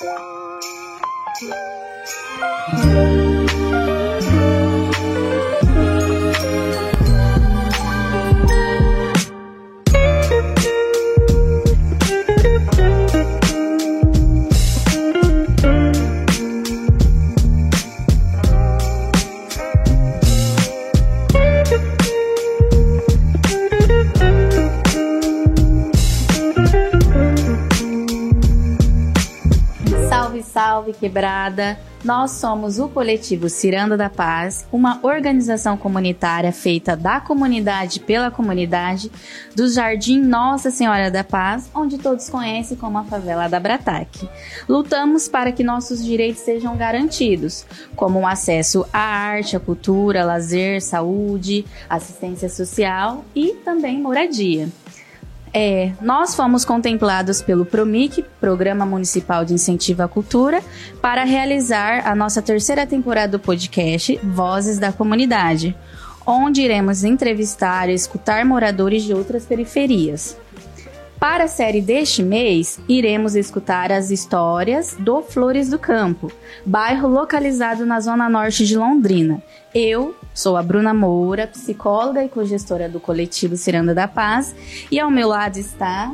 [0.00, 0.14] Thank
[1.42, 3.19] you.
[30.90, 31.78] Salve Quebrada!
[32.02, 39.12] Nós somos o coletivo Ciranda da Paz, uma organização comunitária feita da comunidade pela comunidade
[39.54, 44.26] do Jardim Nossa Senhora da Paz, onde todos conhecem como a favela da Brataque.
[44.66, 50.80] Lutamos para que nossos direitos sejam garantidos, como o acesso à arte, à cultura, lazer,
[50.80, 54.70] saúde, assistência social e também moradia.
[55.52, 60.62] É, nós fomos contemplados pelo PROMIC, Programa Municipal de Incentivo à Cultura,
[61.02, 65.76] para realizar a nossa terceira temporada do podcast Vozes da Comunidade,
[66.24, 70.36] onde iremos entrevistar e escutar moradores de outras periferias.
[71.20, 76.32] Para a série deste mês, iremos escutar as histórias do Flores do Campo,
[76.64, 79.42] bairro localizado na zona norte de Londrina.
[79.74, 84.54] Eu sou a Bruna Moura, psicóloga e cogestora do coletivo Ciranda da Paz,
[84.90, 86.10] e ao meu lado está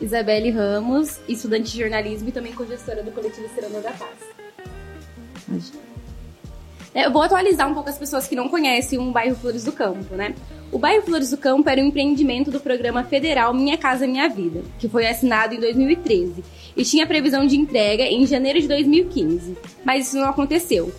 [0.00, 4.16] Isabelle Ramos, estudante de jornalismo e também cogestora do coletivo Ciranda da Paz.
[6.96, 9.70] É, eu vou atualizar um pouco as pessoas que não conhecem o bairro Flores do
[9.70, 10.34] Campo, né?
[10.72, 14.62] O bairro Flores do Campo era um empreendimento do programa federal Minha Casa Minha Vida,
[14.78, 16.42] que foi assinado em 2013
[16.74, 20.90] e tinha previsão de entrega em janeiro de 2015, mas isso não aconteceu.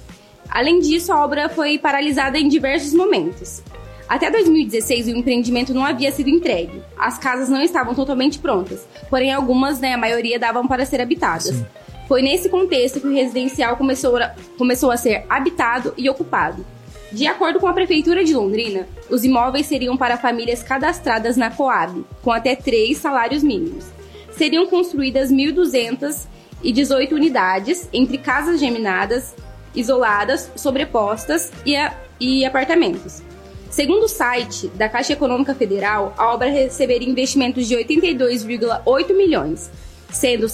[0.48, 3.64] Além disso, a obra foi paralisada em diversos momentos.
[4.08, 6.80] Até 2016, o empreendimento não havia sido entregue.
[6.96, 11.56] As casas não estavam totalmente prontas, porém algumas, né, a maioria, davam para ser habitadas.
[11.56, 11.66] Sim.
[12.08, 16.66] Foi nesse contexto que o residencial começou a, começou a ser habitado e ocupado.
[17.12, 22.06] De acordo com a Prefeitura de Londrina, os imóveis seriam para famílias cadastradas na Coab,
[22.22, 23.86] com até três salários mínimos.
[24.32, 29.34] Seriam construídas 1.218 unidades, entre casas geminadas,
[29.76, 33.22] isoladas, sobrepostas e, a, e apartamentos.
[33.70, 39.70] Segundo o site da Caixa Econômica Federal, a obra receberia investimentos de 82,8 milhões,
[40.12, 40.48] sendo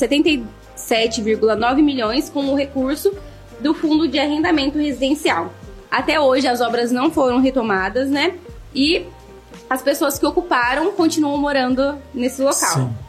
[0.75, 3.13] 77,9 milhões com o recurso
[3.59, 5.53] do Fundo de Arrendamento Residencial.
[5.89, 8.35] Até hoje as obras não foram retomadas, né?
[8.73, 9.05] E
[9.69, 12.73] as pessoas que ocuparam continuam morando nesse local.
[12.73, 13.02] Sim.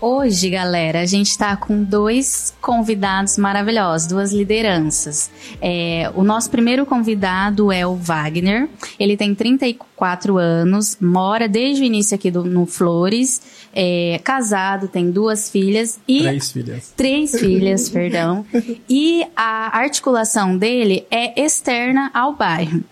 [0.00, 5.30] Hoje, galera, a gente está com dois convidados maravilhosos, duas lideranças.
[5.60, 8.68] É, o nosso primeiro convidado é o Wagner.
[8.98, 13.40] Ele tem 34 anos, mora desde o início aqui do, no Flores,
[13.74, 16.22] é casado, tem duas filhas e.
[16.22, 16.92] Três filhas.
[16.96, 18.44] Três filhas, perdão.
[18.88, 22.82] E a articulação dele é externa ao bairro.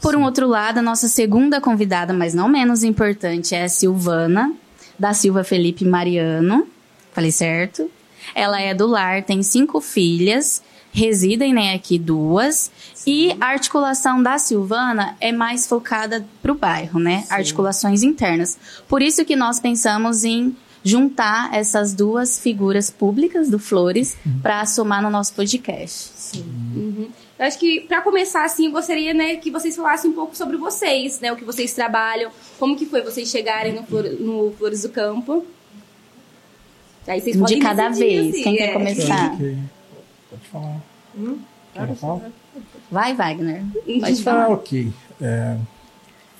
[0.00, 4.52] Por um outro lado, a nossa segunda convidada, mas não menos importante, é a Silvana
[4.98, 6.66] da Silva Felipe Mariano.
[7.12, 7.90] Falei certo?
[8.34, 10.62] Ela é do lar, tem cinco filhas,
[10.92, 12.70] residem né, aqui duas.
[12.94, 13.10] Sim.
[13.10, 17.22] E a articulação da Silvana é mais focada para o bairro, né?
[17.22, 17.34] Sim.
[17.34, 18.58] Articulações internas.
[18.88, 24.38] Por isso que nós pensamos em juntar essas duas figuras públicas do Flores uhum.
[24.40, 26.12] para somar no nosso podcast.
[26.14, 26.44] Sim.
[26.74, 27.08] Uhum.
[27.38, 30.56] Eu acho que, para começar, assim, eu gostaria né, que vocês falassem um pouco sobre
[30.56, 31.30] vocês, né?
[31.30, 35.44] O que vocês trabalham, como que foi vocês chegarem no, Flor, no Flores do Campo.
[37.06, 38.34] Aí vocês podem De cada vez.
[38.34, 38.58] Assim, Quem é.
[38.58, 39.34] quer começar?
[39.34, 39.58] Okay.
[40.30, 40.82] Pode falar.
[41.16, 41.38] Hum?
[41.96, 42.30] falar?
[42.90, 43.62] Vai, Wagner.
[44.00, 44.44] Pode falar.
[44.44, 44.92] Ah, ok.
[45.20, 45.56] É...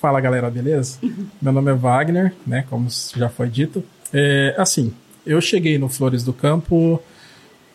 [0.01, 0.99] Fala, galera, beleza?
[1.41, 2.65] Meu nome é Wagner, né?
[2.69, 3.85] Como já foi dito.
[4.13, 4.93] É, assim,
[5.27, 7.03] eu cheguei no Flores do Campo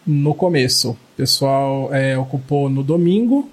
[0.05, 0.91] no começo.
[0.91, 3.49] O pessoal é, ocupou no domingo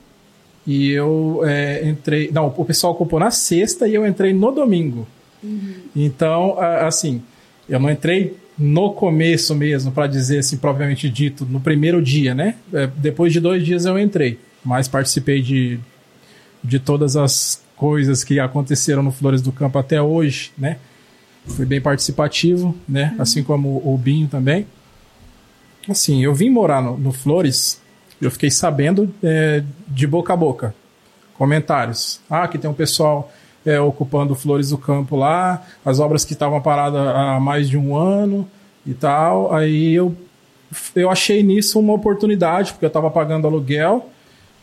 [0.66, 2.30] e eu é, entrei.
[2.32, 5.06] Não, o pessoal ocupou na sexta e eu entrei no domingo.
[5.42, 5.74] Uhum.
[5.94, 7.22] Então, assim,
[7.68, 12.56] eu não entrei no começo mesmo, para dizer assim, propriamente dito, no primeiro dia, né?
[12.72, 15.78] É, depois de dois dias eu entrei, mas participei de,
[16.62, 20.78] de todas as coisas que aconteceram no Flores do Campo até hoje, né?
[21.46, 23.12] Fui bem participativo, né?
[23.14, 23.22] Uhum.
[23.22, 24.66] Assim como o Binho também.
[25.88, 27.80] Assim, eu vim morar no, no Flores,
[28.20, 30.74] eu fiquei sabendo é, de boca a boca.
[31.36, 32.20] Comentários.
[32.28, 33.32] Ah, que tem um pessoal
[33.64, 37.96] é, ocupando Flores do Campo lá, as obras que estavam paradas há mais de um
[37.96, 38.48] ano
[38.86, 39.54] e tal.
[39.54, 40.14] Aí eu,
[40.94, 44.10] eu achei nisso uma oportunidade, porque eu estava pagando aluguel.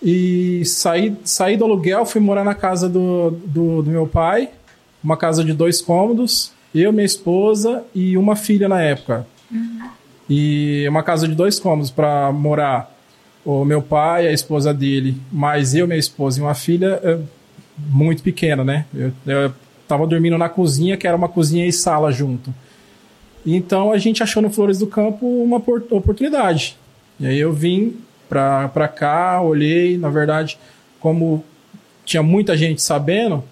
[0.04, 4.50] E saí, saí do aluguel, fui morar na casa do, do, do meu pai,
[5.04, 9.26] uma casa de dois cômodos, eu, minha esposa e uma filha na época.
[9.50, 9.90] Uhum.
[10.30, 12.92] E uma casa de dois cômodos para morar
[13.44, 17.20] o meu pai, a esposa dele, mais eu, minha esposa e uma filha, é
[17.78, 18.86] muito pequena, né?
[18.94, 19.54] Eu, eu
[19.88, 22.54] tava dormindo na cozinha, que era uma cozinha e sala junto.
[23.46, 26.76] Então a gente achou no Flores do Campo uma oportunidade.
[27.20, 27.98] E aí eu vim
[28.28, 30.58] para cá, olhei, na verdade,
[31.00, 31.44] como
[32.04, 33.44] tinha muita gente sabendo,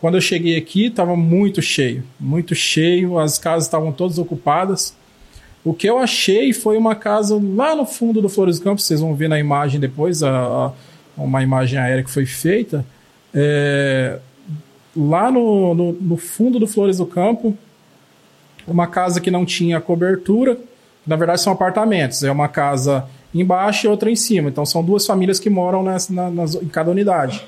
[0.00, 4.96] quando eu cheguei aqui estava muito cheio, muito cheio, as casas estavam todas ocupadas.
[5.64, 9.00] O que eu achei foi uma casa lá no fundo do Flores do Campo, vocês
[9.00, 10.72] vão ver na imagem depois, a, a
[11.16, 12.84] uma imagem aérea que foi feita.
[13.32, 14.18] É,
[14.96, 17.56] lá no, no, no, fundo do Flores do Campo,
[18.66, 20.58] uma casa que não tinha cobertura,
[21.06, 25.06] na verdade são apartamentos, é uma casa embaixo e outra em cima, então são duas
[25.06, 27.46] famílias que moram nessa, na, nas, em cada unidade.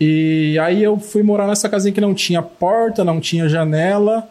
[0.00, 4.28] E aí eu fui morar nessa casinha que não tinha porta, não tinha janela,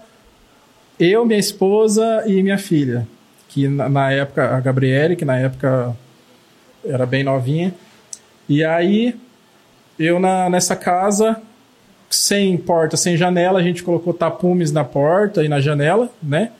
[0.99, 3.07] eu, minha esposa e minha filha,
[3.47, 5.95] que na, na época, a Gabriele, que na época
[6.83, 7.73] era bem novinha,
[8.47, 9.15] e aí
[9.97, 11.41] eu na, nessa casa
[12.09, 16.51] sem porta, sem janela, a gente colocou tapumes na porta e na janela, né?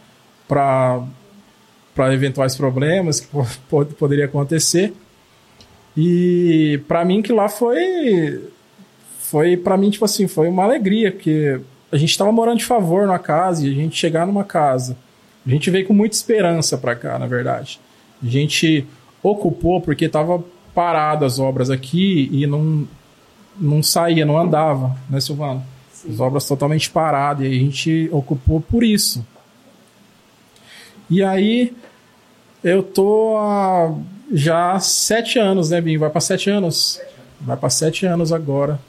[0.47, 1.03] Para
[2.13, 3.27] eventuais problemas que
[3.67, 4.93] pod poderia acontecer.
[5.97, 8.43] E para mim que lá foi
[9.19, 11.59] foi para mim tipo assim, foi uma alegria, porque
[11.91, 14.95] a gente estava morando de favor na casa e a gente chegar numa casa.
[15.45, 17.79] A gente veio com muita esperança para cá, na verdade.
[18.21, 18.85] A gente
[19.23, 20.43] ocupou porque estava
[20.73, 22.87] parado as obras aqui e não
[23.59, 25.61] não saía, não andava, né, Silvano?
[25.91, 26.13] Sim.
[26.13, 29.25] As obras totalmente paradas e a gente ocupou por isso.
[31.09, 31.75] E aí
[32.63, 33.93] eu tô há
[34.31, 35.99] já sete anos, né, Binho?
[35.99, 37.01] Vai para sete anos.
[37.41, 38.79] Vai para sete anos agora.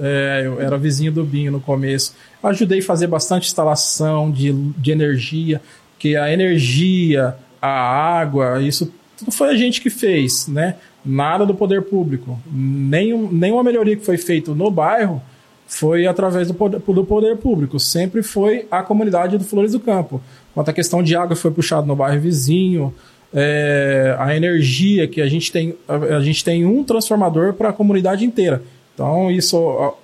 [0.00, 2.14] É, eu era vizinho do Binho no começo.
[2.42, 5.60] Ajudei a fazer bastante instalação de, de energia,
[5.98, 10.76] que a energia, a água, isso tudo foi a gente que fez, né?
[11.08, 12.38] nada do poder público.
[12.52, 15.22] Nenhum, nenhuma melhoria que foi feita no bairro
[15.66, 17.78] foi através do poder, do poder público.
[17.80, 20.20] Sempre foi a comunidade do Flores do Campo.
[20.54, 22.94] Quanto à questão de água, foi puxado no bairro vizinho.
[23.32, 27.72] É, a energia que a gente tem, a, a gente tem um transformador para a
[27.72, 28.62] comunidade inteira.
[28.98, 29.94] Então, isso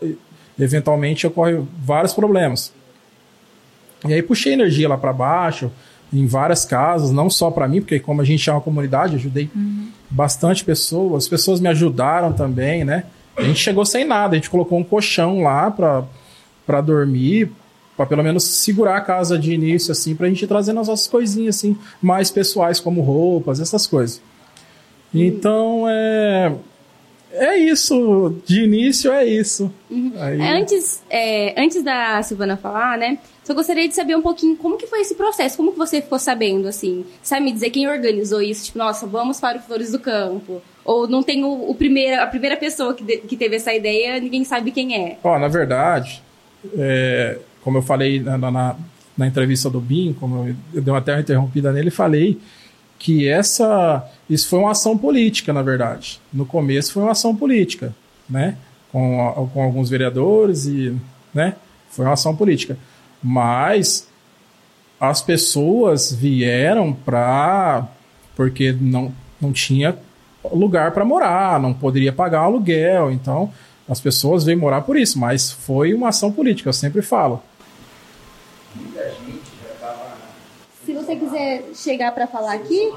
[0.57, 2.73] eventualmente ocorre vários problemas.
[4.07, 5.69] E aí puxei energia lá para baixo,
[6.13, 9.51] em várias casas, não só para mim, porque como a gente é uma comunidade, ajudei
[9.53, 9.89] uhum.
[10.09, 13.07] bastante pessoas, as pessoas me ajudaram também, né?
[13.37, 17.51] A gente chegou sem nada, a gente colocou um colchão lá para dormir,
[17.97, 21.09] para pelo menos segurar a casa de início, assim, para a gente trazer as nossas
[21.09, 24.23] coisinhas, assim, mais pessoais, como roupas, essas coisas.
[25.13, 26.53] Então, é,
[27.35, 28.37] é isso.
[28.47, 29.73] De início, é isso.
[29.91, 30.13] Uhum.
[30.19, 30.41] Aí...
[30.41, 33.19] Antes, é, antes da Silvana falar, né?
[33.43, 36.19] Só gostaria de saber um pouquinho como que foi esse processo, como que você ficou
[36.19, 37.05] sabendo, assim?
[37.23, 38.65] Sabe me dizer quem organizou isso?
[38.65, 40.63] Tipo, nossa, vamos para o Flores do Campo.
[40.85, 44.19] Ou não tem o, o primeiro, a primeira pessoa que, de, que teve essa ideia,
[44.19, 45.19] ninguém sabe quem é?
[45.23, 46.23] Ó, na verdade,
[46.75, 48.77] é, como eu falei na, na,
[49.17, 52.39] na, entrevista do BIM, como eu, eu dei uma terra interrompida nele, falei
[53.05, 56.19] que essa isso foi uma ação política, na verdade.
[56.33, 57.95] No começo foi uma ação política,
[58.27, 58.57] né?
[58.91, 60.97] Com, com alguns vereadores e,
[61.35, 61.55] né?
[61.91, 62.79] Foi uma ação política.
[63.23, 64.09] Mas
[64.99, 67.87] as pessoas vieram para
[68.35, 69.99] porque não, não tinha
[70.51, 73.53] lugar para morar, não poderia pagar aluguel, então
[73.87, 77.43] as pessoas veio morar por isso, mas foi uma ação política, eu sempre falo.
[78.75, 80.15] Muita gente já tava...
[80.87, 82.93] Se você quiser chegar para falar aqui,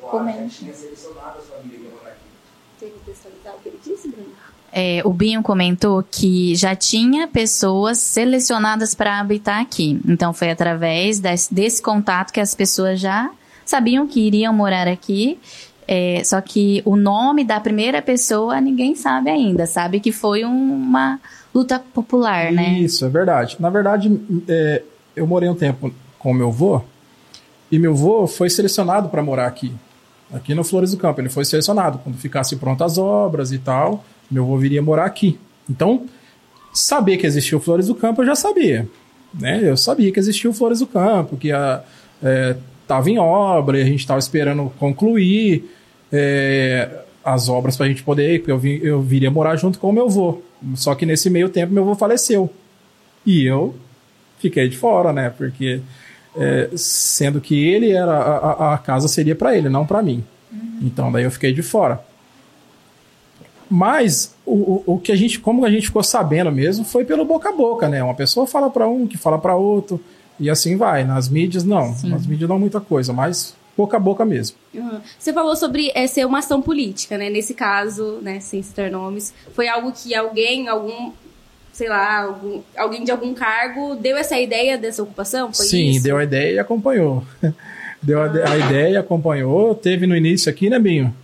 [0.00, 0.68] Comente.
[4.72, 10.00] É, o Binho comentou que já tinha pessoas selecionadas para habitar aqui.
[10.06, 13.30] Então foi através desse, desse, contato que as pessoas já
[13.70, 15.38] sabiam que iriam morar aqui.
[15.86, 19.66] É, só que o nome da primeira pessoa ninguém sabe ainda.
[19.66, 21.18] Sabe que foi uma
[21.54, 22.78] luta popular, né?
[22.78, 23.56] Isso, é verdade.
[23.58, 24.82] Na verdade, é,
[25.16, 26.82] eu morei um tempo com meu avô
[27.72, 29.72] e meu avô foi selecionado para morar aqui
[30.32, 31.20] aqui no Flores do Campo.
[31.20, 31.98] Ele foi selecionado.
[31.98, 35.38] Quando ficasse prontas as obras e tal, meu avô viria morar aqui.
[35.68, 36.06] Então,
[36.72, 38.88] saber que existia o Flores do Campo, eu já sabia.
[39.34, 39.60] Né?
[39.62, 41.84] Eu sabia que existia o Flores do Campo, que estava
[42.22, 42.56] é,
[43.08, 45.70] em obra e a gente estava esperando concluir
[46.12, 46.88] é,
[47.24, 49.90] as obras para a gente poder ir, porque eu, vi, eu viria morar junto com
[49.90, 50.40] o meu avô.
[50.74, 52.50] Só que nesse meio tempo meu avô faleceu.
[53.24, 53.74] E eu
[54.38, 55.30] fiquei de fora, né?
[55.30, 55.80] Porque
[56.36, 60.24] é, sendo que ele era a, a casa seria para ele, não para mim.
[60.52, 60.78] Uhum.
[60.82, 62.02] Então daí eu fiquei de fora.
[63.68, 67.50] Mas o, o que a gente, como a gente ficou sabendo mesmo, foi pelo boca
[67.50, 68.02] a boca, né?
[68.02, 70.02] Uma pessoa fala para um, que fala para outro,
[70.40, 71.04] e assim vai.
[71.04, 71.94] Nas mídias, não.
[71.94, 72.08] Sim.
[72.08, 74.56] Nas mídias não muita coisa, mas boca a boca mesmo.
[74.74, 75.00] Uhum.
[75.18, 77.30] Você falou sobre é, ser uma ação política, né?
[77.30, 81.12] Nesse caso, né, sem citar nomes, foi algo que alguém, algum,
[81.72, 85.52] sei lá, algum, alguém de algum cargo deu essa ideia dessa ocupação?
[85.52, 86.02] Foi Sim, isso?
[86.02, 87.22] deu a ideia e acompanhou.
[88.02, 88.26] deu ah.
[88.26, 89.74] a, a ideia e acompanhou.
[89.74, 91.14] Teve no início aqui, né, Binho?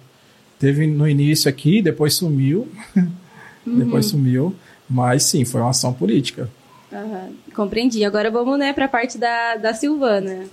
[0.58, 2.68] Teve no início aqui, depois sumiu.
[3.66, 3.80] Uhum.
[3.80, 4.54] depois sumiu.
[4.88, 6.48] Mas sim, foi uma ação política.
[6.92, 7.36] Uhum.
[7.54, 8.04] Compreendi.
[8.04, 10.46] Agora vamos né, para a parte da, da Silvana.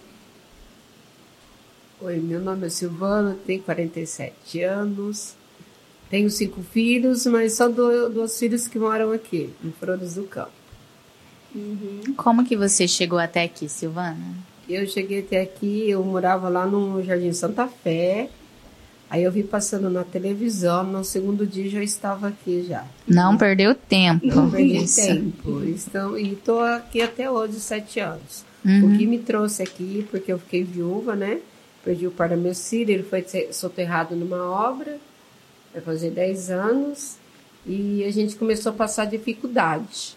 [2.02, 5.36] Oi, meu nome é Silvana, tenho 47 anos,
[6.10, 10.52] tenho cinco filhos, mas são do, dos filhos que moram aqui, em Flores do Campo.
[11.56, 12.02] Uhum.
[12.18, 14.36] Como que você chegou até aqui, Silvana?
[14.68, 18.30] Eu cheguei até aqui, eu morava lá no Jardim Santa Fé,
[19.14, 22.84] aí eu vi passando na televisão, no segundo dia já estava aqui já.
[23.08, 24.26] Não perdeu tempo.
[24.26, 25.02] Não perdi Isso.
[25.02, 25.64] tempo.
[25.64, 28.44] Então, e estou aqui até hoje, sete anos.
[28.66, 28.96] Uhum.
[28.96, 31.40] O que me trouxe aqui, porque eu fiquei viúva, né?
[31.84, 34.98] perdi o pai da meu filho, ele foi soterrado numa obra,
[35.74, 37.18] vai fazer 10 anos,
[37.66, 40.16] e a gente começou a passar dificuldade.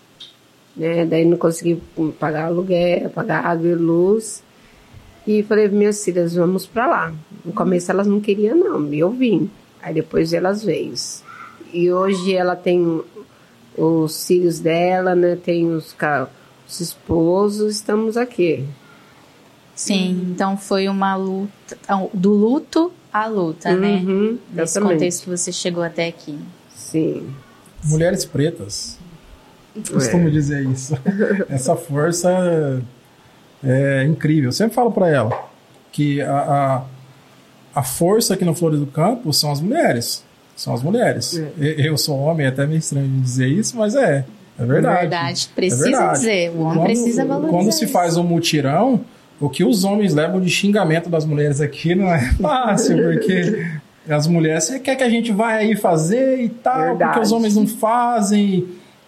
[0.77, 1.05] Né?
[1.05, 1.83] Daí não consegui
[2.19, 4.43] pagar aluguel, pagar água e luz.
[5.27, 7.15] E falei minhas filhas, vamos para lá.
[7.45, 9.51] No começo elas não queriam não, eu vim.
[9.83, 10.95] Aí depois elas veio.
[11.73, 13.03] E hoje ela tem
[13.77, 15.37] os filhos dela, né?
[15.37, 15.95] Tem os,
[16.67, 18.65] os esposos, estamos aqui.
[19.75, 21.77] Sim, então foi uma luta,
[22.15, 23.97] do luto à luta, né?
[23.97, 24.63] uhum, né?
[24.63, 26.39] Nesse contexto que você chegou até aqui.
[26.75, 27.29] Sim.
[27.85, 28.99] Mulheres pretas.
[29.77, 29.93] É.
[29.93, 30.95] Costumo dizer isso.
[31.51, 32.83] Essa força
[33.67, 34.49] é incrível.
[34.49, 35.49] Eu sempre falo para ela
[35.91, 36.39] que a,
[37.75, 40.25] a, a, força aqui no Flores do Campo são as mulheres.
[40.55, 41.37] São as mulheres.
[41.59, 41.75] É.
[41.89, 44.25] Eu sou homem, é até meio estranho dizer isso, mas é.
[44.59, 45.01] É verdade.
[45.01, 46.19] Verdade, precisa é verdade.
[46.19, 46.51] dizer.
[46.51, 47.51] O homem quando, precisa valorizar.
[47.51, 49.01] Quando se faz um mutirão,
[49.41, 53.67] o que os homens levam de xingamento das mulheres aqui não é fácil, porque
[54.09, 57.13] as mulheres, você quer que a gente vá aí fazer e tal, Verdade.
[57.13, 58.67] porque os homens não fazem,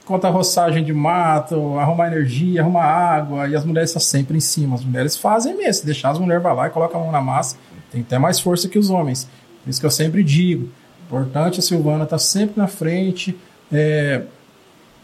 [0.08, 4.40] conta a roçagem de mato, arrumar energia, arrumar água, e as mulheres estão sempre em
[4.40, 4.74] cima.
[4.74, 7.58] As mulheres fazem mesmo, deixar as mulheres vai lá e coloca a mão na massa,
[7.92, 9.28] tem até mais força que os homens.
[9.62, 10.70] Por isso que eu sempre digo,
[11.06, 13.38] importante a Silvana estar tá sempre na frente,
[13.70, 14.22] é,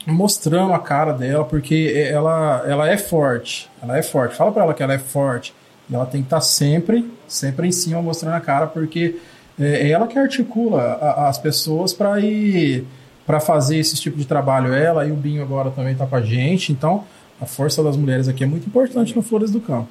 [0.07, 3.71] mostrando a cara dela, porque ela, ela é forte.
[3.83, 4.35] Ela é forte.
[4.35, 5.55] Fala para ela que ela é forte.
[5.89, 9.17] E ela tem que estar tá sempre, sempre em cima mostrando a cara, porque
[9.61, 12.87] é, é ela que articula a, as pessoas para ir
[13.27, 14.73] para fazer esse tipo de trabalho.
[14.73, 16.73] Ela e o Binho agora também está com a gente.
[16.73, 17.05] Então,
[17.41, 19.89] a força das mulheres aqui é muito importante no Flores do Campo.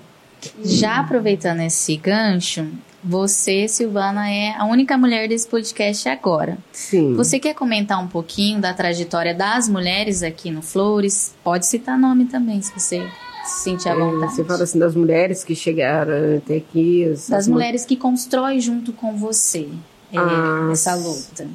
[0.63, 2.68] Já aproveitando esse gancho,
[3.04, 6.58] você, Silvana, é a única mulher desse podcast agora.
[6.72, 7.16] Sim.
[7.16, 11.34] Você quer comentar um pouquinho da trajetória das mulheres aqui no Flores?
[11.44, 13.06] Pode citar nome também, se você
[13.46, 14.34] se sentir à é, vontade.
[14.34, 17.13] É, você fala assim das mulheres que chegaram até aqui.
[17.30, 19.68] Das mulheres que constroem junto com você
[20.12, 21.48] é, ah, essa luta.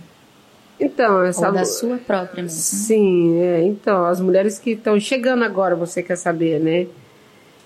[0.81, 2.59] Então, essa Ou da sua própria mesmo.
[2.59, 6.87] Sim, é, então, as mulheres que estão chegando agora, você quer saber, né?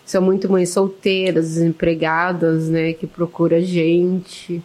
[0.04, 4.62] são muito mães solteiras, desempregadas, né, que procura gente.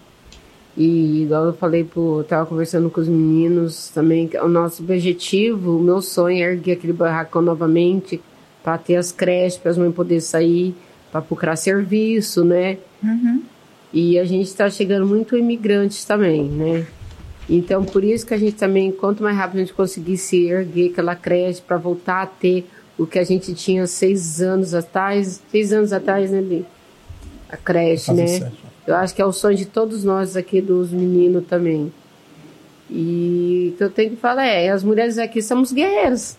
[0.76, 5.78] E igual eu falei, pro, eu tava conversando com os meninos também, o nosso objetivo,
[5.78, 8.22] o meu sonho é erguer aquele barracão novamente,
[8.64, 10.76] para ter as creches, para as mães poderem sair,
[11.12, 12.78] para procurar serviço, né?
[13.02, 13.42] Uhum.
[13.94, 16.86] E a gente está chegando muito imigrantes também, né?
[17.50, 21.16] Então, por isso que a gente também, quanto mais rápido a gente conseguisse erguer aquela
[21.16, 22.66] creche para voltar a ter
[22.98, 26.66] o que a gente tinha seis anos atrás, seis anos atrás, né, Bi?
[27.50, 28.28] A creche, né?
[28.28, 28.68] Sete.
[28.86, 31.92] Eu acho que é o sonho de todos nós aqui, dos meninos também.
[32.90, 36.38] E o que eu tenho que falar é, as mulheres aqui somos guerreiras.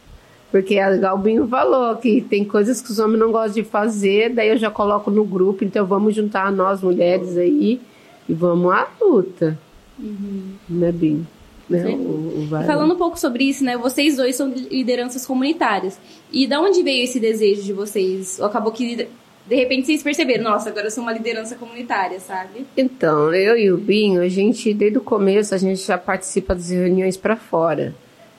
[0.51, 4.49] Porque a Galbinho falou que tem coisas que os homens não gostam de fazer, daí
[4.49, 7.81] eu já coloco no grupo, então vamos juntar nós mulheres aí
[8.27, 9.59] e vamos à luta.
[9.99, 10.55] Uhum.
[10.69, 11.27] Né, Binho?
[11.69, 11.85] Né?
[11.91, 13.77] O, o Falando um pouco sobre isso, né?
[13.77, 15.99] Vocês dois são lideranças comunitárias.
[16.33, 18.41] E da onde veio esse desejo de vocês?
[18.41, 19.07] Acabou que
[19.49, 22.67] de repente vocês perceberam, nossa, agora eu sou uma liderança comunitária, sabe?
[22.77, 26.69] Então, eu e o Binho, a gente, desde o começo, a gente já participa das
[26.71, 27.95] reuniões para fora.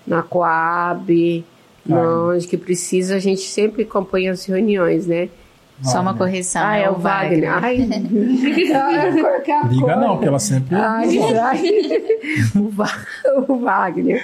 [0.05, 1.45] Na Coab,
[1.89, 2.31] ah.
[2.33, 5.29] onde que precisa, a gente sempre acompanha as reuniões, né?
[5.83, 6.61] Só uma correção.
[6.63, 7.51] Ah, é, é o Wagner.
[7.51, 8.75] Wagner.
[8.75, 9.11] Ai,
[9.71, 10.75] Liga não, porque ela sempre.
[10.75, 11.63] Ai, ai.
[13.47, 14.21] o, Wagner.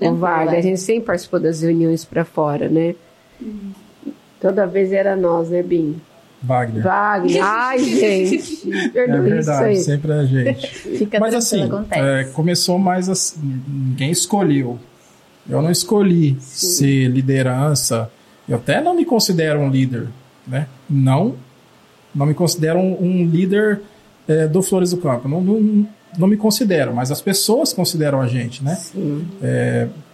[0.00, 0.58] O Wagner.
[0.58, 2.94] A gente sempre participou das reuniões para fora, né?
[4.40, 6.00] Toda vez era nós, né, Bim?
[6.42, 6.82] Wagner.
[6.82, 7.42] Wagner.
[7.42, 8.70] Ai, gente.
[8.94, 9.76] É verdade, aí.
[9.76, 10.66] sempre é a gente.
[10.66, 12.00] Fica Mas assim, acontece.
[12.00, 14.78] é, começou mais assim, ninguém escolheu.
[15.48, 18.10] Eu não escolhi ser liderança.
[18.48, 20.08] Eu até não me considero um líder,
[20.46, 20.66] né?
[20.88, 21.34] Não,
[22.14, 23.80] não me considero um, um líder
[24.28, 25.28] é, do Flores do Campo.
[25.28, 25.88] Não, não,
[26.18, 28.74] não me considero, mas as pessoas consideram a gente, né?
[28.76, 29.26] Sim.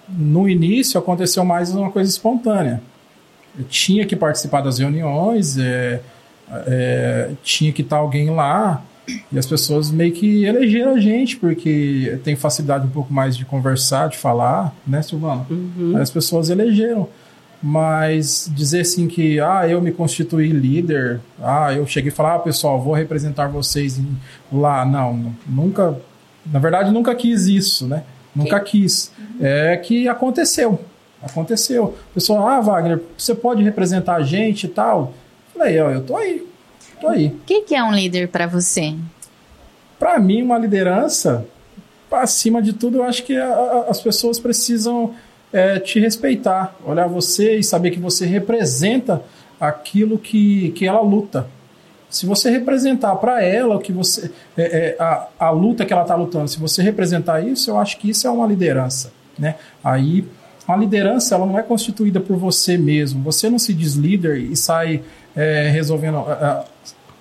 [0.09, 2.83] no início aconteceu mais uma coisa espontânea.
[3.59, 6.01] Eu tinha que participar das reuniões, é,
[6.67, 8.83] é, tinha que estar alguém lá,
[9.31, 13.45] e as pessoas meio que elegeram a gente, porque tem facilidade um pouco mais de
[13.45, 15.47] conversar, de falar, né, Silvana?
[15.97, 17.09] Aí As pessoas elegeram.
[17.63, 22.39] Mas dizer assim que, ah, eu me constituí líder, ah, eu cheguei e falar, ah,
[22.41, 24.01] pessoal, vou representar vocês
[24.53, 24.85] lá.
[24.85, 25.97] Não, nunca,
[26.45, 28.03] na verdade, nunca quis isso, né?
[28.35, 29.13] Nunca quis.
[29.41, 30.81] É que aconteceu.
[31.23, 31.97] Aconteceu.
[32.13, 35.15] Pessoal, ah, Wagner, você pode representar a gente e tal?
[35.57, 36.45] Falei, ó, eu tô aí.
[37.01, 37.27] Tô aí.
[37.29, 38.95] O que, que é um líder pra você?
[40.01, 41.47] Para mim, uma liderança,
[42.11, 45.15] acima de tudo, eu acho que a- a- as pessoas precisam
[45.53, 49.23] é, te respeitar, olhar você e saber que você representa
[49.61, 51.47] aquilo que, que ela luta.
[52.09, 56.03] Se você representar para ela o que você é, é, a, a luta que ela
[56.03, 59.55] está lutando, se você representar isso, eu acho que isso é uma liderança, né?
[59.83, 60.25] Aí
[60.67, 63.23] a liderança ela não é constituída por você mesmo.
[63.23, 65.03] Você não se diz líder e sai
[65.35, 66.25] é, resolvendo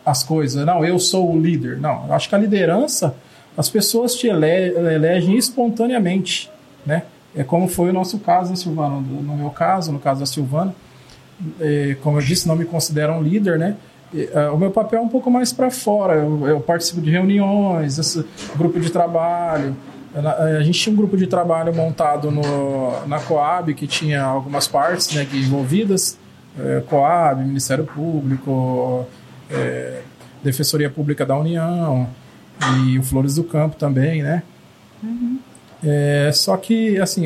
[0.06, 0.66] as coisas.
[0.66, 1.78] Não, eu sou o líder.
[1.80, 3.16] Não, eu acho que a liderança
[3.58, 4.46] as pessoas te ele-
[4.94, 6.50] elegem espontaneamente,
[6.86, 7.04] né?
[7.36, 8.96] É como foi o nosso caso, né, Silvana?
[8.96, 10.76] No meu caso, no caso da Silvana,
[11.60, 13.76] é, como eu disse, não me considero um líder, né?
[14.36, 16.16] Ah, o meu papel é um pouco mais para fora.
[16.16, 18.26] Eu, eu participo de reuniões, esse
[18.58, 19.74] grupo de trabalho.
[20.14, 24.68] Eh, A gente tinha um grupo de trabalho montado no, na Coab, que tinha algumas
[24.68, 26.18] partes né, envolvidas.
[26.60, 29.06] eh, Coab, Ministério Público,
[29.50, 30.02] eh,
[30.44, 32.06] Defensoria Pública da União
[32.86, 34.44] e o Flores do Campo também, né?
[35.84, 37.24] É, só que, assim,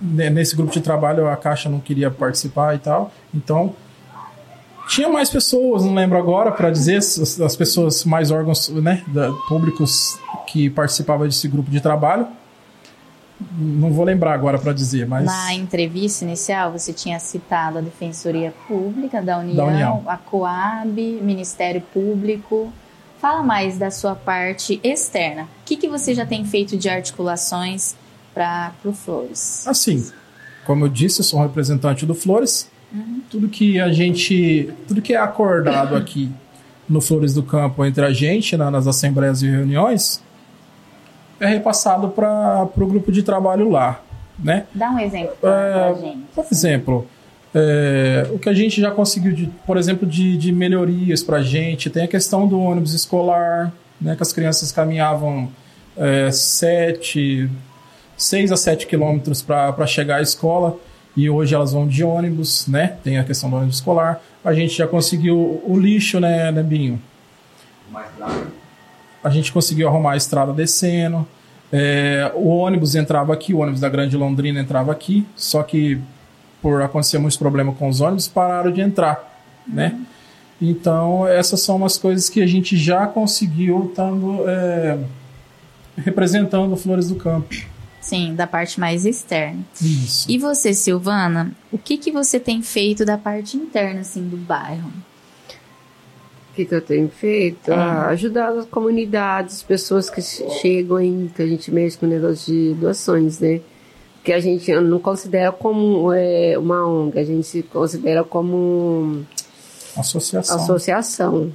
[0.00, 3.74] ne- nesse grupo de trabalho a Caixa não queria participar e tal, então
[4.88, 9.32] tinha mais pessoas, não lembro agora para dizer as, as pessoas mais órgãos, né, da-
[9.48, 12.26] públicos que participavam desse grupo de trabalho.
[13.58, 18.54] Não vou lembrar agora para dizer, mas Na entrevista inicial, você tinha citado a Defensoria
[18.66, 20.02] Pública da União, Da União.
[20.06, 22.72] a Coab, Ministério Público.
[23.20, 25.42] Fala mais da sua parte externa.
[25.44, 27.94] O que, que você já tem feito de articulações
[28.34, 29.66] para o Flores?
[29.66, 30.10] Assim,
[30.66, 32.70] como eu disse, eu sou um representante do Flores.
[33.30, 36.30] Tudo que a gente, tudo que é acordado aqui
[36.88, 40.22] no Flores do Campo entre a gente, na- nas assembleias e reuniões,
[41.40, 44.00] é repassado para o grupo de trabalho lá,
[44.38, 44.66] né?
[44.72, 46.22] Dá um exemplo para É, a gente.
[46.34, 47.06] Por exemplo,
[47.58, 51.42] é, o que a gente já conseguiu, de, por exemplo, de, de melhorias para a
[51.42, 55.48] gente, tem a questão do ônibus escolar, né, que as crianças caminhavam
[55.96, 57.48] é, sete,
[58.14, 60.78] seis a sete quilômetros para chegar à escola
[61.16, 62.98] e hoje elas vão de ônibus, né?
[63.02, 64.20] Tem a questão do ônibus escolar.
[64.44, 67.00] A gente já conseguiu o lixo, né, né Binho?
[69.24, 71.26] a gente conseguiu arrumar a estrada descendo.
[71.72, 75.98] É, o ônibus entrava aqui, o ônibus da Grande Londrina entrava aqui, só que
[76.62, 79.98] por acontecer muitos problemas com os ônibus, pararam de entrar, né?
[80.60, 84.98] Então, essas são umas coisas que a gente já conseguiu estando é,
[85.98, 87.54] representando o Flores do Campo.
[88.00, 89.60] Sim, da parte mais externa.
[89.82, 90.30] Isso.
[90.30, 94.88] E você, Silvana, o que, que você tem feito da parte interna, assim, do bairro?
[96.52, 97.70] O que, que eu tenho feito?
[97.70, 97.74] É.
[97.74, 102.46] Ah, ajudar as comunidades, pessoas que che- chegam aí, que a gente mexe com negócio
[102.52, 103.60] de doações, né?
[104.26, 109.24] Que a gente não considera como é, uma ONG, a gente se considera como
[109.96, 110.56] Associação.
[110.56, 111.52] associação.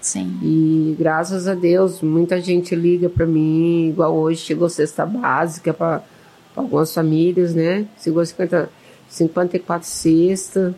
[0.00, 0.38] Sim.
[0.42, 6.02] E graças a Deus, muita gente liga para mim, igual hoje chegou cesta básica para
[6.54, 7.86] algumas famílias, né?
[8.02, 8.68] Chegou 50,
[9.08, 10.74] 54 cestas.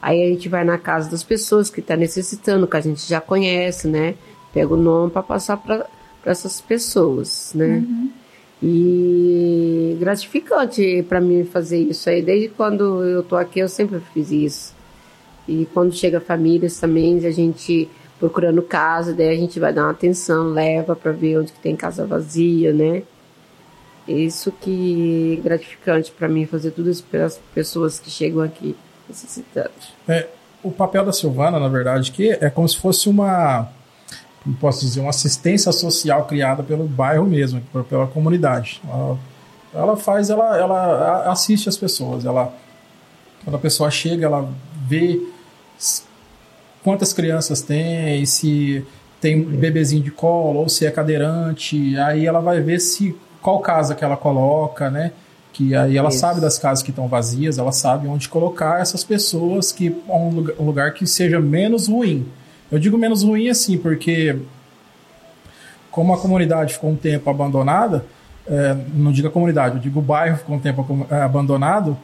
[0.00, 3.20] Aí a gente vai na casa das pessoas que estão necessitando, que a gente já
[3.20, 4.14] conhece, né?
[4.52, 5.86] Pega o nome para passar para
[6.24, 7.82] essas pessoas, né?
[8.62, 12.20] E gratificante para mim fazer isso aí.
[12.20, 14.74] Desde quando eu tô aqui, eu sempre fiz isso.
[15.48, 19.90] E quando chega famílias também, a gente procurando casa, daí a gente vai dar uma
[19.92, 23.02] atenção, leva para ver onde que tem casa vazia, né?
[24.06, 28.76] Isso que é gratificante para mim fazer tudo isso pelas pessoas que chegam aqui
[29.08, 29.70] necessitando.
[30.06, 30.28] É,
[30.62, 33.68] o papel da Silvana, na verdade, que é como se fosse uma,
[34.42, 38.80] como posso dizer, uma assistência social criada pelo bairro mesmo, pela comunidade.
[38.88, 39.18] Ela,
[39.74, 42.24] ela faz, ela, ela assiste as pessoas.
[42.24, 42.52] Ela,
[43.44, 44.48] quando a pessoa chega, ela
[44.86, 45.20] vê
[46.82, 48.84] quantas crianças tem, se
[49.20, 51.96] tem bebezinho de colo ou se é cadeirante.
[51.98, 55.12] Aí ela vai ver se qual casa que ela coloca, né?
[55.52, 56.18] Que aí ela Isso.
[56.18, 60.54] sabe das casas que estão vazias, ela sabe onde colocar essas pessoas que um lugar,
[60.58, 62.26] um lugar que seja menos ruim.
[62.70, 64.36] Eu digo menos ruim assim, porque
[65.90, 68.04] como a comunidade ficou um tempo abandonada,
[68.46, 71.96] é, não digo a comunidade, eu digo o bairro ficou um tempo é, abandonado,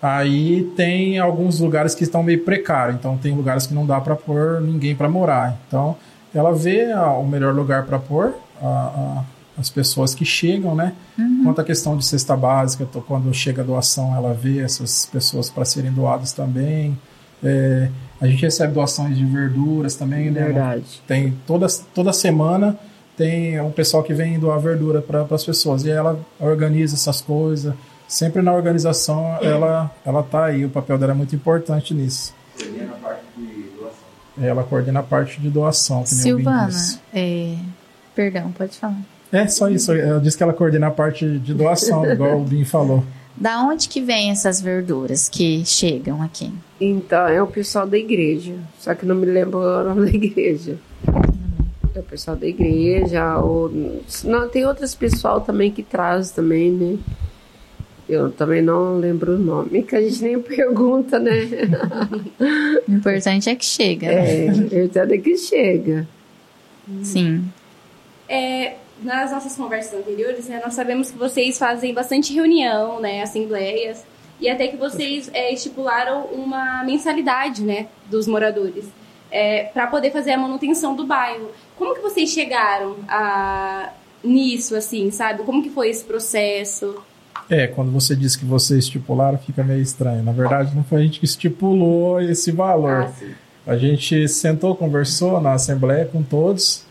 [0.00, 4.16] aí tem alguns lugares que estão meio precários, então tem lugares que não dá para
[4.16, 5.58] pôr ninguém para morar.
[5.68, 5.96] Então
[6.34, 9.24] ela vê a, o melhor lugar para pôr a, a,
[9.58, 10.92] as pessoas que chegam, né?
[11.18, 11.42] Uhum.
[11.44, 15.48] Quanto à questão de cesta básica, tô, quando chega a doação, ela vê essas pessoas
[15.48, 16.98] para serem doadas também.
[17.44, 17.88] É,
[18.20, 20.44] a gente recebe doações de verduras também, né?
[20.44, 21.02] Verdade.
[21.06, 22.78] Tem toda, toda semana
[23.16, 27.74] tem um pessoal que vem doar verdura para as pessoas e ela organiza essas coisas.
[28.08, 32.34] Sempre na organização ela ela tá aí, o papel dela é muito importante nisso.
[32.56, 34.42] Coordena a parte de doação.
[34.42, 36.06] Ela coordena a parte de doação.
[36.06, 36.70] Silvana,
[37.12, 37.56] é...
[38.14, 39.00] perdão, pode falar.
[39.32, 39.92] É, só isso.
[39.92, 43.02] Ela disse que ela coordena a parte de doação, igual o Bim falou.
[43.36, 46.52] Da onde que vem essas verduras que chegam aqui?
[46.80, 48.54] Então, é o pessoal da igreja.
[48.78, 50.78] Só que não me lembro o nome da igreja.
[51.94, 53.70] É o pessoal da igreja, ou.
[54.24, 56.98] Não, tem outros pessoal também que traz também, né?
[58.08, 61.48] Eu também não lembro o nome, que a gente nem pergunta, né?
[62.86, 64.08] o importante é que chega.
[64.08, 64.46] Né?
[64.46, 66.06] É, o importante é que chega.
[67.02, 67.44] Sim.
[68.28, 74.04] É, nas nossas conversas anteriores, né, nós sabemos que vocês fazem bastante reunião, né, assembleias,
[74.40, 78.86] e até que vocês é, estipularam uma mensalidade, né, dos moradores,
[79.30, 81.50] é, para poder fazer a manutenção do bairro.
[81.76, 83.90] Como que vocês chegaram a,
[84.22, 85.42] nisso, assim, sabe?
[85.42, 87.02] Como que foi esse processo?
[87.50, 90.22] É, quando você disse que vocês estipularam, fica meio estranho.
[90.22, 93.12] Na verdade, não foi a gente que estipulou esse valor.
[93.66, 96.84] Ah, a gente sentou, conversou na assembleia com todos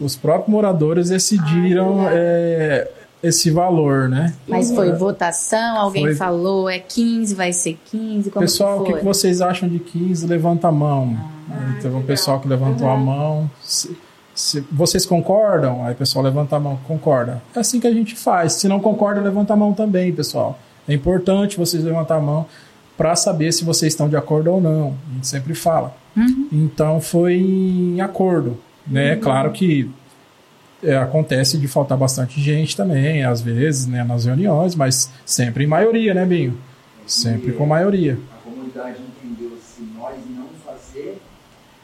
[0.00, 2.90] os próprios moradores decidiram ah, é,
[3.22, 4.34] esse valor, né?
[4.48, 6.14] Mas foi votação, alguém foi...
[6.14, 10.26] falou, é 15, vai ser 15, como Pessoal, que o que vocês acham de 15?
[10.26, 11.16] Levanta a mão.
[11.50, 12.92] Ah, Teve um pessoal que levantou uhum.
[12.92, 13.50] a mão.
[13.62, 13.96] Se,
[14.34, 15.84] se, vocês concordam?
[15.84, 17.42] Aí o pessoal levanta a mão, concorda.
[17.54, 18.54] É assim que a gente faz.
[18.54, 20.58] Se não concorda, levanta a mão também, pessoal.
[20.88, 22.46] É importante vocês levantar a mão
[22.96, 24.94] para saber se vocês estão de acordo ou não.
[25.10, 25.94] A gente sempre fala.
[26.16, 26.48] Uhum.
[26.52, 28.58] Então foi em acordo.
[28.86, 29.14] Né?
[29.14, 29.20] Uhum.
[29.20, 29.90] Claro que
[30.82, 35.66] é, acontece de faltar bastante gente também, às vezes, né, nas reuniões, mas sempre em
[35.66, 36.58] maioria, né, Binho?
[37.06, 38.18] Sempre com maioria.
[38.32, 41.20] A comunidade entendeu se nós não fazer,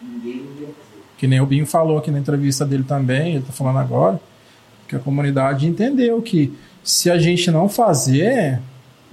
[0.00, 1.02] ninguém ia fazer.
[1.18, 4.20] Que nem o Binho falou aqui na entrevista dele também, ele está falando agora,
[4.88, 8.60] que a comunidade entendeu que se a gente não fazer,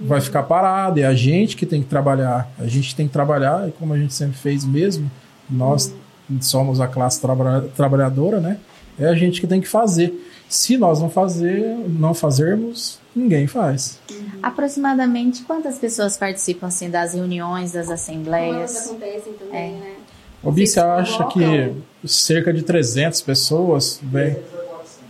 [0.00, 2.48] vai ficar parado, é a gente que tem que trabalhar.
[2.58, 5.10] A gente tem que trabalhar, e como a gente sempre fez mesmo,
[5.50, 5.92] nós
[6.40, 8.58] somos a classe traba trabalhadora, né?
[8.98, 10.12] É a gente que tem que fazer.
[10.48, 13.98] Se nós não fazer, não fazermos, ninguém faz.
[14.10, 14.24] Uhum.
[14.42, 18.86] Aproximadamente quantas pessoas participam assim das reuniões, das assembleias?
[18.86, 19.78] Acontecem também, é.
[19.78, 19.94] né?
[20.42, 21.72] O você acha que
[22.06, 24.36] cerca de 300 pessoas, bem,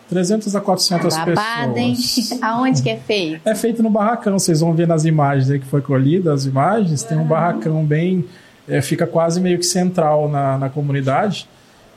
[0.08, 2.32] 300 a 400 Babado, pessoas.
[2.32, 2.38] Hein?
[2.42, 3.40] Aonde que é feito?
[3.44, 4.38] É feito no barracão.
[4.38, 7.02] Vocês vão ver nas imagens aí que foi colhida, as imagens.
[7.02, 8.24] Tem um barracão bem,
[8.68, 11.48] é, fica quase meio que central na, na comunidade.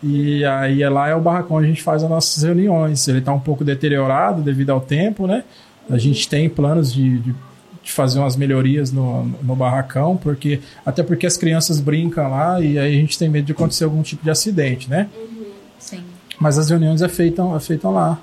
[0.03, 3.07] E aí é lá é o barracão onde a gente faz as nossas reuniões.
[3.07, 5.43] Ele está um pouco deteriorado devido ao tempo, né?
[5.89, 7.35] A gente tem planos de, de,
[7.81, 12.77] de fazer umas melhorias no, no, barracão, porque até porque as crianças brincam lá e
[12.77, 15.07] aí a gente tem medo de acontecer algum tipo de acidente, né?
[15.17, 15.45] Uhum,
[15.79, 16.03] sim.
[16.39, 18.19] Mas as reuniões é feitam, é feitam lá.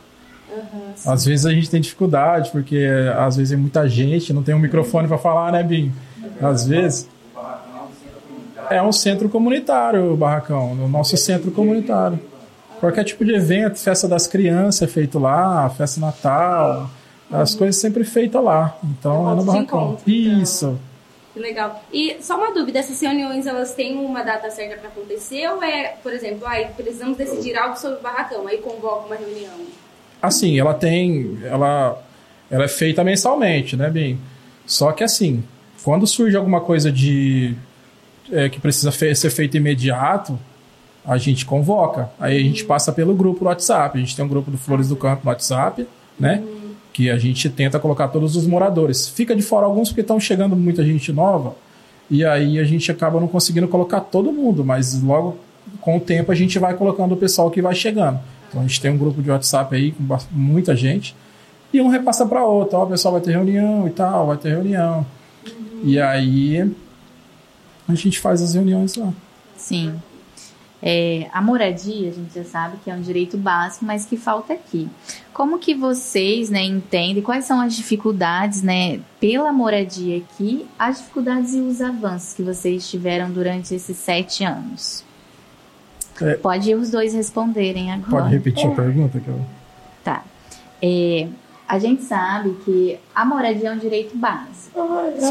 [0.55, 2.87] Uhum, às vezes a gente tem dificuldade, porque
[3.19, 5.93] às vezes é muita gente, não tem um microfone para falar, né, Bim?
[6.41, 7.09] Às vezes.
[8.75, 12.19] É um centro comunitário, o barracão, no nosso centro comunitário.
[12.81, 16.91] Qualquer tipo de evento, festa das crianças é feito lá, festa Natal,
[17.31, 18.77] as coisas sempre feitas lá.
[18.83, 19.97] Então é no barracão.
[20.03, 20.13] Então.
[20.43, 20.79] Isso.
[21.33, 21.85] Que legal.
[21.93, 25.95] E só uma dúvida, essas reuniões elas têm uma data certa para acontecer ou é,
[26.03, 29.55] por exemplo, aí precisamos decidir algo sobre o barracão, aí convoca uma reunião?
[30.21, 32.03] Assim, ela tem, ela,
[32.51, 34.19] ela é feita mensalmente, né, bem?
[34.67, 35.45] Só que assim,
[35.83, 37.55] quando surge alguma coisa de
[38.31, 40.39] é, que precisa fe ser feito imediato,
[41.05, 42.11] a gente convoca.
[42.19, 43.99] Aí a gente passa pelo grupo do WhatsApp.
[43.99, 45.87] A gente tem um grupo do Flores do Campo no WhatsApp,
[46.19, 46.43] né?
[46.93, 49.09] Que a gente tenta colocar todos os moradores.
[49.09, 51.55] Fica de fora alguns porque estão chegando muita gente nova.
[52.11, 55.37] E aí a gente acaba não conseguindo colocar todo mundo, mas logo
[55.81, 58.21] com o tempo a gente vai colocando o pessoal que vai chegando.
[58.49, 61.15] Então a gente tem um grupo de WhatsApp aí com muita gente.
[61.73, 64.51] E um repassa para outro, ó, o pessoal vai ter reunião e tal, vai ter
[64.51, 65.05] reunião.
[65.83, 66.71] E aí
[67.89, 69.13] a gente faz as reuniões lá.
[69.57, 70.01] Sim.
[70.87, 74.53] É, a moradia, a gente já sabe que é um direito básico, mas que falta
[74.53, 74.87] aqui.
[75.33, 81.55] Como que vocês né, entendem quais são as dificuldades né, pela moradia aqui, as dificuldades
[81.55, 85.03] e os avanços que vocês tiveram durante esses sete anos?
[86.21, 86.35] É.
[86.35, 88.25] Pode os dois responderem agora.
[88.25, 89.19] Pode repetir a pergunta?
[89.19, 89.41] Que eu...
[90.05, 90.23] Tá.
[90.83, 91.29] É,
[91.67, 94.87] a gente sabe que a moradia é um direito básico,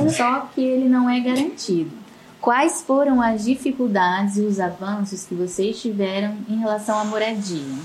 [0.09, 2.02] só que ele não é garantido.
[2.43, 7.79] Quais foram as dificuldades e os avanços que vocês tiveram em relação à moradia?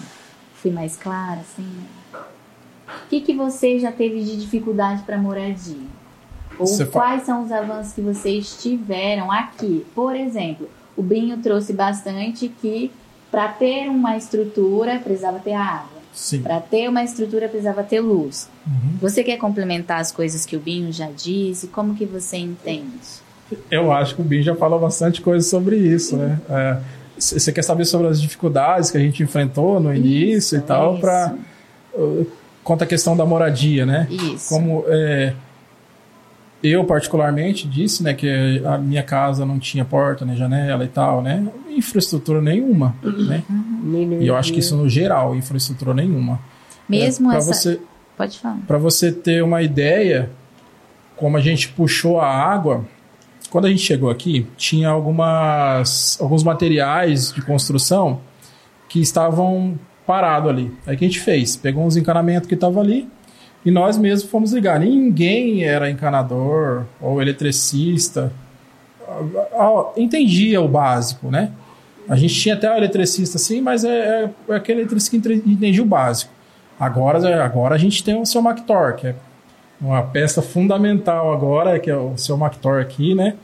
[0.54, 1.64] Fui mais clara, assim?
[2.12, 5.86] O que, que você já teve de dificuldade para moradia?
[6.58, 9.86] Ou Você quais são os avanços que vocês tiveram aqui?
[9.94, 12.90] Por exemplo, o Binho trouxe bastante que
[13.30, 16.02] para ter uma estrutura precisava ter água.
[16.12, 16.42] Sim.
[16.42, 18.50] Para ter uma estrutura precisava ter luz.
[18.66, 18.96] Uhum.
[19.00, 21.68] Você quer complementar as coisas que o Binho já disse?
[21.68, 23.27] Como que você entende?
[23.70, 26.38] Eu acho que o Bin já falou bastante coisa sobre isso, né?
[26.50, 26.76] É,
[27.18, 31.00] Você quer saber sobre as dificuldades que a gente enfrentou no início e tal, isso.
[31.00, 31.34] para
[32.62, 34.06] quanto à questão da moradia, né?
[34.10, 34.48] Isso.
[34.48, 35.32] Como é,
[36.62, 41.22] eu particularmente disse, né, que a minha casa não tinha porta nem janela e tal,
[41.22, 41.46] né?
[41.70, 43.42] Infraestrutura nenhuma, né?
[43.82, 46.40] Nem E eu acho que isso no geral, infraestrutura nenhuma.
[46.88, 47.52] Mesmo para essa.
[47.54, 47.80] você
[48.16, 48.58] Pode falar.
[48.66, 50.30] para você ter uma ideia,
[51.16, 52.84] como a gente puxou a água,
[53.50, 58.20] quando a gente chegou aqui, tinha algumas, alguns materiais de construção
[58.88, 60.72] que estavam parados ali.
[60.86, 61.56] Aí o que a gente fez?
[61.56, 63.08] Pegou uns encanamentos que estavam ali
[63.64, 64.78] e nós mesmos fomos ligar.
[64.80, 68.32] Ninguém era encanador ou eletricista.
[69.06, 69.22] Ah,
[69.54, 71.50] ah, Entendia o básico, né?
[72.08, 75.82] A gente tinha até o eletricista sim, mas é, é- é aquele eletricista que entendia
[75.82, 76.32] o básico.
[76.80, 79.14] Agora, agora a gente tem o seu Mactor, que é
[79.80, 83.34] uma peça fundamental agora, que é o seu Mactor aqui, né?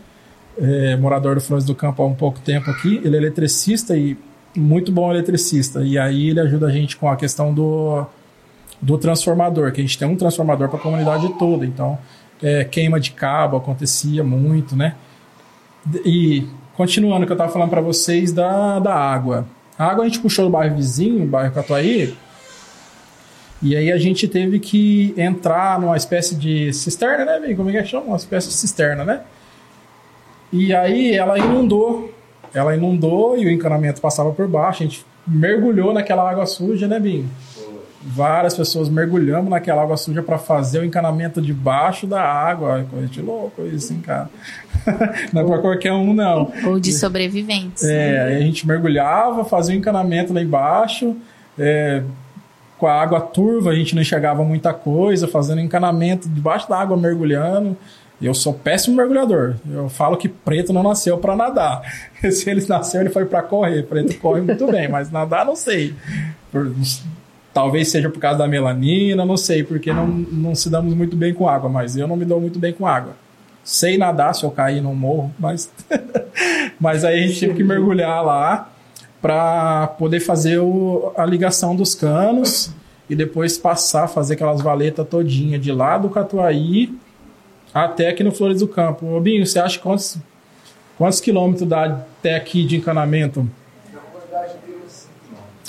[0.59, 3.01] É, morador do Flores do Campo há um pouco tempo aqui.
[3.05, 4.17] Ele é eletricista e
[4.57, 5.83] muito bom eletricista.
[5.83, 8.05] E aí ele ajuda a gente com a questão do,
[8.81, 11.65] do transformador, que a gente tem um transformador para a comunidade toda.
[11.65, 11.99] Então,
[12.43, 14.95] é, queima de cabo acontecia muito, né?
[16.05, 19.47] E continuando o que eu estava falando para vocês da, da água.
[19.79, 22.17] A água a gente puxou do bairro vizinho, bairro Catuaí,
[23.65, 27.57] e aí a gente teve que entrar numa espécie de cisterna, né, amigo?
[27.57, 28.09] Como é que chama?
[28.09, 29.23] Uma espécie de cisterna, né?
[30.53, 32.13] E aí ela inundou.
[32.53, 34.83] Ela inundou e o encanamento passava por baixo.
[34.83, 37.27] A gente mergulhou naquela água suja, né, Binho?
[38.03, 42.81] Várias pessoas mergulhamos naquela água suja para fazer o encanamento debaixo da água.
[42.81, 44.29] É Coisa de louco isso, hein, cara?
[45.33, 46.53] não é pra qualquer um, não.
[46.67, 47.83] Ou de sobreviventes.
[47.83, 51.17] É, aí a gente mergulhava, fazia o encanamento lá embaixo.
[51.59, 52.03] é,
[52.79, 56.97] com a água turva a gente não enxergava muita coisa, fazendo encanamento debaixo da água,
[56.97, 57.77] mergulhando.
[58.23, 59.55] Eu sou péssimo mergulhador.
[59.71, 61.83] Eu falo que preto não nasceu para nadar.
[62.31, 63.83] Se ele nasceu, ele foi para correr.
[63.85, 65.95] Preto corre muito bem, mas nadar não sei.
[66.51, 66.73] Por-
[67.53, 71.33] talvez seja por causa da melanina, não sei, porque não, não se damos muito bem
[71.33, 73.15] com água, mas eu não me dou muito bem com água.
[73.63, 75.71] Sei nadar se eu cair não morro, mas
[76.79, 78.71] mas aí a gente teve que mergulhar lá
[79.25, 82.71] para poder fazer o- a ligação dos canos
[83.09, 86.93] e depois passar, fazer aquelas valetas todinha de lá do Catuaí
[87.73, 89.07] até aqui no Flores do Campo.
[89.07, 90.19] Ô, Binho, você acha quantos,
[90.99, 93.49] quantos quilômetros dá até aqui de encanamento?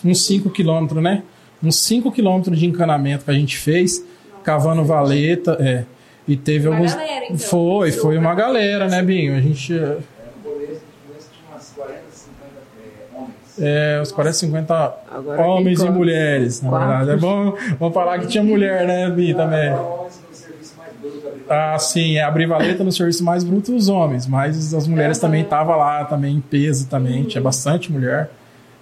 [0.04, 1.24] Uns 5 quilômetros, né?
[1.64, 4.04] Uns 5 quilômetros de encanamento que a gente fez,
[4.44, 5.86] cavando valeta, é.
[6.28, 6.94] E teve Uma alguns.
[6.94, 7.38] galera, então.
[7.38, 9.34] Foi, foi uma galera, né, Binho?
[9.38, 9.74] A gente.
[9.74, 12.36] Era um colégio que tinha umas 40, 50
[13.60, 13.98] é, homens.
[13.98, 16.88] É, uns 40, 50 Agora tem homens e mulheres, na Quatro.
[16.88, 17.12] verdade.
[17.12, 19.60] É bom, vamos falar que tinha mulher, né, Bi, também.
[19.60, 23.44] Era homens no serviço mais bruto abrir Ah, sim, é abrir valeta no serviço mais
[23.44, 27.92] bruto os homens, mas as mulheres também estavam lá, também em peso também, tinha bastante
[27.92, 28.30] mulher.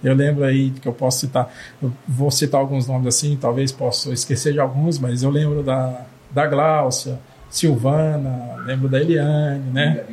[0.02, 1.50] Eu lembro aí que eu posso citar,
[1.82, 6.02] eu vou citar alguns nomes assim, talvez possa esquecer de alguns, mas eu lembro da,
[6.30, 10.04] da Gláucia, Silvana, lembro da Eliane, né?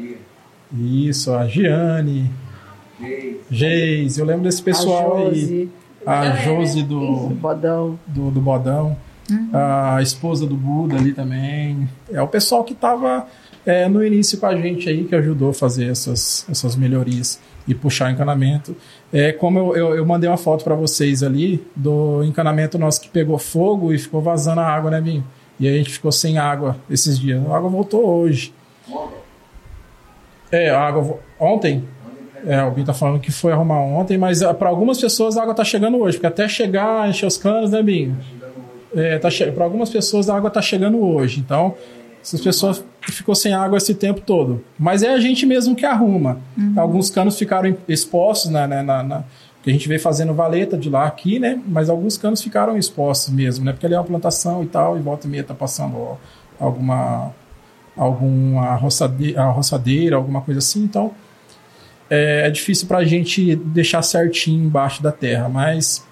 [0.73, 2.31] Isso, a Giane,
[3.49, 5.69] Geis, eu lembro desse pessoal a aí.
[6.05, 6.41] A galera.
[6.41, 7.99] Josi do, o Bodão.
[8.07, 8.97] do, do Bodão,
[9.53, 11.87] a esposa do Buda ali também.
[12.11, 13.27] É o pessoal que estava
[13.89, 18.09] no início com a gente aí, que ajudou a fazer essas, essas melhorias e puxar
[18.09, 18.75] o encanamento.
[19.13, 23.09] É, como eu, eu, eu mandei uma foto para vocês ali do encanamento nosso que
[23.09, 25.23] pegou fogo e ficou vazando a água, né, Binho?
[25.59, 27.39] E aí a gente ficou sem água esses dias.
[27.47, 28.51] A água voltou hoje.
[28.89, 29.15] ontem,
[30.51, 31.83] É, a água ontem.
[32.45, 35.53] É, o Binho tá falando que foi arrumar ontem, mas para algumas pessoas a água
[35.53, 38.17] tá chegando hoje, porque até chegar, encher os canos, né, Binho?
[38.95, 39.45] É, tá che...
[39.51, 41.39] Para algumas pessoas a água está chegando hoje.
[41.39, 41.75] Então,
[42.23, 44.63] Essas pessoas ficou sem água esse tempo todo.
[44.77, 46.37] Mas é a gente mesmo que arruma.
[46.77, 49.23] Alguns canos ficaram expostos na, na, na, na-
[49.63, 51.59] que a gente veio fazendo valeta de lá aqui, né?
[51.67, 53.71] Mas alguns canos ficaram expostos mesmo, né?
[53.71, 56.15] Porque ali é uma plantação e tal, e volta e meia tá passando ó,
[56.59, 57.31] alguma
[57.95, 61.11] alguma roçadeira, roçadeira, alguma coisa assim, então
[62.11, 66.05] é, é difícil pra gente deixar certinho embaixo da terra, mas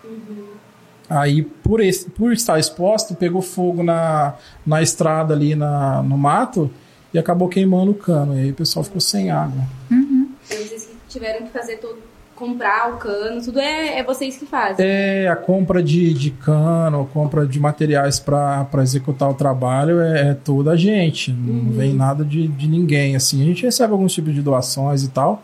[1.09, 4.35] aí por, esse, por estar exposto, pegou fogo na,
[4.65, 6.71] na estrada ali na, no mato
[7.13, 9.61] e acabou queimando o cano, e aí o pessoal ficou sem água.
[9.91, 11.97] Então, Vocês que tiveram que fazer todo,
[12.33, 14.85] comprar o cano, tudo é, é vocês que fazem.
[14.87, 20.29] É, a compra de, de cano, a compra de materiais para executar o trabalho é,
[20.29, 21.33] é toda a gente.
[21.33, 23.17] Não vem nada de, de ninguém.
[23.17, 25.43] Assim, a gente recebe alguns tipos de doações e tal,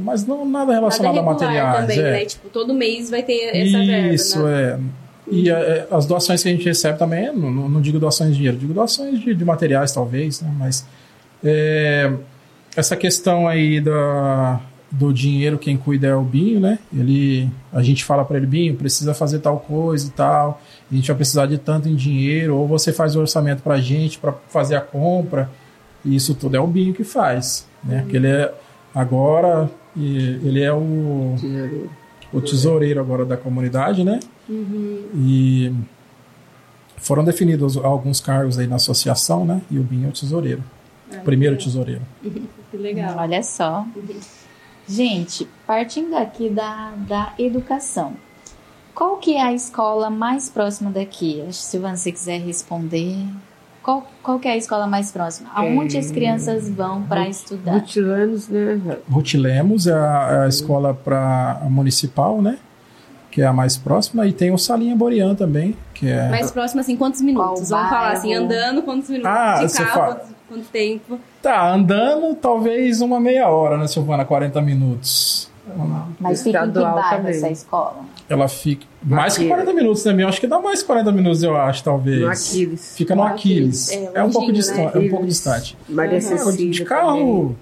[0.00, 1.80] mas não nada relacionado Nada a materiais.
[1.80, 2.10] também, é.
[2.12, 2.24] né?
[2.24, 4.62] Tipo, todo mês vai ter essa verba, Isso, né?
[4.62, 4.78] é.
[5.30, 8.36] E é, as doações que a gente recebe também, não, não- não digo doações de
[8.36, 10.50] dinheiro, digo doações de, de materiais, talvez, né?
[10.58, 10.86] Mas
[11.44, 12.10] é,
[12.76, 16.78] essa questão aí da, do dinheiro, quem cuida é o Binho, né?
[16.96, 21.06] Ele, a gente fala para ele, Binho, precisa fazer tal coisa e tal, a gente
[21.08, 24.76] vai precisar de tanto em dinheiro, ou você faz o orçamento pra gente para fazer
[24.76, 25.50] a compra,
[26.04, 28.00] e isso tudo é o Binho que faz, né?
[28.00, 28.52] Porque ele é
[28.98, 31.34] agora, e ele é o
[32.32, 34.20] o tesoureiro agora da comunidade, né?
[35.14, 35.72] E
[36.96, 39.62] foram definidos alguns cargos aí na associação, né?
[39.70, 40.62] E o Binho é o tesoureiro.
[41.24, 42.02] primeiro tesoureiro.
[42.70, 43.16] Que legal.
[43.16, 43.86] Olha só.
[44.86, 48.12] Gente, partindo aqui da, da educação.
[48.94, 51.42] Qual que é a escola mais próxima daqui?
[51.46, 53.16] Que Se você quiser responder.
[53.82, 55.48] Qual, qual que é a escola mais próxima?
[55.54, 57.72] Aonde as crianças vão para estudar?
[57.72, 58.80] Rutilanos, né?
[59.10, 62.58] Ruth Lemos é a, é a escola para municipal, né?
[63.30, 64.26] Que é a mais próxima.
[64.26, 66.28] E tem o Salinha Borean também, que é...
[66.28, 67.68] Mais próximo, assim, quantos minutos?
[67.68, 69.30] Qual Vamos falar assim, andando, quantos minutos?
[69.30, 71.20] Ah, de você carro, fala- quanto, quanto tempo?
[71.42, 74.24] Tá, andando talvez uma meia hora, né, Silvana?
[74.24, 75.48] 40 minutos.
[76.20, 77.30] Mas fica em que bairro também.
[77.32, 77.96] essa escola?
[78.28, 78.86] Ela fica...
[79.02, 79.64] Mais que Aquiles.
[79.64, 80.22] 40 minutos, né?
[80.22, 82.20] Eu acho que dá mais 40 minutos, eu acho, talvez.
[82.20, 82.96] No Aquiles.
[82.96, 83.88] Fica no No Aquiles.
[83.90, 84.12] Aquiles.
[84.14, 84.78] É, É, um pouco longinho, distante.
[84.80, 84.90] né?
[84.94, 85.76] É um pouco distante.
[85.88, 86.70] Maria É, Cecília.
[86.72, 87.02] de também.
[87.02, 87.56] carro,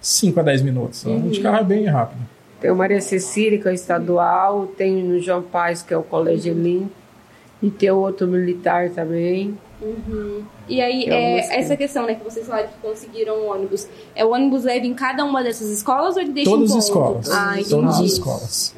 [0.00, 1.04] 5 a 10 minutos.
[1.30, 2.20] De carro é bem rápido.
[2.60, 4.66] Tem o Maria Cecília, que é o estadual.
[4.66, 6.90] Tem o João Paz, que é o Colégio Lim.
[7.62, 9.56] E tem o outro militar também.
[10.68, 13.86] E aí, é é, essa questão, né, que vocês falaram que conseguiram o ônibus.
[14.14, 16.90] É o ônibus leva em cada uma dessas escolas ou ele deixa Todas em as
[16.90, 17.20] ponto?
[17.20, 17.30] escolas.
[17.30, 17.54] Ah.
[17.68, 18.74] Todas as escolas.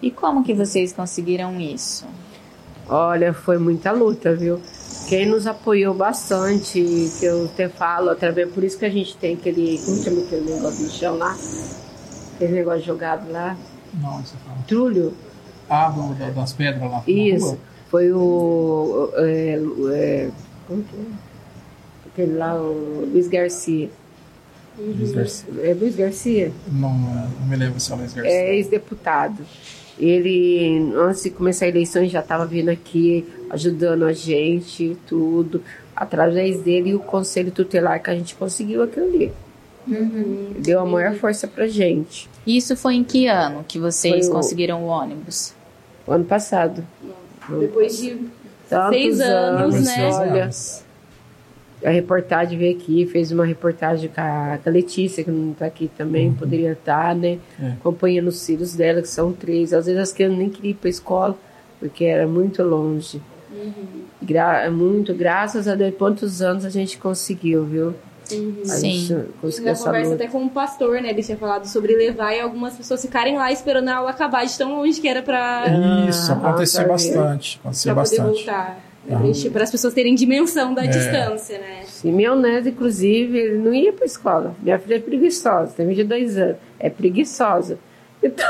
[0.00, 2.06] E como que vocês conseguiram isso?
[2.88, 4.60] Olha, foi muita luta, viu?
[5.08, 6.80] Quem nos apoiou bastante,
[7.18, 10.54] que eu até falo, através, por isso que a gente tem aquele, como chama aquele
[10.54, 11.36] negócio no chão lá?
[12.34, 13.56] Aquele negócio jogado lá.
[13.94, 14.58] Não, você fala.
[14.66, 15.14] Trulho.
[15.68, 15.92] Ah,
[16.34, 17.02] das pedras lá.
[17.06, 17.58] na Isso.
[17.90, 19.10] Foi o.
[19.16, 19.58] É,
[19.92, 20.30] é,
[20.66, 21.00] como que é?
[22.12, 23.88] Aquele lá, o Luiz Garcia.
[24.78, 25.48] Luiz Garcia.
[25.62, 26.52] É Luiz Garcia?
[26.70, 28.32] Não, não me lembro se é o Luiz Garcia.
[28.32, 29.42] É ex-deputado.
[29.98, 35.62] Ele, antes de começar a eleição, ele já estava vindo aqui, ajudando a gente, tudo.
[35.96, 39.32] Através dele e o conselho tutelar que a gente conseguiu aquilo ali.
[40.60, 42.28] Deu a maior força pra gente.
[42.46, 45.52] Isso foi em que ano que vocês Foi o- conseguiram o ônibus?
[46.06, 46.84] O ano passado.
[47.60, 48.18] Depois de
[48.68, 49.94] Tantos Seis anos, de né?
[49.94, 50.84] seis Olha, anos.
[51.84, 55.66] a reportagem veio aqui, fez uma reportagem com a, com a Letícia, que não está
[55.66, 57.38] aqui também, poderia estar, né?
[57.60, 57.68] É.
[57.68, 59.72] Acompanhando os filhos dela, que são três.
[59.72, 61.38] Às vezes as crianças nem queriam ir para a escola,
[61.80, 63.22] porque era muito longe.
[64.20, 67.94] Gra muito, graças a Deus, quantos anos a gente conseguiu, viu?
[68.62, 68.90] A Sim.
[68.90, 70.24] gente conseguiu na essa conversa luta.
[70.24, 71.10] até com o pastor, né?
[71.10, 74.56] Ele tinha falado sobre levar e algumas pessoas ficarem lá esperando a aula acabar de
[74.58, 75.64] tão longe que era pra,
[76.08, 77.58] Isso, Ah, acontecia tá bastante.
[77.60, 78.44] Acontecia pra poder bastante.
[78.44, 78.80] voltar.
[79.52, 81.80] Para as pessoas terem dimensão da distância, né?
[81.86, 84.54] Sim, meu neto, inclusive, ele não ia para escola.
[84.62, 87.78] Minha filha é preguiçosa, tem 22 anos, é preguiçosa.
[88.20, 88.48] Então,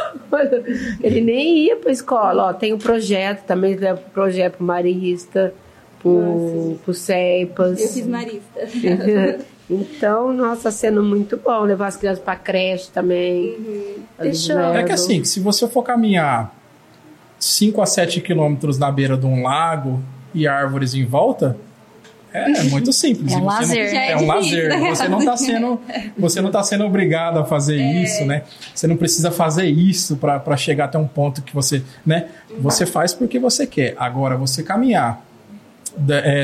[1.03, 2.45] ele nem ia para escola.
[2.49, 5.53] Ó, tem um projeto, também leva pro projeto pro Marista,
[6.01, 7.93] pro, pro Eu CEPAS.
[7.93, 8.61] fiz marista.
[9.71, 13.55] então, nossa, sendo muito bom levar as crianças para creche também.
[14.19, 16.55] Eles Deixa eu- É que assim, se você for caminhar
[17.39, 20.03] 5 a 7 quilômetros na beira de um lago
[20.35, 21.57] e árvores em volta,
[22.33, 23.33] é muito simples.
[23.33, 23.91] É um você não- lazer.
[23.91, 24.79] Já é É um lazer.
[24.89, 25.81] Você não tá sendo,
[26.19, 28.43] você não tá sendo obrigado a fazer isso, né?
[28.75, 32.27] Você não precisa fazer isso para chegar até um ponto que você, né?
[32.59, 33.95] Você faz porque você quer.
[33.99, 35.23] Agora, você caminhar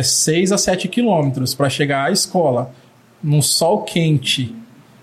[0.03, 2.71] 6 a 7 quilômetros para chegar à escola
[3.25, 4.55] num sol quente,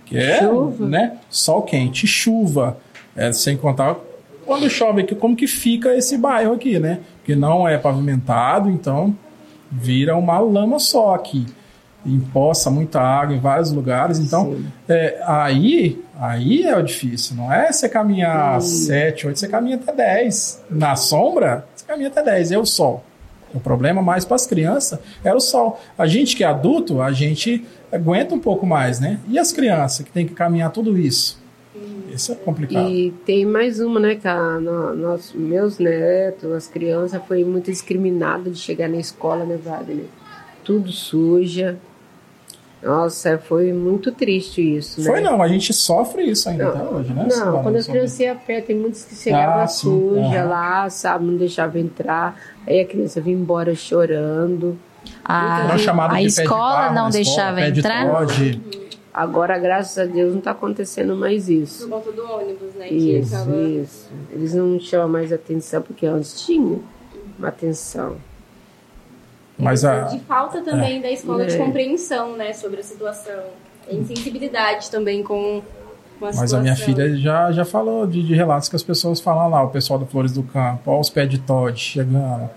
[0.06, 0.86] que é, Chuva.
[0.88, 1.18] né?
[1.30, 2.78] Sol quente, chuva,
[3.16, 3.98] é, sem contar
[4.46, 7.00] quando chove aqui, como que fica esse bairro aqui, né?
[7.18, 9.16] Porque não é pavimentado, então
[9.72, 11.46] vira uma lama só aqui.
[12.06, 14.20] empoça muita água em vários lugares.
[14.20, 14.58] Então,
[14.90, 17.38] é, aí, aí é o difícil.
[17.38, 20.64] Não é você caminhar 7, 8, você caminha até 10.
[20.70, 22.52] Na sombra, você caminha até 10.
[22.52, 23.04] É o sol.
[23.54, 25.80] O problema mais para as crianças era o sol.
[25.98, 29.20] A gente que é adulto, a gente aguenta um pouco mais, né?
[29.28, 31.40] E as crianças que tem que caminhar tudo isso?
[32.14, 32.90] Isso é complicado.
[32.90, 37.72] E tem mais uma, né, que a, no, nós, meus netos, as crianças, foi muito
[37.72, 40.06] discriminado de chegar na escola, né, Wagner?
[40.64, 41.78] Tudo suja.
[42.84, 45.08] Nossa, foi muito triste isso, né?
[45.08, 47.28] Foi não, a gente sofre isso ainda Não, até hoje, né?
[47.30, 50.50] Não, quando as crianças iam a pé, tem muitos que chegavam Ah, sim, suja aham.
[50.50, 52.51] lá, sabe, não deixava entrar.
[52.68, 54.78] Aí a criança vinha embora chorando.
[55.26, 58.06] A, Não chamado a de de escola barro não escola, deixava de entrar?
[59.14, 61.90] Agora, graças a Deus, não está acontecendo mais Por isso.
[61.90, 62.88] conta do ônibus, né?
[62.88, 63.58] Que Isso, acaba...
[63.58, 64.10] isso.
[64.32, 66.80] Eles não chamam mais atenção, porque antes tinha
[67.38, 68.16] uma atenção.
[69.58, 71.58] Mas a, De falta também da escola de É.
[71.58, 72.54] compreensão, né?
[72.54, 73.44] Sobre a situação.
[73.90, 75.81] A insensibilidade também com, a
[76.22, 79.64] Mas a minha filha já, já falou de, de relatos que as pessoas falam lá,
[79.64, 82.50] o pessoal do Flores do Campo, ó, os pés de Todd chegando.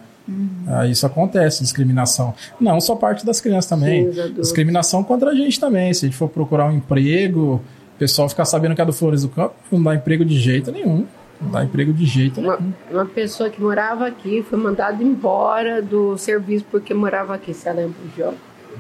[0.66, 2.34] Ah, isso acontece, discriminação.
[2.58, 4.10] Não só parte das crianças também.
[4.10, 5.92] Sim, discriminação contra a gente também.
[5.92, 7.60] Se a gente for procurar um emprego,
[7.94, 10.72] o pessoal ficar sabendo que é do Flores do Campo, não dá emprego de jeito
[10.72, 11.06] nenhum.
[11.40, 12.72] Não dá emprego de jeito Uma, nenhum.
[12.90, 17.52] uma pessoa que morava aqui foi mandada embora do serviço porque morava aqui.
[17.52, 18.32] Você lembra Jó?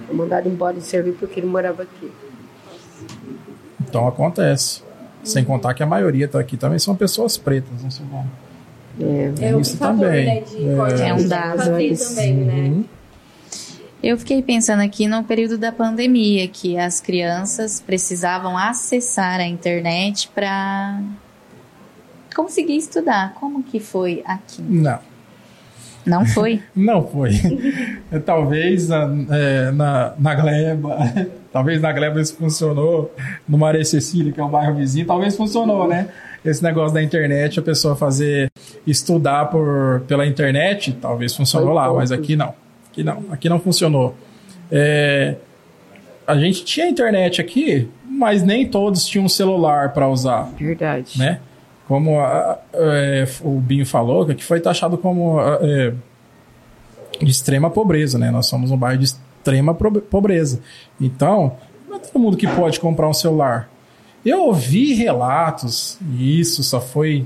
[0.06, 2.10] Foi mandado embora do serviço porque ele morava aqui.
[3.94, 4.82] Então acontece.
[5.22, 8.28] Sem contar que a maioria tá aqui também são pessoas pretas, não sei como.
[9.00, 9.32] É.
[9.40, 10.26] É Isso outro fator, também.
[10.26, 10.40] né?
[10.40, 11.08] De É.
[11.08, 12.54] É um dado também, né?
[12.54, 12.84] Uhum.
[14.02, 20.28] Eu fiquei pensando aqui no período da pandemia, que as crianças precisavam acessar a internet
[20.34, 21.00] para
[22.34, 23.32] conseguir estudar.
[23.34, 24.60] Como que foi aqui?
[24.60, 24.98] Não.
[26.06, 26.62] Não foi?
[26.74, 27.32] Não foi.
[28.24, 30.98] talvez na, é, na, na Gleba,
[31.52, 33.14] talvez na Gleba isso funcionou,
[33.48, 36.08] no Maré Cecília, que é o bairro vizinho, talvez funcionou, né?
[36.44, 38.50] Esse negócio da internet, a pessoa fazer
[38.86, 42.00] estudar por, pela internet, talvez funcionou Foi lá, pouco.
[42.00, 42.54] mas aqui não.
[42.90, 44.14] Aqui não, aqui não funcionou.
[44.70, 45.36] É,
[46.26, 51.18] a gente tinha internet aqui, mas nem todos tinham um celular para usar Verdade.
[51.18, 51.40] né?
[51.94, 55.94] Como a- é, o Binho falou, que foi taxado como é,
[57.22, 58.32] de extrema pobreza, né?
[58.32, 60.58] Nós somos um bairro de extrema pobreza.
[61.00, 61.52] Então,
[61.88, 63.70] não é todo mundo que pode comprar um celular.
[64.26, 67.24] Eu ouvi relatos, e isso só foi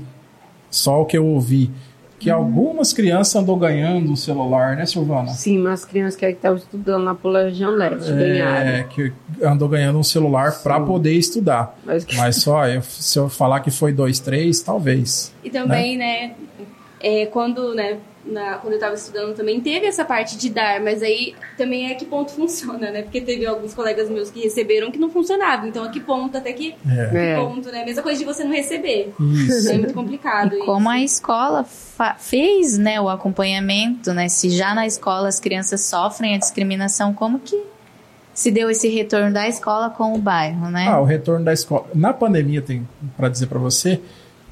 [0.69, 1.71] só o que eu ouvi,
[2.19, 5.29] que algumas crianças andou ganhando um celular, né, Silvana?
[5.29, 8.87] Sim, mas as crianças que estavam estudando lá pro Legião Leste É, ganharam.
[8.89, 9.13] que
[9.43, 11.77] andou ganhando um celular para poder estudar.
[11.85, 15.33] Mas, Mas só, eu- se eu falar que foi dois, três, talvez.
[15.43, 16.33] E também, né,
[16.99, 17.97] é, quando, né,
[18.31, 21.95] na- quando eu tava estudando também teve essa parte de dar, mas aí também é
[21.95, 23.01] que ponto funciona, né?
[23.01, 25.67] Porque teve alguns colegas meus que receberam que não funcionava.
[25.67, 27.05] Então, a que ponto, até que, É.
[27.09, 27.35] que É.
[27.35, 27.83] ponto, né?
[27.85, 29.13] Mesma coisa de você não receber.
[29.19, 29.69] Isso.
[29.71, 30.55] É muito complicado.
[30.55, 31.65] E como a escola
[32.17, 34.29] fez né, o acompanhamento, né?
[34.29, 37.61] Se já na escola as crianças sofrem a discriminação, como que
[38.33, 40.87] se deu esse retorno da escola com o bairro, né?
[40.87, 41.85] Ah, o retorno da escola.
[41.93, 43.99] Na pandemia, tem para dizer para você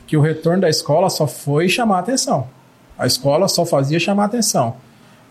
[0.05, 2.47] que o retorno da escola só foi chamar atenção.
[2.97, 4.75] A escola só fazia chamar atenção.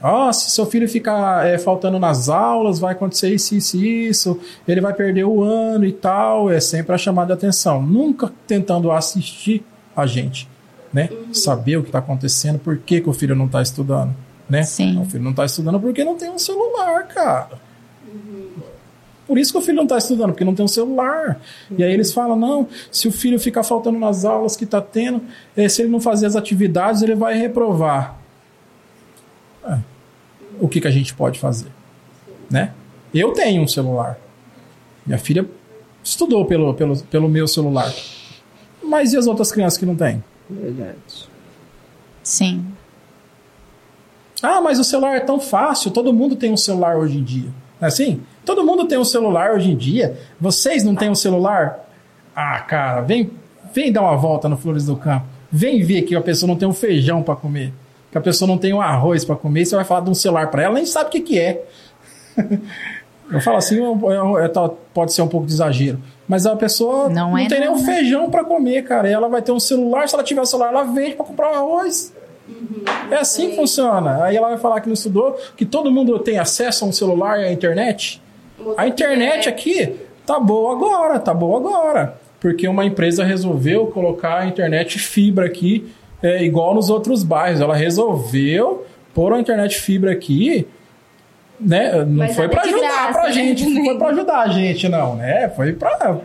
[0.03, 4.81] Ó, se seu filho ficar é, faltando nas aulas, vai acontecer isso, isso, isso, ele
[4.81, 6.51] vai perder o ano e tal.
[6.51, 7.83] É sempre a chamada de atenção.
[7.83, 9.65] Nunca tentando assistir
[9.97, 10.49] a gente,
[10.93, 11.09] né?
[11.33, 14.15] Saber o que está acontecendo, por que, que o filho não está estudando,
[14.49, 14.63] né?
[14.63, 15.01] Sim.
[15.01, 17.66] O filho não está estudando porque não tem um celular, cara.
[19.27, 21.41] Por isso que o filho não está estudando, porque não tem um celular.
[21.77, 25.21] E aí eles falam: não, se o filho ficar faltando nas aulas que está tendo,
[25.57, 28.17] eh, se ele não fazer as atividades, ele vai reprovar.
[29.65, 29.79] É.
[30.61, 31.69] O que, que a gente pode fazer?
[32.49, 32.73] Né?
[33.13, 34.19] Eu tenho um celular.
[35.05, 35.49] Minha filha
[36.03, 37.93] estudou pelo, pelo, pelo meu celular.
[38.83, 40.23] Mas e as outras crianças que não têm?
[40.49, 41.29] Verdade.
[42.23, 42.65] Sim.
[44.41, 47.49] Ah, mas o celular é tão fácil, todo mundo tem um celular hoje em dia.
[47.81, 48.23] Não é assim?
[48.47, 50.17] Todo mundo tem um celular hoje em dia.
[50.41, 51.87] Vocês não têm um celular?
[52.35, 53.31] Ah, cara, vem,
[53.75, 55.27] vem dar uma volta no Flores do Campo.
[55.53, 57.73] Vem ver que a pessoa não tem um feijão para comer,
[58.11, 60.15] que a pessoa não tem um arroz para comer, e você vai falar de um
[60.15, 61.65] celular para ela, nem sabe o que, que é.
[63.31, 65.99] Eu falo assim, é- é- tá- pode ser um pouco de exagero.
[66.29, 67.83] Mas a pessoa Não não, é tem nem um né?
[67.85, 69.09] feijão para comer, cara.
[69.09, 71.51] E ela vai ter um celular, se ela tiver um celular, ela vende para comprar
[71.51, 72.13] um arroz.
[73.11, 74.23] É assim que funciona.
[74.23, 77.41] Aí ela vai falar que não estudou, que todo mundo tem acesso a um celular
[77.41, 78.23] e à internet.
[78.77, 82.19] A internet aqui tá boa agora, tá boa agora.
[82.41, 85.87] Porque uma empresa resolveu colocar a internet fibra aqui,
[86.23, 87.61] é, igual nos outros bairros.
[87.61, 90.67] Ela resolveu pôr a internet fibra aqui
[91.61, 92.05] né?
[92.05, 93.33] Não Mas foi pra de ajudar graça, pra né?
[93.33, 95.49] gente, não foi pra ajudar a gente, não, né?
[95.51, 96.19] Foi pra,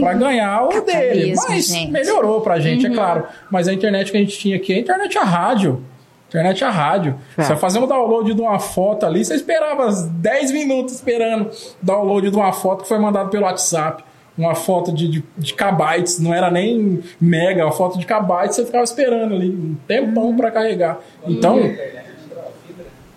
[0.00, 1.34] pra ganhar o dele.
[1.48, 1.90] Mas gente.
[1.90, 3.24] melhorou pra gente, é claro.
[3.50, 5.82] Mas a internet que a gente tinha aqui é a internet a rádio.
[6.28, 7.14] Internet a rádio.
[7.36, 7.42] É.
[7.42, 11.50] Você fazer um download de uma foto ali, você esperava 10 minutos esperando
[11.80, 14.04] download de uma foto que foi mandada pelo WhatsApp.
[14.36, 18.66] Uma foto de, de, de kbytes, não era nem mega, uma foto de kbytes, você
[18.66, 20.98] ficava esperando ali um tempão pra carregar.
[21.26, 21.58] Então.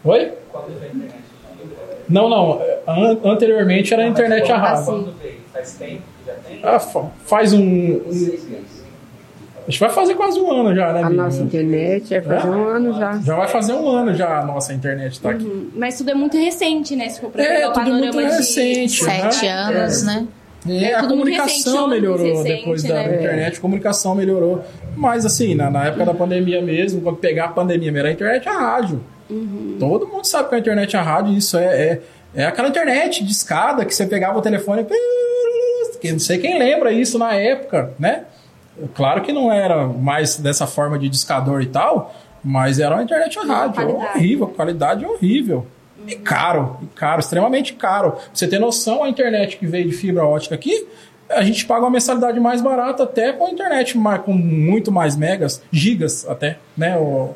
[0.03, 0.31] Oi?
[2.09, 2.59] Não, não.
[2.87, 5.13] An- anteriormente era a internet a rádio.
[5.53, 6.59] Faz tempo que já tem?
[6.63, 8.37] Ah, fa- faz um, um.
[9.67, 11.17] Acho que vai fazer quase um ano já, né, A Bia?
[11.23, 13.19] nossa internet vai fazer um ano já.
[13.23, 15.71] Já vai fazer um ano já a nossa internet tá aqui.
[15.75, 17.09] Mas tudo é muito recente, né?
[17.09, 19.03] Se for pra É, pegar o tudo muito recente.
[19.03, 19.51] Sete né?
[19.51, 20.27] anos, né?
[20.67, 23.15] É, É a comunicação recente, melhorou recente, depois da né?
[23.15, 24.63] internet, a comunicação melhorou.
[24.95, 28.47] Mas assim, na, na época da pandemia mesmo, quando pegar a pandemia, era a internet
[28.49, 29.01] a rádio.
[29.79, 32.01] Todo mundo sabe que a internet a rádio, isso é, é,
[32.35, 34.85] é aquela internet de escada que você pegava o telefone
[36.03, 36.11] e.
[36.11, 38.23] Não sei quem lembra isso na época, né?
[38.89, 42.13] Claro que não era mais dessa forma de discador e tal,
[42.43, 43.75] mas era uma internet a rádio.
[43.75, 44.17] qualidade.
[44.17, 45.65] Horrível, qualidade horrível.
[46.07, 48.11] E caro, e caro, extremamente caro.
[48.13, 50.87] Pra você ter noção, a internet que veio de fibra ótica aqui,
[51.29, 55.15] a gente paga uma mensalidade mais barata até com a internet mais- com muito mais
[55.15, 56.97] megas, gigas até, né?
[56.97, 57.35] O,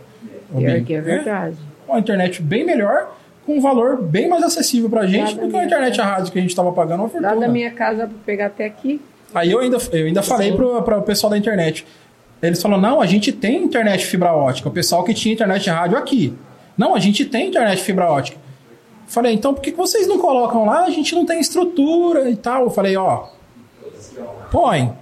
[0.52, 1.56] o Pior que é verdade.
[1.88, 3.16] Uma internet bem melhor,
[3.46, 6.32] com um valor bem mais acessível pra gente Lá do que a internet a rádio
[6.34, 7.36] que a gente tava pagando uma Lá fortuna.
[7.36, 9.00] da minha casa pra pegar até aqui.
[9.36, 11.86] Aí eu ainda, eu ainda falei pro, pro pessoal da internet.
[12.42, 14.70] Eles falaram, não, a gente tem internet fibra ótica.
[14.70, 16.34] O pessoal que tinha internet de rádio aqui.
[16.78, 18.38] Não, a gente tem internet fibra ótica.
[19.08, 20.86] Falei, então por que vocês não colocam lá?
[20.86, 22.64] A gente não tem estrutura e tal.
[22.64, 23.26] Eu falei, ó,
[24.50, 24.94] põe.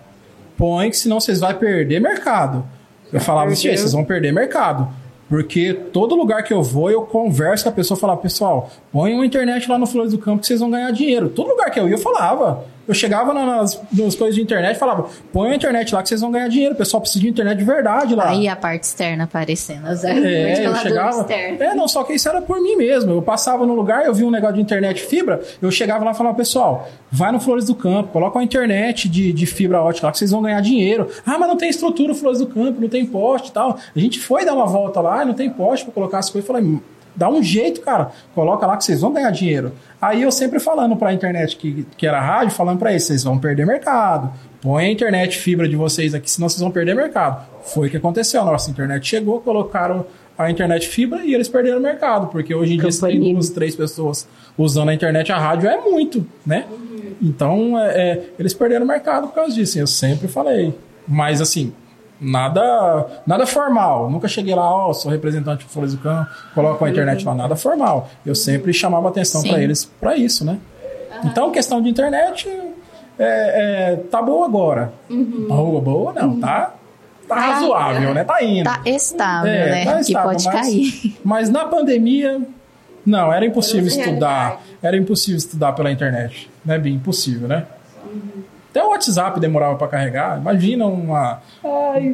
[0.58, 2.66] Põe, que senão vocês vão perder mercado.
[3.12, 3.82] Eu falava assim, Perdeu.
[3.82, 4.88] vocês vão perder mercado.
[5.30, 9.14] Porque todo lugar que eu vou, eu converso com a pessoa e falo, pessoal, põe
[9.14, 11.30] uma internet lá no Flores do Campo que vocês vão ganhar dinheiro.
[11.30, 12.66] Todo lugar que eu ia, eu falava.
[12.88, 16.10] Eu chegava na- nas, nas coisas de internet e falava, põe a internet lá que
[16.10, 16.74] vocês vão ganhar dinheiro.
[16.74, 18.30] O pessoal precisa de internet de verdade lá.
[18.30, 19.88] Aí a parte externa aparecendo.
[19.90, 21.22] Os É, eu chegava.
[21.22, 21.62] externos.
[21.62, 23.12] É, não, só que isso era por mim mesmo.
[23.14, 26.16] Eu passava no lugar, eu vi um negócio de internet fibra, eu chegava lá e
[26.16, 30.12] falava, pessoal, vai no Flores do Campo, coloca uma internet de, de fibra ótica lá
[30.12, 31.08] que vocês vão ganhar dinheiro.
[31.26, 33.78] Ah, mas não tem estrutura Flores do Campo, não tem poste e tal.
[33.96, 36.50] A gente foi dar uma volta lá não tem poste pra colocar as coisas.
[36.50, 36.80] Eu falei,
[37.16, 38.12] dá um jeito, cara.
[38.34, 39.74] Coloca lá que vocês vão ganhar dinheiro.
[40.02, 43.38] Aí eu sempre falando pra internet que, que era rádio, falando pra eles, vocês vão
[43.38, 44.32] perder mercado.
[44.62, 47.46] Põe a internet fibra de vocês aqui, senão vocês vão perder mercado.
[47.64, 48.42] Foi o que aconteceu.
[48.42, 50.06] A nossa internet chegou, colocaram
[50.38, 52.28] a internet fibra e eles perderam o mercado.
[52.28, 55.78] Porque hoje em dia, se tem duas, três pessoas usando a internet, a rádio é
[55.82, 56.66] muito, né?
[57.22, 59.78] Então, é, é, eles perderam o mercado por causa disso.
[59.80, 60.74] Eu sempre falei.
[61.08, 61.74] Mas, assim,
[62.24, 64.10] nada nada formal.
[64.10, 68.10] Nunca cheguei lá, ó, sou representante do Campo, coloco a internet lá, nada formal.
[68.26, 70.58] Eu sempre chamava atenção para eles para isso, né?
[71.24, 72.50] Então, questão de internet
[73.20, 74.92] é, é, tá boa agora.
[75.10, 76.74] Boa, boa, não, tá,
[77.28, 78.24] tá razoável, né?
[78.24, 78.64] Tá indo.
[78.66, 79.86] Tá estável, É, né?
[79.86, 81.18] tá que estável, pode mas- cair.
[81.24, 82.42] Mas na pandemia,
[83.06, 84.62] não, era impossível estudar.
[84.82, 86.50] Era impossível estudar pela internet.
[86.66, 86.94] Né, Bim?
[86.96, 87.66] Impossível, né?
[88.74, 90.40] Até o WhatsApp demorava para carregar.
[90.40, 91.44] Imagina uma,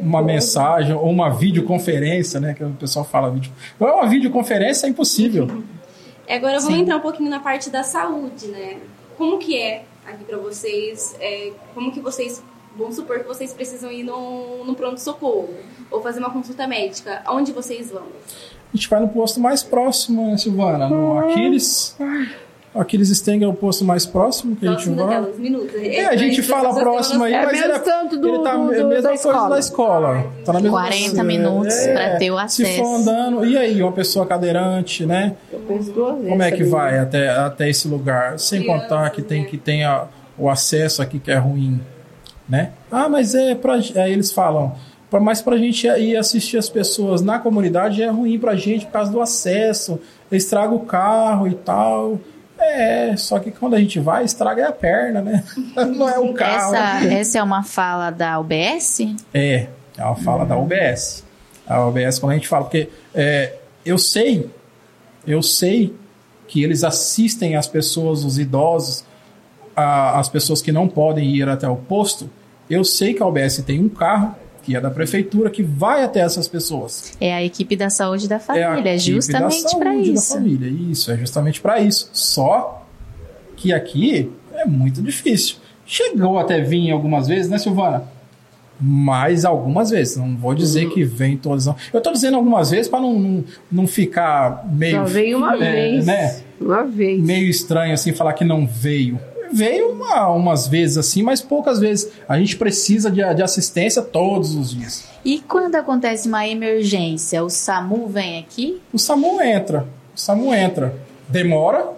[0.02, 2.52] uma mensagem ou uma videoconferência, né?
[2.52, 3.30] Que o pessoal fala.
[3.30, 3.50] Vídeo...
[3.80, 5.48] Uma videoconferência é impossível.
[6.26, 6.82] É, Agora vamos Sim.
[6.82, 8.76] entrar um pouquinho na parte da saúde, né?
[9.16, 11.16] Como que é aqui pra vocês?
[11.18, 12.42] É, como que vocês,
[12.76, 15.54] vamos supor que vocês precisam ir num, num pronto-socorro
[15.90, 17.22] ou fazer uma consulta médica.
[17.24, 18.02] Aonde vocês vão?
[18.02, 20.90] A gente vai no posto mais próximo, né, Silvana?
[20.90, 21.96] No Aquiles.
[22.72, 25.32] O Aquiles Steng é o posto mais próximo que a gente Próximo vai.
[25.38, 25.74] minutos.
[25.74, 28.64] É, a gente fala próximo aí, É mas ele, tanto do- ele tá do- a
[28.64, 29.48] do- mesma da coisa escola.
[29.48, 30.26] da escola.
[30.44, 32.78] Tá na mesma 40 minutos pra ter o Se acesso.
[32.78, 35.34] for andando, e aí, uma pessoa cadeirante, né?
[35.52, 36.28] Eu penso duas vezes.
[36.30, 38.38] Como é que vai até, até esse lugar?
[38.38, 39.48] Sem contar que tem né?
[39.48, 40.04] que tem a-
[40.38, 41.80] o acesso aqui que é ruim,
[42.48, 42.70] né?
[42.88, 43.74] Ah, mas é pra.
[43.74, 44.76] Aí eles falam,
[45.20, 49.10] mas pra gente ir assistir as pessoas na comunidade é ruim pra gente por causa
[49.10, 49.98] do acesso,
[50.30, 52.20] estraga o carro e tal.
[52.60, 55.42] É, só que quando a gente vai, estraga a perna, né?
[55.96, 56.74] Não é o carro.
[56.74, 59.00] Essa, essa é uma fala da UBS?
[59.32, 61.24] É, é uma fala da UBS.
[61.66, 63.54] A UBS, quando a gente fala, porque é,
[63.84, 64.50] eu sei,
[65.26, 65.94] eu sei
[66.48, 69.04] que eles assistem as pessoas, os idosos,
[69.74, 72.28] a- as pessoas que não podem ir até o posto.
[72.68, 76.20] Eu sei que a UBS tem um carro, que é da prefeitura, que vai até
[76.20, 77.12] essas pessoas.
[77.20, 80.34] É a equipe da saúde da é a família, equipe justamente da para saúde isso.
[80.34, 80.90] Da família.
[80.90, 82.10] Isso, é justamente para isso.
[82.12, 82.86] Só
[83.56, 85.56] que aqui é muito difícil.
[85.84, 88.04] Chegou até vir algumas vezes, né, Silvana?
[88.80, 91.66] Mas algumas vezes, não vou dizer que vem todas.
[91.66, 91.76] não.
[91.92, 94.96] Eu tô dizendo algumas vezes para não, não, não ficar meio.
[94.98, 96.06] Só veio uma é, vez.
[96.06, 96.40] Né?
[96.58, 97.20] Uma vez.
[97.22, 99.18] Meio estranho assim falar que não veio.
[99.52, 102.10] Veio uma, umas vezes assim, mas poucas vezes.
[102.28, 105.08] A gente precisa de, de assistência todos os dias.
[105.24, 108.80] E quando acontece uma emergência, o SAMU vem aqui?
[108.92, 109.86] O SAMU entra.
[110.14, 110.94] O SAMU entra.
[111.28, 111.88] Demora.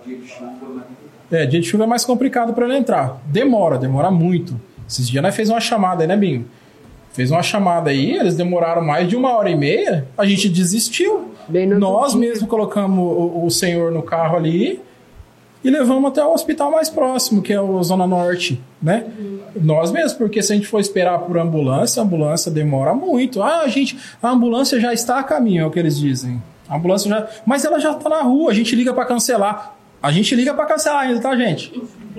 [1.31, 3.21] É, dia de chuva é mais complicado para ele entrar.
[3.27, 4.61] Demora, demora muito.
[4.89, 6.47] Esses dias nós fez uma chamada aí, né, Binho?
[7.13, 11.33] Fez uma chamada aí, eles demoraram mais de uma hora e meia, a gente desistiu.
[11.47, 14.81] Bem no Nós mesmo colocamos o, o senhor no carro ali
[15.65, 19.07] e levamos até o hospital mais próximo, que é o Zona Norte, né?
[19.55, 23.43] Nós mesmos, porque se a gente for esperar por ambulância, a ambulância demora muito.
[23.43, 26.43] Ah, a gente, a ambulância já está a caminho, é o que eles dizem.
[26.69, 29.77] A ambulância já, mas ela já está na rua, a gente liga para cancelar.
[30.03, 31.73] A gente liga para cancelar ainda, tá, gente?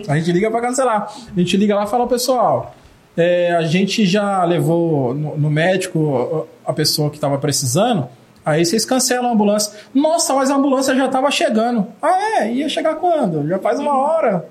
[0.08, 1.14] A gente liga para cancelar.
[1.36, 2.74] A gente liga lá e fala, pessoal,
[3.18, 8.08] é, a gente já levou no, no médico a pessoa que estava precisando.
[8.46, 9.74] Aí vocês cancelam a ambulância.
[9.94, 11.88] Nossa, mas a ambulância já estava chegando.
[12.02, 12.52] Ah, é?
[12.52, 13.48] Ia chegar quando?
[13.48, 14.46] Já faz uma hora.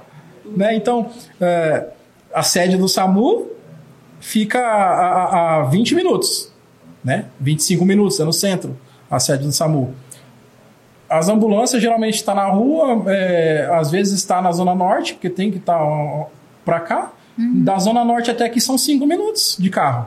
[0.44, 0.74] Né?
[0.74, 1.88] Então, é,
[2.32, 3.48] a sede do SAMU
[4.20, 6.50] fica a, a, a 20 minutos.
[7.04, 7.26] Né?
[7.38, 8.78] 25 minutos, é no centro,
[9.10, 9.94] a sede do SAMU.
[11.08, 15.50] As ambulâncias geralmente estão na rua, é, às vezes está na Zona Norte, porque tem
[15.50, 15.78] que estar
[16.64, 17.12] para cá.
[17.36, 20.06] Da Zona Norte até aqui são 5 minutos de carro.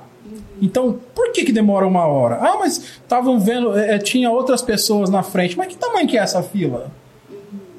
[0.62, 2.36] Então, por que, que demora uma hora?
[2.36, 5.58] Ah, mas estavam vendo, é, é, tinha outras pessoas na frente.
[5.58, 6.92] Mas que tamanho que é essa fila?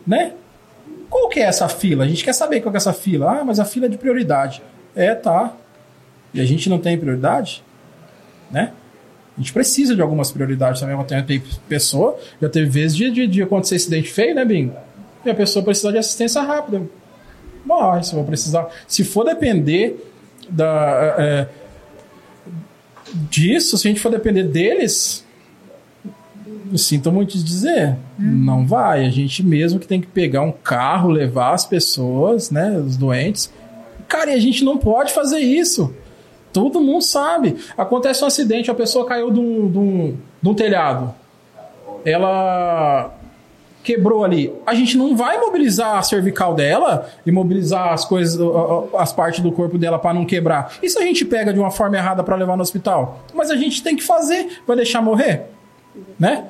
[0.07, 0.33] Né?
[1.09, 2.05] Qual que é essa fila?
[2.05, 3.41] A gente quer saber qual que é essa fila.
[3.41, 4.63] Ah, mas a fila é de prioridade.
[4.95, 5.55] É, tá.
[6.35, 7.65] E a gente não tem prioridade?
[8.51, 8.73] Né?
[9.37, 11.03] A gente precisa de algumas prioridades também.
[11.05, 14.75] Tem, tem pessoa, já teve vezes de, de, de acontecer acidente feio, né, Bingo?
[15.25, 16.83] E a pessoa precisa de assistência rápida.
[17.65, 18.69] Morre, se for precisar.
[18.87, 19.97] Se for depender
[20.49, 21.49] da, é,
[23.13, 25.25] disso, se a gente for depender deles,
[26.77, 29.05] sinto muito de dizer, não vai.
[29.05, 33.53] A gente mesmo que tem que pegar um carro, levar as pessoas, né, os doentes.
[34.09, 35.95] Cara, e a gente não pode fazer isso.
[36.53, 37.57] Todo mundo sabe.
[37.77, 41.15] Acontece um acidente, a pessoa caiu de um, de um, de um telhado.
[42.05, 43.15] Ela
[43.87, 44.53] quebrou ali.
[44.67, 48.37] A gente não vai mobilizar a cervical dela e mobilizar as coisas,
[48.99, 50.77] as partes do corpo dela para não quebrar.
[50.83, 53.21] E se a gente pega de uma forma errada para levar no hospital?
[53.33, 54.61] Mas a gente tem que fazer.
[54.67, 55.45] Vai deixar morrer?
[56.19, 56.47] Né?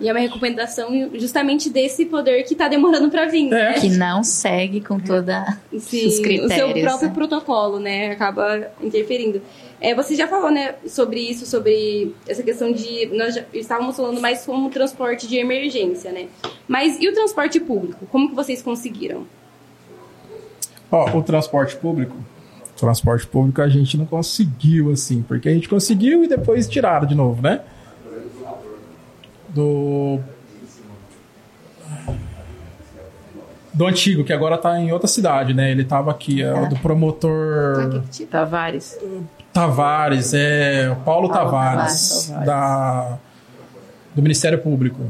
[0.00, 3.46] E é uma recomendação justamente desse poder que tá demorando para vir.
[3.48, 3.50] É.
[3.50, 3.72] né?
[3.74, 6.50] Que não segue com toda Sim, os critérios.
[6.50, 7.14] o seu próprio né?
[7.14, 8.10] protocolo, né?
[8.12, 9.42] Acaba interferindo.
[9.80, 13.06] É, você já falou, né, sobre isso, sobre essa questão de.
[13.06, 16.28] Nós já estávamos falando mais como transporte de emergência, né?
[16.66, 18.06] Mas e o transporte público?
[18.06, 19.24] Como que vocês conseguiram?
[20.90, 22.16] Ó, o transporte público.
[22.74, 27.06] O transporte público a gente não conseguiu, assim, porque a gente conseguiu e depois tiraram
[27.06, 27.60] de novo, né?
[29.48, 30.18] Do.
[33.72, 35.70] Do antigo, que agora tá em outra cidade, né?
[35.70, 38.98] Ele tava aqui, é o do promotor Tavares.
[39.52, 42.46] Tavares, é Paulo, Paulo Tavares, Tavares.
[42.46, 43.18] da
[44.14, 45.00] do Ministério Público,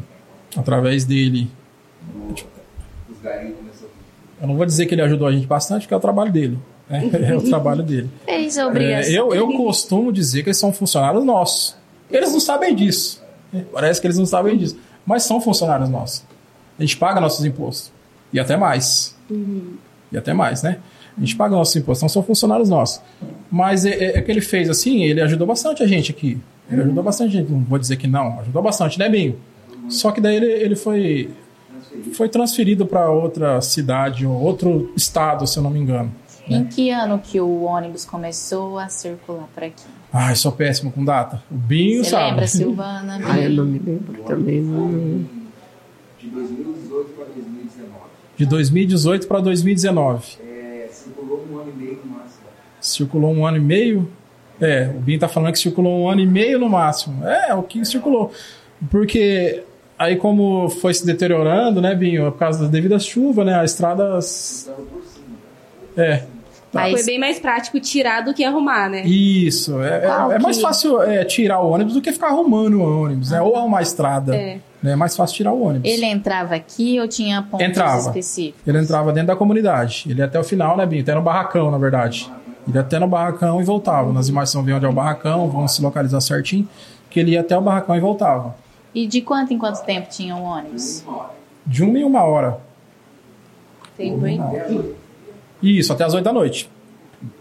[0.56, 1.50] através dele.
[4.40, 6.58] Eu não vou dizer que ele ajudou a gente bastante, porque é o trabalho dele.
[6.88, 7.08] né?
[7.30, 8.10] É o trabalho dele.
[8.24, 9.12] Fez a É, obrigação.
[9.12, 11.76] eu, eu costumo dizer que eles são funcionários nossos.
[12.10, 13.22] Eles não sabem disso.
[13.72, 14.78] Parece que eles não sabem disso.
[15.04, 16.24] Mas são funcionários nossos.
[16.78, 17.92] A gente paga nossos impostos.
[18.32, 19.16] E até mais.
[20.10, 20.78] E até mais, né?
[21.16, 23.00] A gente paga nossos impostos, então são funcionários nossos.
[23.50, 26.38] Mas é, é, é que ele fez assim, ele ajudou bastante a gente aqui.
[26.70, 27.50] Ele ajudou bastante a gente.
[27.50, 29.36] Não vou dizer que não, ajudou bastante, né, Binho?
[29.88, 31.30] Só que daí ele, ele foi,
[32.12, 36.12] foi transferido para outra cidade ou outro estado, se eu não me engano.
[36.46, 39.84] Em que ano que o ônibus começou a circular por aqui?
[40.12, 41.42] Ai, sou péssimo com data.
[41.50, 42.30] O Binho Você sabe.
[42.30, 43.20] lembra, Silvana?
[43.24, 44.60] Ah, eu não me lembro também.
[44.62, 45.26] Não...
[46.18, 47.57] de 2018 para 2019.
[48.38, 50.36] De 2018 para 2019.
[50.40, 52.44] É, circulou um ano e meio no máximo.
[52.80, 54.08] Circulou um ano e meio.
[54.60, 57.26] É, o Binho tá falando que circulou um ano e meio no máximo.
[57.26, 58.32] É, o que circulou.
[58.90, 59.62] Porque
[59.98, 62.30] aí como foi se deteriorando, né, Binho?
[62.30, 63.54] Por causa das devidas chuvas, né?
[63.56, 64.60] As estradas.
[64.60, 65.36] Estava por cima.
[65.96, 66.22] É.
[66.72, 69.02] Mas Foi bem mais prático tirar do que arrumar, né?
[69.04, 69.80] Isso.
[69.82, 73.30] É, é- é mais fácil é, tirar o ônibus do que ficar arrumando o ônibus,
[73.30, 73.40] né?
[73.40, 74.36] Ou arrumar a estrada.
[74.36, 74.58] É.
[74.82, 74.92] né?
[74.92, 75.90] É mais fácil tirar o ônibus.
[75.90, 77.98] Ele entrava aqui ou tinha pontos Entrava.
[77.98, 78.60] específicos?
[78.66, 80.04] Ele entrava dentro da comunidade.
[80.08, 81.02] Ele ia até o final, né, Binho?
[81.02, 82.30] Até no barracão, na verdade.
[82.66, 84.12] Ele ia até no barracão e voltava.
[84.12, 86.68] Nas imagens vão ver onde é o barracão, vão se localizar certinho.
[87.10, 88.54] Que ele ia até o barracão e voltava.
[88.94, 91.04] E de quanto em quanto tempo tinha o ônibus?
[91.66, 92.58] De uma em uma hora.
[93.96, 94.40] Tempo, hein?
[95.62, 96.70] Isso, até as 8 da noite.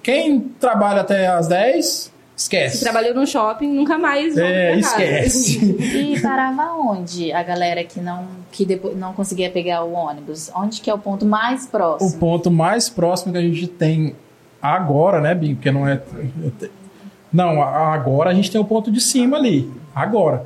[0.01, 2.77] Quem trabalha até as 10, esquece.
[2.77, 5.59] Se trabalhou no shopping, nunca mais É, esquece.
[5.79, 10.49] E parava onde a galera que não que depois não conseguia pegar o ônibus?
[10.55, 12.19] Onde que é o ponto mais o próximo?
[12.19, 14.15] ponto mais próximo que a gente tem
[14.61, 15.55] agora, né, Bim?
[15.55, 16.01] Porque não é.
[17.33, 19.69] Não, agora a gente tem o ponto de cima ali.
[19.93, 20.45] Agora.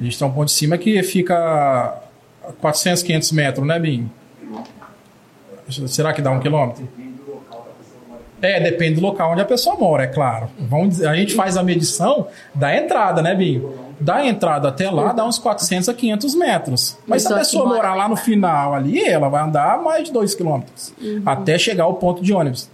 [0.00, 4.10] A gente tem um ponto de cima que fica a 400, 500 metros, né, Bim?
[5.86, 6.88] Será que dá um quilômetro?
[8.42, 10.48] É, depende do local onde a pessoa mora, é claro.
[10.58, 13.72] Vamos a gente faz a medição da entrada, né, Binho?
[14.00, 16.98] Da entrada até lá dá uns 400 a 500 metros.
[17.06, 20.34] Mas se a Pessoa morar lá no final ali, ela vai andar mais de 2
[20.34, 20.92] quilômetros
[21.24, 22.68] até chegar ao ponto de ônibus.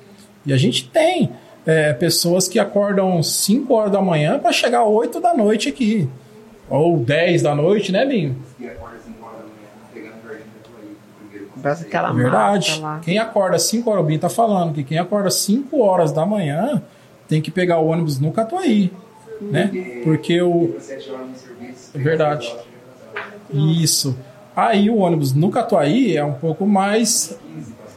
[0.46, 1.30] E a gente tem
[1.66, 6.08] é, pessoas que acordam 5 horas da manhã para chegar 8 da noite aqui.
[6.70, 8.36] Ou 10 da noite, né, Binho?
[8.58, 11.46] E acorda 5 horas da manhã, pegando o jardim da Tuaí,
[12.12, 12.70] Verdade.
[12.70, 13.00] mata lá.
[13.00, 16.82] Quem acorda 5 horas, o Binho tá falando que quem acorda 5 horas da manhã
[17.28, 18.92] tem que pegar o ônibus no Catuaí,
[19.40, 20.00] né?
[20.04, 21.90] Porque o, Fica 7 horas no serviço.
[21.94, 22.56] É verdade.
[23.52, 24.16] Isso.
[24.56, 27.38] Aí o ônibus no Catuaí é um pouco mais.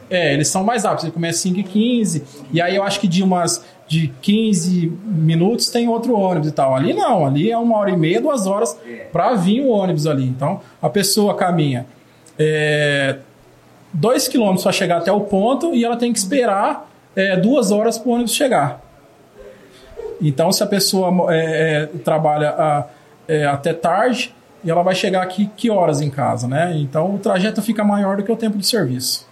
[0.08, 1.04] É, eles são mais rápidos.
[1.04, 2.24] Ele começa 5 e 15.
[2.52, 6.74] E aí eu acho que de umas de 15 minutos tem outro ônibus e tal.
[6.74, 8.78] Ali não, ali é uma hora e meia, duas horas
[9.12, 10.24] para vir o ônibus ali.
[10.24, 11.86] Então a pessoa caminha
[12.38, 13.18] é,
[13.92, 17.98] dois quilômetros para chegar até o ponto e ela tem que esperar é, duas horas
[17.98, 18.80] para o ônibus chegar.
[20.20, 22.84] Então, se a pessoa é, é, trabalha a-
[23.28, 24.34] é, até tarde,
[24.64, 26.72] e ela vai chegar aqui que horas em casa, né?
[26.76, 29.26] Então, o trajeto fica maior do que o tempo de serviço.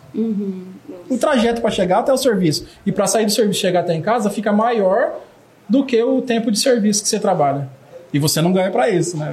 [1.08, 3.94] O trajeto para chegar até o serviço e para sair do serviço e chegar até
[3.94, 5.12] em casa fica maior
[5.68, 7.68] do que o tempo de serviço que você trabalha.
[8.12, 9.32] E você não ganha para isso, né?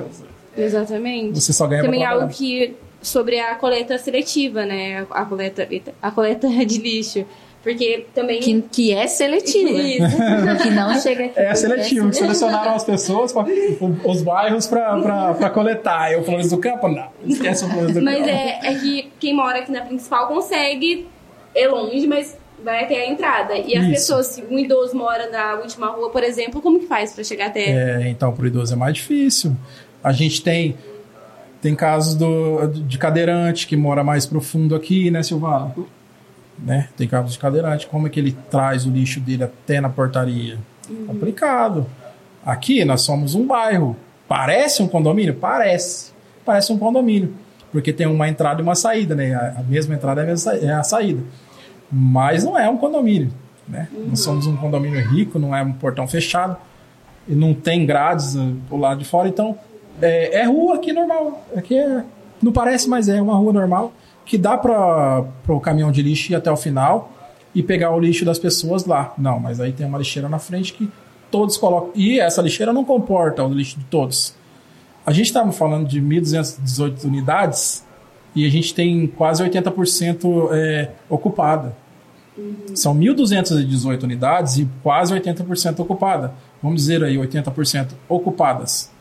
[0.55, 1.39] Exatamente.
[1.41, 2.37] Você só ganha Também pra algo trabalhar.
[2.37, 5.05] que sobre a coleta seletiva, né?
[5.11, 5.67] A coleta,
[6.01, 7.25] a coleta de lixo.
[7.63, 8.39] Porque também.
[8.39, 9.71] Que, que é seletiva.
[9.81, 10.17] Isso.
[10.63, 11.39] que não chega aqui.
[11.39, 16.13] É seletivo, que selecionaram as pessoas, pra, o- os bairros para coletar.
[16.13, 17.09] Eu Flores do Campo, não.
[17.25, 18.29] Esquece o Flores do Mas Campo.
[18.29, 21.07] é, é que quem mora aqui na principal consegue,
[21.53, 23.55] é longe, mas vai até a entrada.
[23.57, 23.91] E as Isso.
[23.91, 27.47] pessoas, se um idoso mora na última rua, por exemplo, como que faz pra chegar
[27.47, 27.65] até.
[28.03, 29.51] É, então, para o idoso é mais difícil.
[30.01, 30.77] A gente tem
[31.61, 35.73] tem casos do, de cadeirante que mora mais profundo aqui, né, Silvana?
[36.57, 36.89] Né?
[36.95, 37.87] Tem casos de cadeirante.
[37.87, 40.57] Como é que ele traz o lixo dele até na portaria?
[41.05, 41.85] Complicado.
[42.45, 43.95] Aqui nós somos um bairro.
[44.27, 45.35] Parece um condomínio?
[45.35, 46.11] Parece.
[46.45, 47.33] Parece um condomínio.
[47.71, 49.33] Porque tem uma entrada e uma saída, né?
[49.35, 51.21] A mesma entrada é a, mesma é a saída.
[51.91, 53.31] Mas não é um condomínio,
[53.67, 53.87] né?
[54.07, 56.57] Nós somos um condomínio rico, não é um portão fechado
[57.27, 59.57] e não tem grades eh, pro lado de fora, então
[60.01, 61.45] é, é rua aqui normal.
[61.55, 62.03] Aqui é,
[62.41, 63.93] não parece, mas é uma rua normal
[64.25, 67.11] que dá para o caminhão de lixo ir até o final
[67.55, 69.13] e pegar o lixo das pessoas lá.
[69.17, 70.89] Não, mas aí tem uma lixeira na frente que
[71.31, 71.91] todos colocam.
[71.95, 74.35] E essa lixeira não comporta o lixo de todos.
[75.05, 77.85] A gente estava falando de 1.218 unidades
[78.35, 81.75] e a gente tem quase 80% é, ocupada.
[82.75, 86.33] São 1.218 unidades e quase 80% ocupada.
[86.61, 88.91] Vamos dizer aí, 80% ocupadas.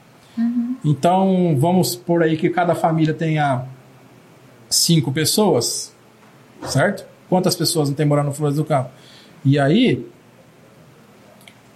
[0.85, 3.65] Então, vamos por aí que cada família tenha
[4.69, 5.95] cinco pessoas,
[6.63, 7.07] certo?
[7.29, 8.91] Quantas pessoas não tem morando no Flores do Campo?
[9.45, 10.07] E aí,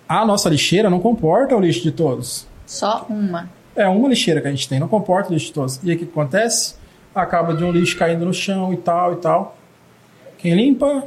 [0.09, 2.47] a nossa lixeira não comporta o lixo de todos.
[2.67, 3.51] Só uma.
[3.75, 5.81] É uma lixeira que a gente tem, não comporta o lixo de todos.
[5.83, 6.75] E aí o que acontece?
[7.15, 9.57] Acaba de um lixo caindo no chão e tal e tal.
[10.39, 11.05] Quem limpa?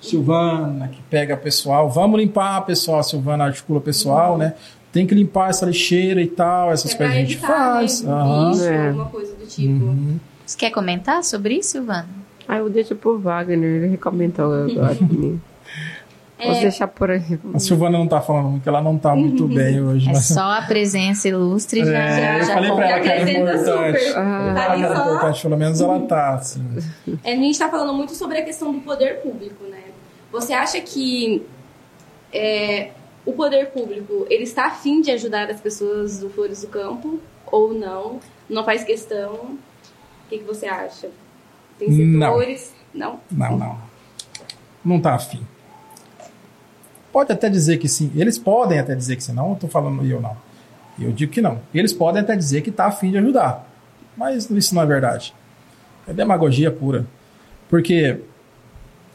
[0.00, 1.90] Silvana, que pega pessoal.
[1.90, 3.00] Vamos limpar, pessoal.
[3.00, 4.54] A Silvana articula pessoal, né?
[4.98, 8.02] Tem que limpar essa lixeira e tal, essas pra coisas a gente evitar, faz.
[8.02, 8.12] Né,
[8.50, 8.88] bicho, É.
[8.88, 9.84] alguma coisa do tipo.
[9.84, 10.18] Uhum.
[10.44, 12.08] Você quer comentar sobre isso, Silvana?
[12.48, 14.96] Ah, eu deixo por Wagner, ele comentou agora.
[16.40, 16.60] É.
[16.62, 17.22] deixar por aí.
[17.54, 20.08] A Silvana não tá falando muito, que ela não tá muito bem hoje.
[20.08, 21.92] É mas- só a presença ilustre já.
[21.98, 24.00] É, eu já falei pra ela que era importante.
[24.00, 24.16] super.
[24.18, 24.52] Ah.
[24.56, 24.92] Tá ali só.
[24.92, 26.64] importante, pelo menos ela tá, assim.
[27.22, 29.78] É, a gente está falando muito sobre a questão do poder público, né?
[30.32, 31.42] Você acha que
[32.32, 32.90] é,
[33.28, 37.74] o poder público ele está afim de ajudar as pessoas do Flores do Campo ou
[37.74, 38.20] não?
[38.48, 39.34] Não faz questão?
[39.34, 39.58] O
[40.30, 41.10] que, que você acha?
[41.78, 42.30] Tem Não.
[42.30, 42.74] setores?
[42.94, 43.20] Não.
[43.30, 43.78] Não, não.
[44.82, 45.46] Não tá afim.
[47.12, 48.10] Pode até dizer que sim.
[48.16, 49.34] Eles podem até dizer que sim.
[49.34, 50.34] Não, tô falando eu não.
[50.98, 51.60] Eu digo que não.
[51.74, 53.68] Eles podem até dizer que tá afim de ajudar.
[54.16, 55.34] Mas isso não é verdade.
[56.06, 57.06] É demagogia pura.
[57.68, 58.20] Porque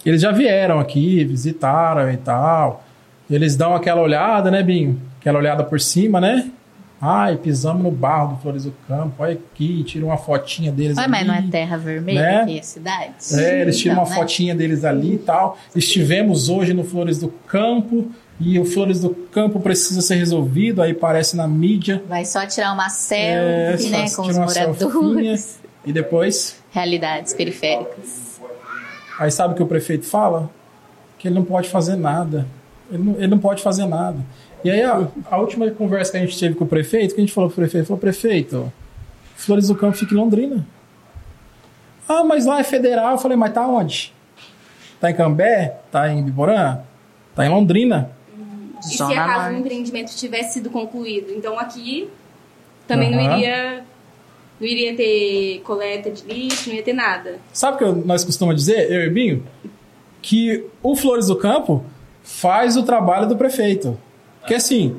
[0.05, 2.82] eles já vieram aqui, visitaram e tal.
[3.33, 5.01] Eles dão aquela olhada, né, Binho?
[5.19, 6.51] Aquela olhada por cima, né?
[7.01, 9.15] Ai, pisamos no barro do Flores do Campo.
[9.19, 11.11] Olha aqui, tira uma fotinha deles Ué, ali.
[11.11, 12.41] mas não é terra vermelha Né?
[12.43, 13.13] aqui, a cidade?
[13.33, 14.15] É, eles tiram Então, uma né?
[14.15, 15.57] fotinha deles ali e tal.
[15.75, 18.09] Estivemos hoje no Flores do Campo
[18.39, 22.01] e o Flores do Campo precisa ser resolvido, aí aparece na mídia.
[22.07, 25.59] Vai só tirar uma É, selfie, só né, com os moradores.
[25.85, 28.39] E depois, Realidades periféricas.
[29.19, 30.49] aí sabe o que o prefeito fala?
[31.19, 32.47] Que ele não pode fazer nada.
[32.93, 34.19] Ele não, ele não pode fazer nada.
[34.63, 37.23] E aí a, a última conversa que a gente teve com o prefeito, que a
[37.23, 38.71] gente falou pro prefeito, falou, prefeito,
[39.35, 40.65] Flores do Campo fica em Londrina.
[42.07, 43.13] Ah, mas lá é federal.
[43.13, 44.13] Eu falei, mas tá onde?
[44.99, 45.79] Tá em Cambé?
[45.91, 46.79] Tá em Biporã?
[47.35, 48.11] Tá em Londrina.
[48.79, 49.59] E se acaso o Norte.
[49.59, 51.31] empreendimento tivesse sido concluído?
[51.31, 52.09] Então aqui
[52.87, 53.37] também não Aham.
[53.37, 53.83] iria
[54.59, 57.39] não iria ter coleta de lixo, não ia ter nada.
[57.51, 59.43] Sabe o que nós costumamos dizer, eu e Binho?
[60.21, 61.83] Que o Flores do Campo
[62.23, 63.97] faz o trabalho do prefeito.
[64.39, 64.95] Porque assim,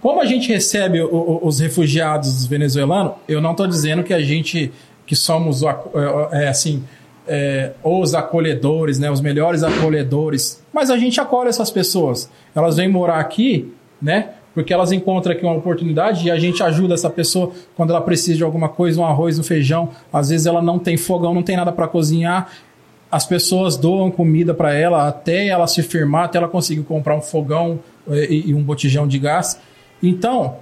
[0.00, 4.20] como a gente recebe o- o- os refugiados venezuelanos, eu não estou dizendo que a
[4.20, 4.70] gente,
[5.06, 5.74] que somos é,
[6.32, 6.84] é, assim,
[7.26, 12.30] é, os acolhedores, né, os melhores acolhedores, mas a gente acolhe essas pessoas.
[12.54, 14.30] Elas vêm morar aqui, né?
[14.54, 18.38] Porque elas encontram aqui uma oportunidade e a gente ajuda essa pessoa quando ela precisa
[18.38, 19.90] de alguma coisa, um arroz, um feijão.
[20.12, 22.50] Às vezes ela não tem fogão, não tem nada para cozinhar.
[23.10, 27.22] As pessoas doam comida para ela até ela se firmar, até ela conseguir comprar um
[27.22, 27.80] fogão
[28.10, 29.58] eh, e, e um botijão de gás.
[30.02, 30.56] Então,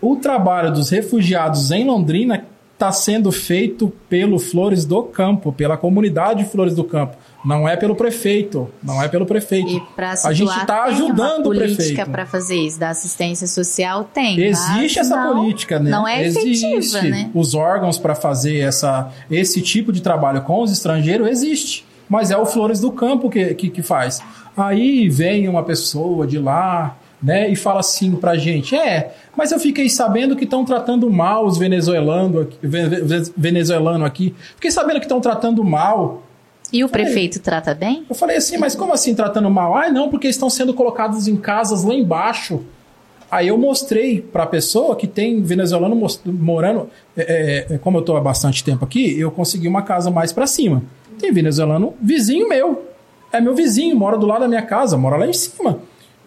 [0.00, 6.44] o trabalho dos refugiados em Londrina está sendo feito pelo Flores do Campo, pela comunidade
[6.46, 7.16] Flores do Campo.
[7.44, 8.68] Não é pelo prefeito.
[8.82, 9.68] Não é pelo prefeito.
[9.68, 12.10] E para a gente está ajudando o política prefeito.
[12.10, 14.40] para fazer isso, da assistência social tem.
[14.40, 15.90] Existe essa não- política, né?
[15.90, 16.66] Não é existe.
[16.66, 17.30] efetiva, né?
[17.34, 21.84] Os órgãos para fazer essa, esse tipo de trabalho com os estrangeiros existe.
[22.08, 24.20] Mas é o Flores do Campo que, que, que faz.
[24.56, 29.58] Aí vem uma pessoa de lá, né, e fala assim pra gente: é, mas eu
[29.58, 34.34] fiquei sabendo que estão tratando mal os venezuelanos aqui, ve- ve- venezuelano aqui.
[34.56, 36.22] Fiquei sabendo que estão tratando mal.
[36.72, 38.04] E o prefeito trata bem?
[38.08, 39.76] Eu falei assim, mas como assim tratando mal?
[39.76, 42.62] Ah, não, porque estão sendo colocados em casas lá embaixo.
[43.30, 48.16] Aí eu mostrei para a pessoa que tem venezuelano morando, é, é, como eu estou
[48.16, 50.82] há bastante tempo aqui, eu consegui uma casa mais para cima.
[51.18, 52.86] Tem venezuelano vizinho meu.
[53.32, 55.78] É meu vizinho, mora do lado da minha casa, mora lá em cima.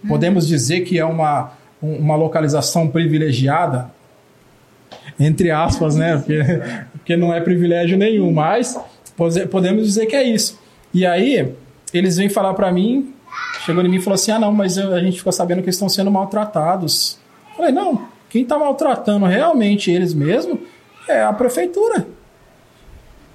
[0.07, 3.91] Podemos dizer que é uma, um- uma localização privilegiada,
[5.19, 6.17] entre aspas, né?
[6.25, 6.43] Porque,
[6.93, 8.79] porque não é privilégio nenhum, mas
[9.49, 10.59] podemos dizer que é isso.
[10.93, 11.53] E aí,
[11.93, 13.13] eles vêm falar para mim,
[13.65, 15.89] chegou em mim e falou assim: ah, não, mas a gente ficou sabendo que estão
[15.89, 17.17] sendo maltratados.
[17.51, 20.59] Eu falei: não, quem está maltratando realmente eles mesmos
[21.07, 22.07] é a prefeitura.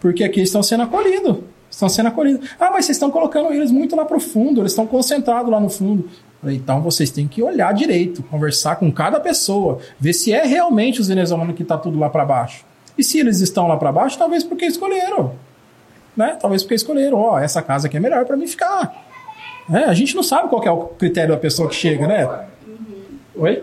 [0.01, 1.39] Porque aqui estão sendo acolhidos.
[1.71, 2.49] Estão sendo acolhidos.
[2.59, 5.69] Ah, mas vocês estão colocando eles muito lá pro fundo, eles estão concentrados lá no
[5.69, 6.09] fundo.
[6.43, 11.09] Então vocês têm que olhar direito, conversar com cada pessoa, ver se é realmente os
[11.09, 12.65] venezuelanos que está tudo lá para baixo.
[12.97, 15.35] E se eles estão lá para baixo, talvez porque escolheram.
[16.21, 16.37] Né?
[16.39, 19.07] Talvez porque escolheram, ó, essa casa aqui é melhor para mim ficar.
[19.73, 22.29] É, a gente não sabe qual é o critério da pessoa que chega, né?
[23.35, 23.63] Oi?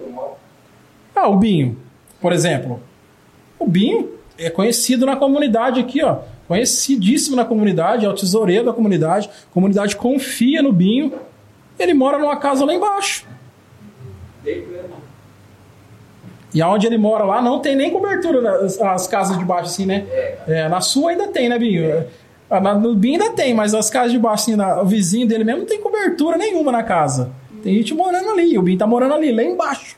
[1.16, 1.78] Ah, o Binho,
[2.20, 2.82] por exemplo.
[3.60, 6.18] O Binho é conhecido na comunidade aqui, ó.
[6.48, 9.30] Conhecidíssimo na comunidade, é o tesoureiro da comunidade.
[9.52, 11.14] A comunidade confia no Binho.
[11.78, 13.28] Ele mora numa casa lá embaixo.
[16.56, 19.86] E aonde ele mora lá não tem nem cobertura nas as casas de baixo, assim,
[19.86, 20.08] né?
[20.48, 22.08] É, na sua ainda tem, né, Binho?
[22.50, 25.44] Ah, No Binho ainda tem, mas as casas de baixo, assim, na- o vizinho dele
[25.44, 27.32] mesmo não tem cobertura nenhuma na casa.
[27.62, 29.96] Tem gente morando ali, o Binho tá morando ali, lá embaixo.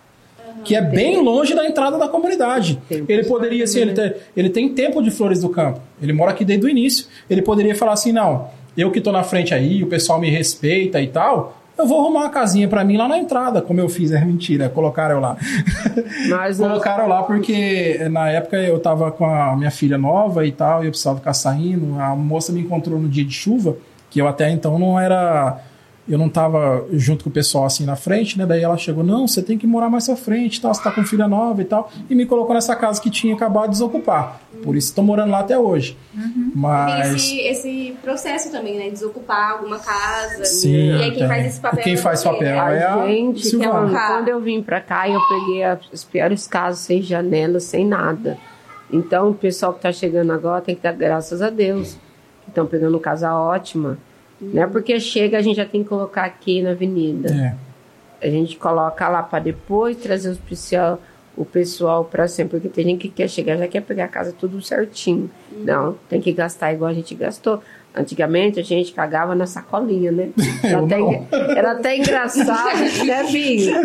[0.64, 2.82] Que é bem longe da entrada da comunidade.
[2.90, 5.80] Tem Ele poderia, assim, ele, tem- ele tem tempo de Flores do Campo.
[6.02, 7.06] Ele mora aqui desde o início.
[7.30, 11.00] Ele poderia falar assim: não, eu que tô na frente aí, o pessoal me respeita
[11.02, 11.59] e tal.
[11.80, 14.68] Eu vou arrumar uma casinha pra mim lá na entrada, como eu fiz, é mentira,
[14.68, 15.38] colocaram eu lá.
[16.68, 20.88] Colocaram lá porque na época eu tava com a minha filha nova e tal, e
[20.88, 21.98] eu precisava ficar saindo.
[21.98, 23.78] A moça me encontrou no dia de chuva,
[24.10, 25.58] que eu até então não era.
[26.10, 28.46] Eu não tava junto com o pessoal assim na frente, né?
[28.46, 31.04] Daí ela chegou, não, você tem que morar mais à frente, tal, você tá com
[31.04, 31.92] filha nova e tal.
[32.10, 34.42] E me colocou nessa casa que tinha acabado de desocupar.
[34.64, 35.96] Por isso estou morando lá até hoje.
[36.14, 37.14] Tem Mas.
[37.14, 38.90] esse, esse processo também, né?
[38.90, 40.44] Desocupar alguma casa.
[40.46, 41.28] Sim, e aí quem tem.
[41.28, 42.78] faz esse papel E quem é faz papel né?
[42.80, 43.72] é a gente, Silvana.
[43.72, 48.38] quando, quando eu vim pra cá, eu peguei as piores casas, sem janela, sem nada.
[48.92, 51.94] Então, o pessoal que tá chegando agora tem que dar graças a Deus.
[52.44, 53.98] que Estão pegando casa ótima.
[54.42, 57.30] Não é porque chega, a gente já tem que colocar aqui na avenida.
[58.22, 58.28] É.
[58.28, 61.02] A gente coloca lá para depois trazer o pessoal,
[61.38, 62.60] o pessoal para sempre.
[62.60, 65.30] Porque tem gente que quer chegar, já quer pegar a casa tudo certinho.
[65.52, 67.62] Não, tem que gastar igual a gente gastou.
[67.96, 70.30] Antigamente a gente cagava na sacolinha, né?
[70.64, 73.76] Era até, era até engraçado, né, Binho?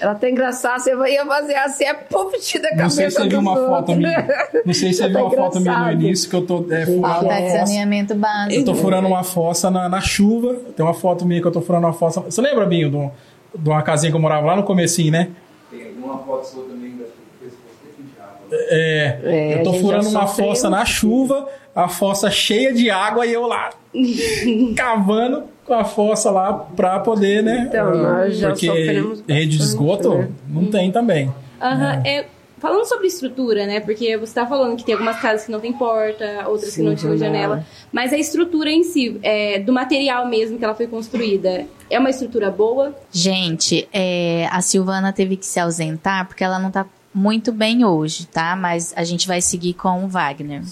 [0.00, 3.28] Era até engraçado, você ia fazer assim, é puf da cabeça Não sei se você
[3.28, 4.28] viu uma foto minha.
[4.66, 6.02] Não sei se você Tá viu uma foto minha no engraçado.
[6.02, 7.66] início que eu tô é, furando Falta uma de fossa.
[7.66, 8.54] saneamento básico.
[8.60, 10.54] Eu tô furando uma fossa na, na chuva.
[10.76, 12.20] Tem uma foto minha que eu tô furando uma fossa.
[12.20, 13.10] Você lembra, Binho, do,
[13.56, 15.28] de uma casinha que eu morava lá no comecinho, né?
[15.70, 17.04] Tem alguma foto sua também da
[17.38, 18.40] fez você de água.
[18.52, 23.32] É, É, eu tô furando uma fossa na chuva, a fossa cheia de água e
[23.32, 23.70] eu lá
[24.76, 27.66] cavando com a fossa lá pra poder, né?
[27.68, 30.28] Então, nós já Porque sofremos rede de bastante, esgoto né?
[30.48, 31.32] não tem também.
[31.60, 32.24] Aham, é,
[32.58, 33.78] falando sobre estrutura, né?
[33.80, 36.82] Porque você tá falando que tem algumas casas que não tem porta, outras que Sim,
[36.82, 37.42] não tinham janela.
[37.56, 37.66] janela.
[37.92, 42.10] Mas a estrutura em si, é, do material mesmo que ela foi construída, é uma
[42.10, 42.94] estrutura boa?
[43.12, 46.84] Gente, é, a Silvana teve que se ausentar porque ela não tá
[47.14, 48.56] muito bem hoje, tá?
[48.56, 50.62] Mas a gente vai seguir com o Wagner.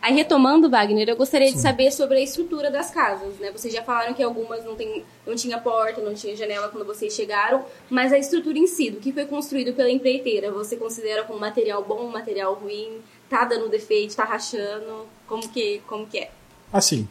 [0.00, 3.50] Aí, retomando, Wagner, eu gostaria de saber sobre a estrutura das casas, né?
[3.50, 7.14] Vocês já falaram que algumas não, tem, não tinha porta, não tinha janela quando vocês
[7.14, 11.40] chegaram, mas a estrutura em si, do que foi construído pela empreiteira, você considera como
[11.40, 12.98] material bom, material ruim?
[13.30, 15.06] Tá dando defeito, tá rachando?
[15.26, 16.30] Como que, como que é?
[16.70, 17.08] Assim,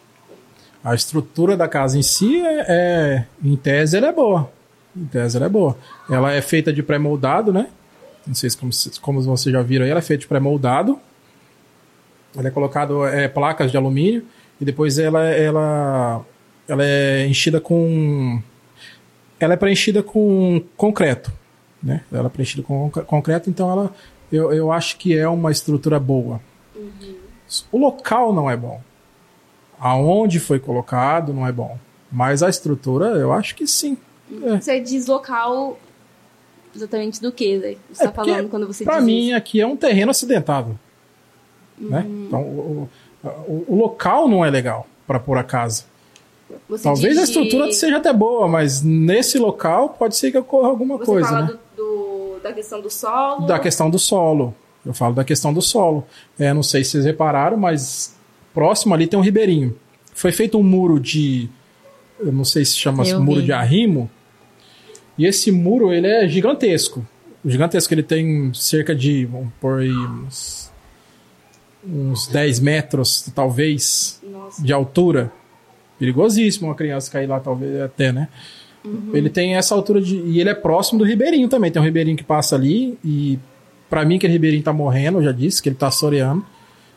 [0.83, 4.51] a estrutura da casa em si, é, é- em tese, ela é boa.
[4.95, 5.75] Em tese, ela é boa.
[6.07, 7.69] Ela é feita de pré-moldado, né?
[8.25, 8.71] Não sei se como,
[9.01, 10.99] como vocês já viram aí, ela é feita de pré-moldado.
[12.35, 14.25] Ela é colocado é, placas de alumínio
[14.59, 16.25] e depois ela, ela,
[16.67, 18.41] ela é enchida com.
[19.39, 21.31] Ela é preenchida com concreto,
[21.81, 22.03] né?
[22.11, 23.93] Ela é preenchida com concre- concreto, então ela,
[24.31, 26.39] eu, eu acho que é uma estrutura boa.
[27.71, 28.81] O local não é bom.
[29.79, 31.77] Aonde foi colocado não é bom.
[32.11, 33.97] Mas a estrutura, eu acho que sim.
[34.43, 34.61] É.
[34.61, 35.77] Você diz local
[36.75, 37.77] exatamente do que?
[37.91, 39.35] Você É tá falando quando você diz mim, isso?
[39.37, 40.77] aqui é um terreno acidentado.
[41.77, 42.05] Né?
[42.27, 42.89] Então, o,
[43.23, 45.83] o- o local não é legal para pôr a casa.
[46.69, 50.67] Você Talvez a de- estrutura seja até boa, mas nesse local pode ser que ocorra
[50.69, 51.27] alguma Você coisa.
[51.29, 51.53] fala né?
[51.75, 53.47] do, do- da questão do solo.
[53.47, 54.55] Da questão do solo.
[54.85, 56.05] Eu falo da questão do solo.
[56.37, 58.15] É, não sei se vocês repararam, mas
[58.53, 59.75] próximo ali tem um ribeirinho.
[60.13, 61.49] Foi feito um muro de.
[62.19, 63.45] Eu não sei se chama Eu muro vi.
[63.47, 64.09] de arrimo.
[65.17, 67.05] E esse muro ele é gigantesco.
[67.45, 69.25] Gigantesco, ele tem cerca de.
[69.25, 70.71] Vamos pôr aí uns,
[71.85, 74.63] uns 10 metros, talvez, Nossa.
[74.63, 75.31] de altura.
[75.99, 78.27] Perigosíssimo uma criança cair lá, talvez até, né?
[79.13, 80.15] Ele tem essa altura de.
[80.15, 81.71] E ele é próximo do ribeirinho também.
[81.71, 82.97] Tem um ribeirinho que passa ali.
[83.03, 83.39] E
[83.89, 86.45] para mim, aquele ribeirinho tá morrendo, eu já disse que ele tá soreando.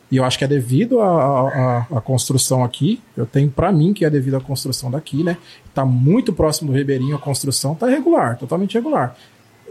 [0.09, 3.01] E eu acho que é devido à construção aqui.
[3.15, 5.37] Eu tenho para mim que é devido à construção daqui, né?
[5.73, 9.15] Tá muito próximo do ribeirinho, a construção tá irregular, totalmente irregular.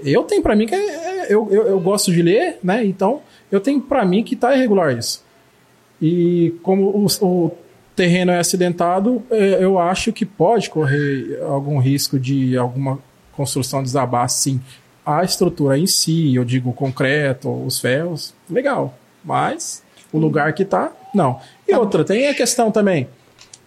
[0.04, 2.84] Eu tenho para mim que é, é- eu, eu, eu gosto de ler, né?
[2.84, 5.24] Então eu tenho para mim que tá irregular isso.
[6.02, 7.50] E como o, o
[7.94, 12.98] terreno é acidentado, é, eu acho que pode correr algum risco de alguma
[13.32, 14.60] construção desabar, sim.
[15.04, 18.98] A estrutura em si, eu digo concreto, os ferros, legal.
[19.24, 19.82] Mas
[20.16, 21.38] o lugar que tá, não.
[21.68, 23.08] E outra, tem a questão também.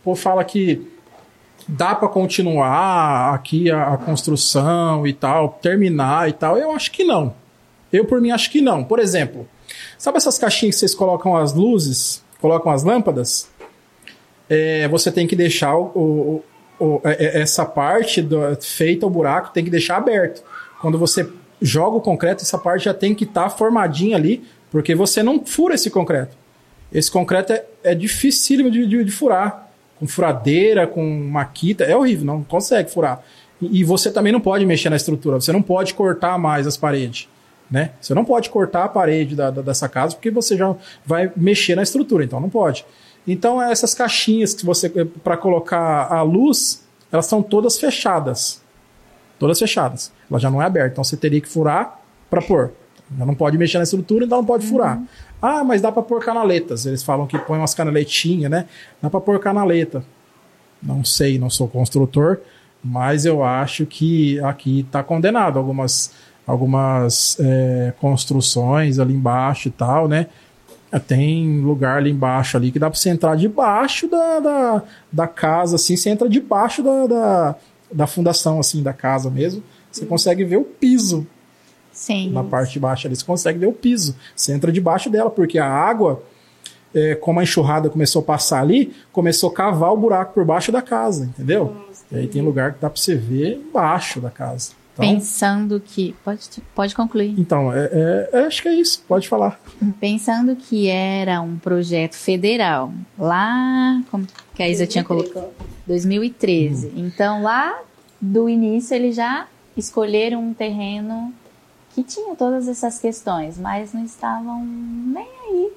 [0.03, 0.87] Povo fala que
[1.67, 6.57] dá para continuar aqui a, a construção e tal, terminar e tal.
[6.57, 7.33] Eu acho que não.
[7.91, 8.83] Eu, por mim, acho que não.
[8.83, 9.47] Por exemplo,
[9.97, 13.49] sabe essas caixinhas que vocês colocam as luzes, colocam as lâmpadas?
[14.49, 16.43] É, você tem que deixar o,
[16.79, 20.43] o- o- é- é- essa parte do, feita o buraco, tem que deixar aberto.
[20.81, 21.29] Quando você
[21.61, 25.75] joga o concreto, essa parte já tem que estar formadinha ali, porque você não fura
[25.75, 26.37] esse concreto.
[26.91, 29.67] Esse concreto é, é dificílimo de, de- de furar.
[29.99, 33.21] Com furadeira, com maquita, é horrível, não consegue furar.
[33.61, 36.77] E, e você também não pode mexer na estrutura, você não pode cortar mais as
[36.77, 37.27] paredes.
[37.69, 37.91] Né?
[38.01, 40.73] Você não pode cortar a parede da- da- dessa casa porque você já
[41.05, 42.85] vai mexer na estrutura, então não pode.
[43.27, 44.89] Então essas caixinhas que você
[45.23, 48.61] para colocar a luz, elas são todas fechadas.
[49.37, 50.11] Todas fechadas.
[50.31, 52.71] Ela já não é aberta, então você teria que furar para pôr.
[53.17, 55.01] Já não pode mexer na estrutura, então não pode furar.
[55.41, 56.85] Ah, mas dá para pôr canaletas.
[56.85, 58.65] Eles falam que põe umas canaletinhas, né?
[59.01, 60.03] Dá para pôr canaleta.
[60.81, 62.39] Não sei, não sou construtor,
[62.83, 66.11] mas eu acho que aqui está condenado algumas
[66.47, 70.27] algumas é, construções ali embaixo e tal, né?
[71.07, 75.75] Tem lugar ali embaixo ali que dá para você entrar debaixo da, da, da casa,
[75.75, 77.55] assim, você entra debaixo da, da,
[77.91, 79.61] da fundação, assim, da casa mesmo.
[79.91, 81.27] Você consegue ver o piso
[81.99, 82.31] Sim.
[82.31, 84.15] na parte de baixo ali, você consegue ver o piso.
[84.33, 86.23] Você entra debaixo dela, porque a água,
[86.95, 90.71] é, como a enxurrada começou a passar ali, começou a cavar o buraco por baixo
[90.71, 91.75] da casa, entendeu?
[92.09, 94.71] E aí tem lugar que dá para você ver embaixo da casa.
[94.93, 96.15] Então, Pensando que.
[96.25, 96.41] Pode,
[96.73, 97.33] pode concluir.
[97.37, 99.59] então é, é- é- acho que é isso, pode falar.
[99.99, 104.25] Pensando que era um projeto federal, lá, como
[104.55, 105.49] que a Isa tinha colocado?
[105.85, 106.91] 2013.
[106.95, 107.77] Então, lá
[108.21, 109.47] do início, eles já
[109.77, 111.33] escolheram um terreno
[111.95, 115.71] que tinha todas essas questões, mas não estavam nem aí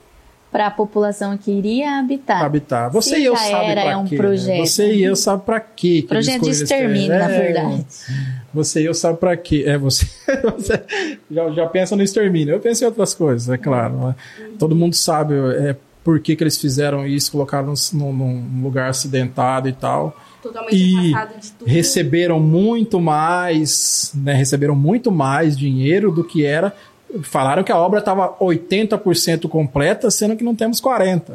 [0.51, 2.43] para a população que iria habitar.
[2.45, 2.91] habitar.
[2.91, 4.21] Você Se e eu sabe era, pra é um quê, né?
[4.21, 4.67] projeto.
[4.67, 6.03] Você e eu sabe pra quê.
[6.03, 7.43] que Projeto de extermínio, na terreno.
[7.71, 7.87] verdade.
[8.11, 9.65] É, você e eu sabe pra quê.
[9.67, 10.05] É, você,
[10.55, 10.83] você
[11.31, 12.55] já, já pensa no extermínio.
[12.55, 14.09] Eu penso em outras coisas, é claro.
[14.09, 14.15] né?
[14.59, 19.71] Todo mundo sabe é, por que, que eles fizeram isso, colocaram num, num lugar acidentado
[19.71, 20.15] e tal.
[20.43, 21.69] Totalmente E afastado de tudo.
[21.69, 26.75] receberam muito mais, né, receberam muito mais dinheiro do que era.
[27.23, 31.35] Falaram que a obra estava 80% completa, sendo que não temos 40%,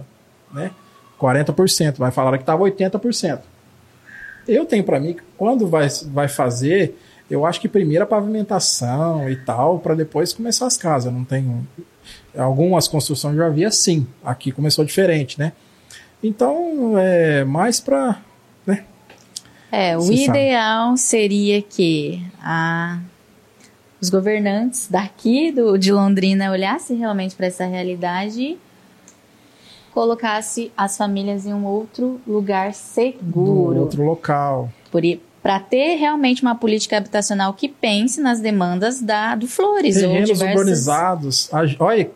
[0.51, 0.71] né?
[1.19, 3.39] 40%, mas falaram que estava 80%.
[4.47, 6.97] Eu tenho para mim que quando vai, vai fazer,
[7.29, 11.13] eu acho que primeiro a pavimentação e tal, para depois começar as casas.
[11.13, 11.65] Não tenho
[12.35, 14.05] algumas construções já havia sim.
[14.23, 15.53] Aqui começou diferente, né?
[16.23, 18.19] Então, é mais para
[19.71, 20.39] É, o Você sabe.
[20.39, 22.99] ideal seria que a-
[24.01, 28.57] os governantes daqui do, de Londrina olhassem realmente para essa realidade e
[29.93, 33.79] colocasse as famílias em um outro lugar do seguro.
[33.81, 34.71] outro local.
[35.41, 39.95] Para ter realmente uma política habitacional que pense nas demandas da, do Flores.
[39.95, 40.55] ou Terrenos diversas...
[40.59, 41.49] urbanizados.
[41.79, 42.11] Olha,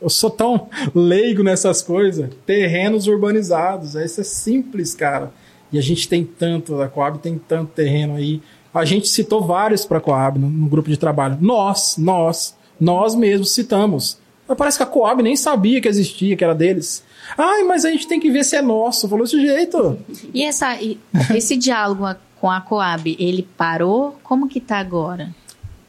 [0.00, 2.30] eu sou tão leigo nessas coisas.
[2.46, 3.94] Terrenos urbanizados.
[3.94, 5.32] Isso é simples, cara.
[5.72, 8.40] E a gente tem tanto, a Coab tem tanto terreno aí.
[8.72, 11.38] A gente citou vários para a Coab no, no grupo de trabalho.
[11.40, 14.18] Nós, nós, nós mesmos citamos.
[14.46, 17.04] Mas parece que a Coab nem sabia que existia, que era deles.
[17.36, 19.08] Ai, mas a gente tem que ver se é nosso.
[19.08, 19.98] Falou desse jeito.
[20.32, 20.98] E, essa, e
[21.34, 22.06] esse diálogo
[22.40, 24.16] com a Coab, ele parou?
[24.22, 25.34] Como que tá agora?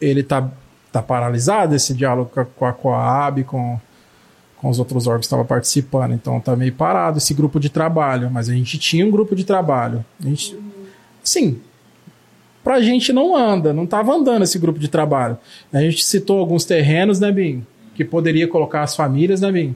[0.02, 0.50] ele tá,
[0.92, 3.80] tá paralisado esse diálogo com a, com a Coab, com,
[4.60, 6.14] com os outros órgãos que estavam participando.
[6.14, 8.30] Então tá meio parado esse grupo de trabalho.
[8.32, 10.04] Mas a gente tinha um grupo de trabalho.
[10.24, 10.56] A gente,
[11.24, 11.60] sim,
[12.64, 15.38] pra gente não anda, não tava andando esse grupo de trabalho.
[15.72, 17.66] A gente citou alguns terrenos, né, Bim?
[17.96, 19.76] Que poderia colocar as famílias, né, Bim?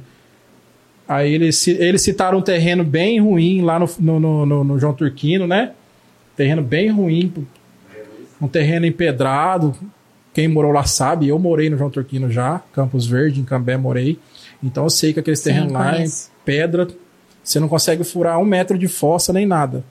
[1.07, 5.45] Aí eles, eles citaram um terreno bem ruim lá no, no- no- no João Turquino,
[5.45, 5.71] né?
[6.35, 7.31] Terreno bem ruim,
[8.41, 9.75] um terreno empedrado.
[10.33, 14.17] Quem morou lá sabe, eu morei no João Turquino já, Campos Verde, em Cambé morei.
[14.63, 16.31] Então eu sei que aqueles Sim, terrenos lá em conheço.
[16.45, 16.87] pedra,
[17.43, 19.83] você não consegue furar um metro de fossa nem nada.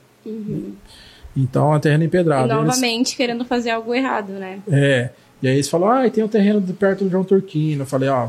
[1.36, 2.52] Então é um terreno E empedrado.
[2.52, 4.60] Eles- novamente querendo fazer algo errado, né?
[4.70, 5.10] é.
[5.42, 7.82] E aí eles falaram, ah, tem um terreno de perto do João Turquino.
[7.82, 8.28] Eu falei, ó.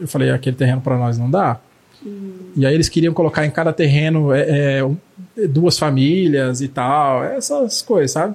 [0.00, 1.60] Eu falei, aquele terreno para nós não dá.
[2.56, 4.96] E aí eles queriam colocar em cada terreno é, é, um-
[5.50, 8.34] duas famílias e tal, essas coisas, sabe?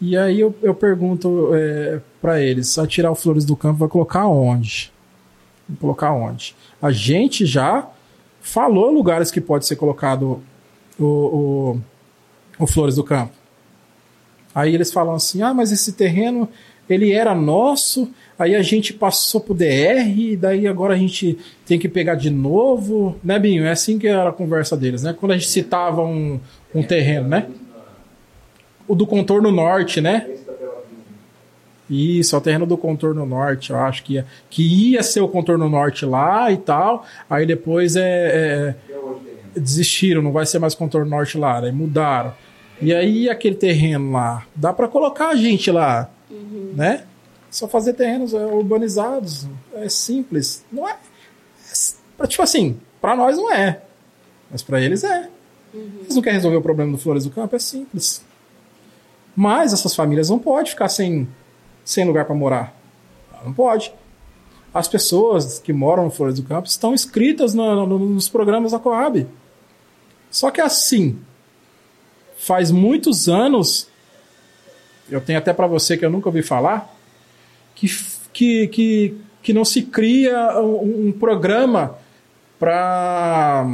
[0.00, 3.88] E aí eu, eu pergunto é, para eles, a tirar o Flores do Campo vai
[3.88, 4.90] colocar onde?
[5.80, 6.54] Colocar onde?
[6.80, 7.88] A gente já
[8.40, 10.42] falou lugares que pode ser colocado
[10.98, 11.80] o, o,
[12.58, 13.32] o Flores do Campo.
[14.54, 16.48] Aí eles falam assim: ah, mas esse terreno
[16.88, 21.78] ele era nosso, aí a gente passou pro DR, e daí agora a gente tem
[21.78, 23.64] que pegar de novo, né, Binho?
[23.64, 25.14] É assim que era a conversa deles, né?
[25.18, 26.40] Quando a gente citava um,
[26.74, 27.46] um terreno, né?
[28.86, 30.26] O do contorno norte, né?
[31.88, 35.28] Isso, é o terreno do contorno norte, eu acho que ia, que ia ser o
[35.28, 37.06] contorno norte lá e tal.
[37.28, 38.74] Aí depois é, é,
[39.58, 42.34] desistiram, não vai ser mais contorno norte lá, aí mudaram.
[42.80, 46.10] E aí aquele terreno lá, dá para colocar a gente lá,
[46.74, 47.04] né?
[47.50, 50.64] Só fazer terrenos é, urbanizados, é simples.
[50.70, 50.96] Não é,
[52.18, 53.80] é tipo assim, para nós não é,
[54.50, 55.28] mas para eles é.
[55.72, 58.24] Eles não querem resolver o problema do Flores do Campo, é simples.
[59.36, 61.28] Mas essas famílias não podem ficar sem,
[61.88, 62.74] sem lugar para morar.
[63.42, 63.90] Não pode.
[64.74, 68.78] As pessoas que moram no Flores do Campo estão inscritas no- no- nos programas da
[68.78, 69.26] Coab.
[70.30, 71.18] Só que assim,
[72.36, 73.88] faz muitos anos,
[75.10, 76.94] eu tenho até para você que eu nunca ouvi falar,
[77.74, 77.86] que,
[78.34, 81.96] que, que, que não se cria um, um programa
[82.58, 83.66] para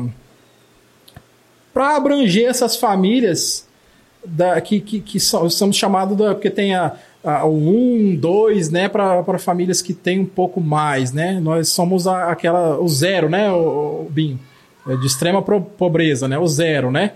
[1.73, 3.67] para abranger essas famílias
[4.25, 6.97] da, que, que, que são, somos chamados porque tem a,
[7.45, 7.49] o
[8.13, 11.41] 1, 2, né, para famílias que têm um pouco mais, né?
[11.41, 14.39] Nós somos a, aquela o zero, né, o, o Bim,
[14.87, 17.13] É de extrema pro- pobreza, né, o zero, né?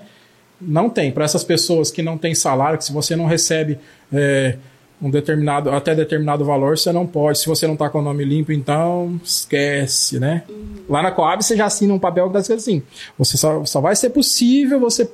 [0.60, 3.78] Não tem para essas pessoas que não têm salário, que se você não recebe
[4.12, 4.56] é,
[5.00, 7.38] um determinado até determinado valor, você não pode.
[7.38, 10.42] Se você não está com o nome limpo, então esquece, né?
[10.88, 12.82] Lá na Coab você já assina um papel que está assim:
[13.16, 15.08] você só, só vai ser possível você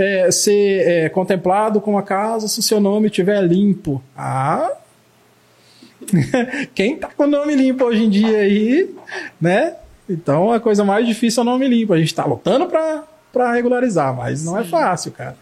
[0.00, 4.02] é, ser é, contemplado com a casa se o seu nome estiver limpo.
[4.16, 4.72] Ah!
[6.74, 8.94] Quem tá com o nome limpo hoje em dia aí,
[9.40, 9.74] né?
[10.08, 11.92] Então a coisa mais difícil é o nome limpo.
[11.92, 15.36] A gente tá lutando pra, pra regularizar, mas não é fácil, cara.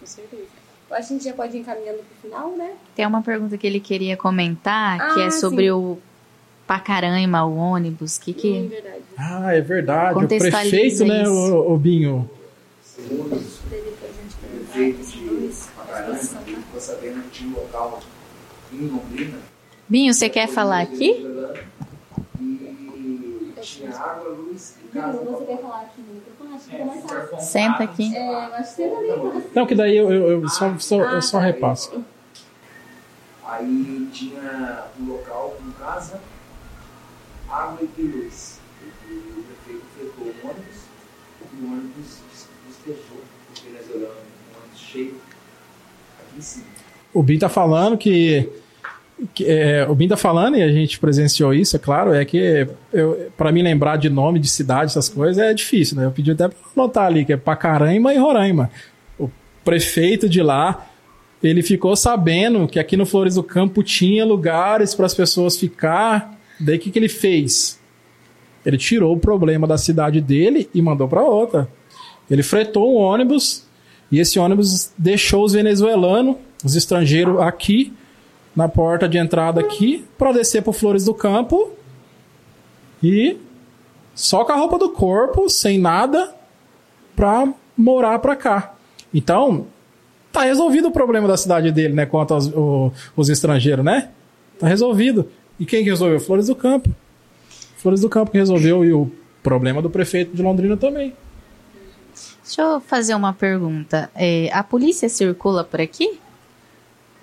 [0.00, 0.42] Com certeza.
[0.88, 2.70] Que a gente já pode ir encaminhando pro final, né?
[2.94, 5.70] Tem uma pergunta que ele queria comentar, que Ah, é sobre sim.
[5.70, 5.98] o
[6.66, 8.62] Pacaranha, o ônibus, que Hum, que...
[8.68, 9.02] verdade.
[9.18, 10.24] Ah, é verdade.
[10.24, 11.30] O prefeito, né, isso.
[11.32, 12.30] o, o Binho?
[12.94, 15.24] Segundo os prefeitos de
[15.76, 18.00] Macarana, ficou sabendo que tinha um local
[18.72, 19.38] em Londrina
[19.88, 21.26] Binho, você quer falar aqui?
[22.40, 25.18] e tinha água, luz e casa.
[25.18, 26.54] falar aqui no microfone?
[26.54, 27.40] Acho que fica mais fácil.
[27.40, 28.14] Senta aqui.
[28.16, 29.44] É, eu acho que ali.
[29.54, 32.04] Não, que daí eu, eu, eu só, só, eu só repasso.
[33.46, 36.20] Aí tinha um local com casa,
[37.50, 38.58] água e luz.
[39.08, 40.76] E o prefeito fretou o ônibus
[41.52, 44.80] e o ônibus des- despejou o venezuelano, um ônibus
[47.12, 48.48] O Bin tá falando que.
[49.32, 52.66] que, é, o Bin tá falando, e a gente presenciou isso, é claro, é que
[53.36, 56.06] para me lembrar de nome de cidade, essas coisas, é difícil, né?
[56.06, 58.70] Eu pedi até pra anotar ali, que é Pacaranha e Roraima.
[59.18, 59.30] O
[59.64, 60.86] prefeito de lá,
[61.42, 66.36] ele ficou sabendo que aqui no Flores do Campo tinha lugares para as pessoas ficar.
[66.58, 67.78] Daí o que, que ele fez?
[68.64, 71.68] Ele tirou o problema da cidade dele e mandou para outra.
[72.30, 73.63] Ele fretou um ônibus
[74.14, 77.92] e esse ônibus deixou os venezuelanos, os estrangeiros aqui,
[78.54, 81.70] na porta de entrada aqui, para descer para Flores do Campo
[83.02, 83.36] e
[84.14, 86.32] só com a roupa do corpo, sem nada,
[87.16, 88.74] para morar para cá.
[89.12, 89.66] Então,
[90.32, 94.10] tá resolvido o problema da cidade dele, né, quanto aos o- os estrangeiros, né?
[94.58, 95.28] Tá resolvido.
[95.58, 96.20] E quem que resolveu?
[96.20, 96.90] Flores do Campo.
[97.78, 99.10] Flores do Campo que resolveu e o
[99.42, 101.12] problema do prefeito de Londrina também.
[102.44, 104.10] Deixa eu fazer uma pergunta.
[104.14, 106.18] É, a polícia circula por aqui?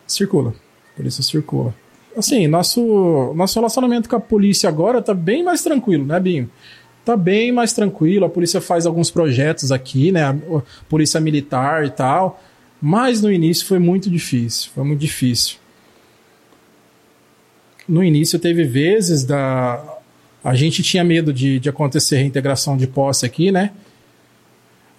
[0.08, 0.56] Circula.
[0.94, 1.76] A polícia circula.
[2.18, 6.50] Assim, nosso, nosso relacionamento com a polícia agora tá bem mais tranquilo, né, Binho?
[7.06, 8.26] Tá bem mais tranquilo.
[8.26, 10.24] A polícia faz alguns projetos aqui, né?
[10.24, 10.36] A
[10.90, 12.42] polícia militar e tal.
[12.82, 14.72] Mas no início foi muito difícil.
[14.74, 15.58] Foi muito difícil.
[17.88, 19.98] No início teve vezes da.
[20.44, 23.72] A gente tinha medo de, de acontecer reintegração de posse aqui, né?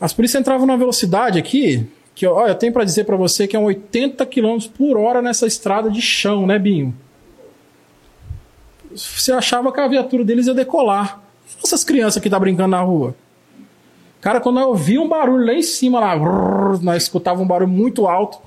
[0.02, 3.54] As polícias entravam numa velocidade aqui que ó, eu tenho pra dizer pra você que
[3.54, 6.92] é um 80 km por hora nessa estrada de chão, né, Binho?
[8.92, 11.22] Você achava que a viatura deles ia decolar.
[11.46, 13.14] E Essas crianças que tá brincando na rua.
[14.20, 16.16] Cara, quando eu ouvia um barulho lá em cima, lá,
[16.82, 18.38] nós escutava um barulho muito alto,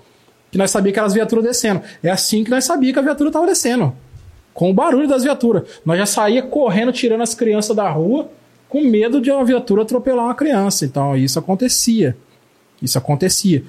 [0.52, 1.82] que nós sabíamos que eram as viaturas descendo.
[2.04, 3.96] É assim que nós sabíamos que a viatura tava descendo.
[4.54, 5.64] Com o barulho das viaturas.
[5.86, 8.30] Nós já saía correndo, tirando as crianças da rua,
[8.70, 10.86] com medo de uma viatura atropelar uma criança.
[10.86, 12.18] Então, isso acontecia.
[12.82, 13.64] Isso acontecia.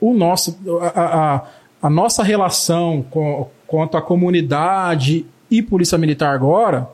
[0.00, 1.44] O nosso, a, a,
[1.82, 6.88] a nossa relação com, quanto à comunidade e polícia militar agora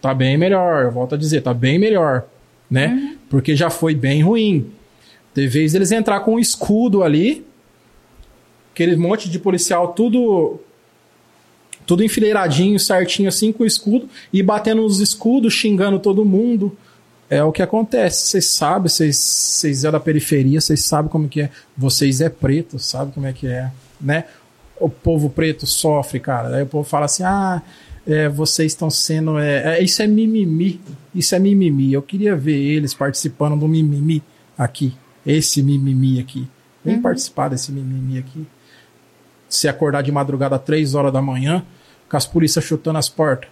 [0.00, 0.84] tá bem melhor.
[0.84, 2.24] Eu volto a dizer, tá bem melhor,
[2.70, 3.16] né?
[3.28, 4.72] Porque já foi bem ruim.
[5.34, 7.46] Teve vez eles entrar com um escudo ali,
[8.72, 10.58] aquele monte de policial tudo
[11.90, 16.78] tudo enfileiradinho, certinho assim com o escudo e batendo nos escudos, xingando todo mundo.
[17.28, 18.28] É o que acontece.
[18.28, 21.50] Vocês sabem, vocês, é da periferia, vocês sabem como que é.
[21.76, 24.26] Vocês é preto, sabe como é que é, né?
[24.78, 26.58] O povo preto sofre, cara.
[26.58, 27.60] Aí o povo fala assim: ah,
[28.06, 29.36] é, vocês estão sendo.
[29.40, 30.80] É, é, isso é mimimi.
[31.12, 31.92] Isso é mimimi.
[31.92, 34.22] Eu queria ver eles participando do mimimi
[34.56, 34.94] aqui.
[35.26, 36.46] Esse mimimi aqui.
[36.84, 38.46] Vem participar desse mimimi aqui.
[39.48, 41.64] Se acordar de madrugada às 3 horas da manhã,
[42.10, 43.48] com as polícias chutando as portas.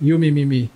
[0.00, 0.70] E o mimimi?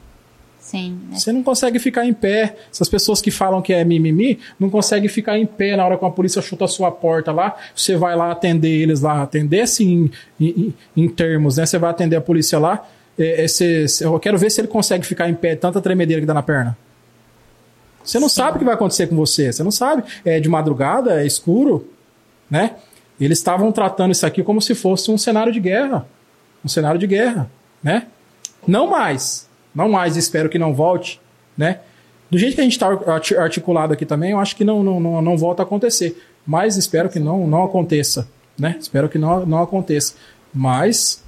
[0.59, 0.99] Sim.
[1.11, 1.19] né?
[1.19, 2.57] Você não consegue ficar em pé.
[2.73, 6.05] Essas pessoas que falam que é mimimi não conseguem ficar em pé na hora que
[6.05, 7.57] a polícia chuta a sua porta lá.
[7.75, 10.11] Você vai lá atender eles lá, atender assim
[10.41, 11.67] em, em- em termos, né?
[11.67, 12.87] Você vai atender a polícia lá.
[13.19, 16.27] É, é, cê- eu quero ver se ele consegue ficar em pé, tanta tremedeira que
[16.27, 16.77] dá na perna.
[18.05, 19.53] Você não sabe o que vai acontecer com você.
[19.53, 20.05] Você não sabe.
[20.25, 21.87] É de madrugada, é escuro,
[22.51, 22.77] né?
[23.21, 26.07] Eles estavam tratando isso aqui como se fosse um cenário de guerra.
[26.65, 27.51] Um cenário de guerra,
[27.83, 28.07] né?
[28.67, 29.49] Não mais.
[29.75, 31.21] Não mais, espero que não volte,
[31.57, 31.81] né?
[32.31, 32.89] Do jeito que a gente está
[33.43, 36.17] articulado aqui também, eu acho que não, não, não, não volta a acontecer.
[36.47, 38.29] Mas espero que não, não aconteça,
[38.59, 38.77] né?
[38.81, 40.15] Espero que não, não aconteça.
[40.55, 41.25] Mas,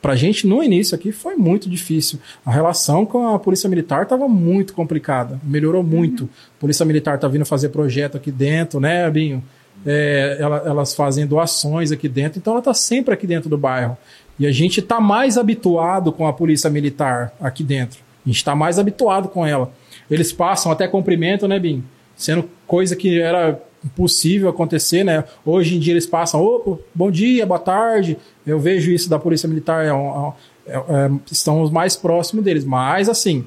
[0.00, 2.18] pra gente, no início aqui, foi muito difícil.
[2.44, 5.40] A relação com a Polícia Militar estava muito complicada.
[5.42, 6.28] Melhorou muito.
[6.56, 9.42] A Polícia Militar tá vindo fazer projeto aqui dentro, né, Binho?
[9.86, 13.96] É, ela- elas fazem doações aqui dentro, então ela está sempre aqui dentro do bairro.
[14.38, 18.00] E a gente está mais habituado com a polícia militar aqui dentro.
[18.24, 19.70] A gente está mais habituado com ela.
[20.10, 21.84] Eles passam até cumprimento, né, Bim?
[22.16, 25.22] Sendo coisa que era impossível acontecer, né?
[25.44, 28.18] Hoje em dia eles passam, opa, bom dia, boa tarde.
[28.44, 30.32] Eu vejo isso da polícia militar, é um-
[30.66, 32.64] é- é- estamos mais próximos deles.
[32.64, 33.44] Mas, assim,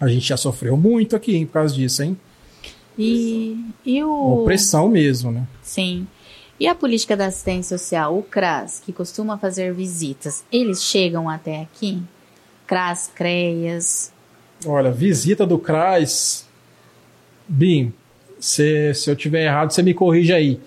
[0.00, 2.16] a gente já sofreu muito aqui hein, por causa disso, hein?
[3.02, 4.42] E, e o.
[4.42, 5.46] Opressão mesmo, né?
[5.62, 6.06] Sim.
[6.58, 11.62] E a política da assistência social, o CRAS, que costuma fazer visitas, eles chegam até
[11.62, 12.02] aqui?
[12.66, 14.12] CRAS, CREAS?
[14.66, 16.46] Olha, visita do CRAS.
[17.48, 17.94] Bim,
[18.38, 20.60] se, se eu tiver errado, você me corrige aí.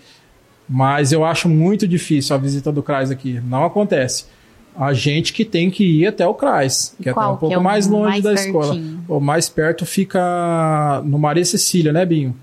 [0.68, 3.40] Mas eu acho muito difícil a visita do CRAS aqui.
[3.42, 4.26] Não acontece.
[4.76, 7.60] A gente que tem que ir até o CRAS, que é até um pouco é
[7.60, 8.48] mais longe mais da pertinho?
[8.48, 8.82] escola.
[9.08, 12.36] O mais perto fica no Maria Cecília, né, Binho?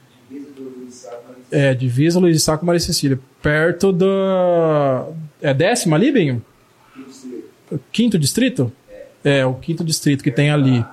[1.50, 3.18] É, divisa Luiz de Sá com Maria Cecília.
[3.42, 5.08] Perto da.
[5.42, 6.44] É décima ali, Binho?
[7.90, 8.72] Quinto distrito?
[9.24, 10.84] É, o quinto distrito que tem ali.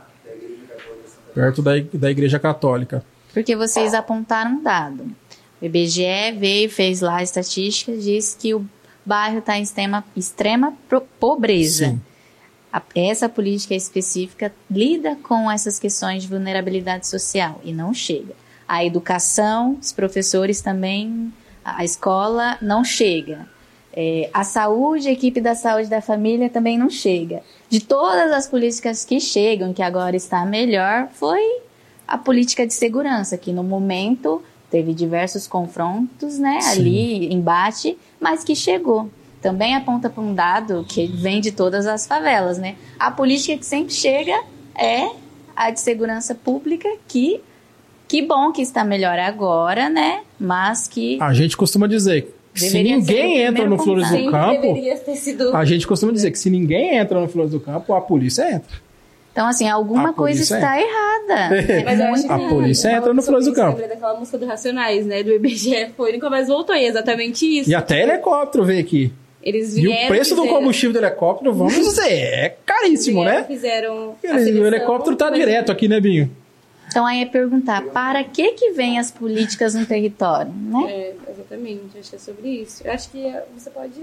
[1.36, 3.04] Perto da, da Igreja Católica.
[3.32, 5.06] Porque vocês apontaram um dado.
[5.62, 8.66] O IBGE veio, fez lá a estatística, diz que o
[9.08, 10.74] bairro está em extrema, extrema
[11.20, 11.88] pobreza.
[11.88, 12.02] Sim.
[12.72, 18.36] A- essa política específica lida com essas questões de vulnerabilidade social e não chega.
[18.68, 21.32] A educação, os professores também,
[21.64, 23.48] a a escola não chega.
[23.94, 27.42] É, a saúde, a equipe da saúde da família também não chega.
[27.70, 31.42] De todas as políticas que chegam, que agora está melhor, foi
[32.08, 36.80] a política de segurança, que no momento teve diversos confrontos, né, Sim.
[36.80, 39.10] ali, embate, mas que chegou.
[39.42, 42.76] Também aponta para um dado que vem de todas as favelas, né?
[43.00, 44.44] A política que sempre chega
[44.76, 45.10] é
[45.56, 47.40] a de segurança pública, que
[48.08, 50.22] que bom que está melhor agora, né?
[50.40, 54.76] Mas que A gente costuma dizer que se ninguém entra no Flores do Campo,
[55.54, 58.87] a gente costuma dizer que se ninguém entra no Flores do Campo, a polícia entra.
[59.38, 61.56] Então assim alguma A coisa polícia está errada.
[61.56, 61.84] É.
[61.86, 63.80] Mas eu acho A que polícia falando entra no Flores do Campo.
[63.80, 65.22] Daquela música do Racionais, né?
[65.22, 66.76] Do IBGE foi e nunca mais voltou.
[66.76, 67.70] E é exatamente isso.
[67.70, 69.14] E até helicóptero veio aqui.
[69.44, 73.40] Eles E vieram, o preço do fizeram- combustível do helicóptero, vamos dizer, é caríssimo, vieram,
[73.42, 73.46] né?
[73.46, 76.32] Fizeram a Ele- seleção, o helicóptero tá mas- direto aqui, né, Binho?
[76.90, 80.84] Então aí é perguntar para que que vêm as políticas no território, né?
[80.92, 81.98] É, exatamente.
[82.00, 82.82] Acho que é sobre isso.
[82.84, 83.94] Eu acho que você pode.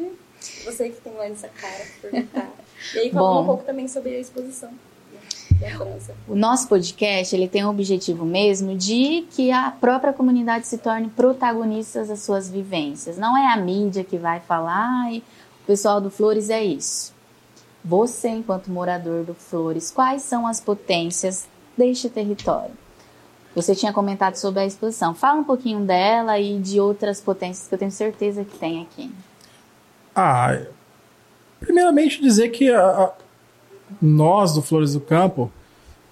[0.65, 2.51] Você que tem lá nessa cara, perguntar.
[2.95, 3.43] E aí falando Bom.
[3.43, 4.69] um pouco também sobre a exposição
[6.29, 11.09] O nosso podcast ele tem o objetivo mesmo de que a própria comunidade se torne
[11.09, 13.17] protagonistas das suas vivências.
[13.19, 17.13] Não é a mídia que vai falar e o pessoal do Flores é isso.
[17.85, 21.47] Você, enquanto morador do Flores, quais são as potências
[21.77, 22.73] deste território?
[23.55, 25.15] Você tinha comentado sobre a exposição.
[25.15, 29.11] Fala um pouquinho dela e de outras potências que eu tenho certeza que tem aqui.
[30.15, 30.59] Ah,
[31.61, 33.13] primeiramente dizer que a-
[34.01, 35.51] nós do Flores do Campo,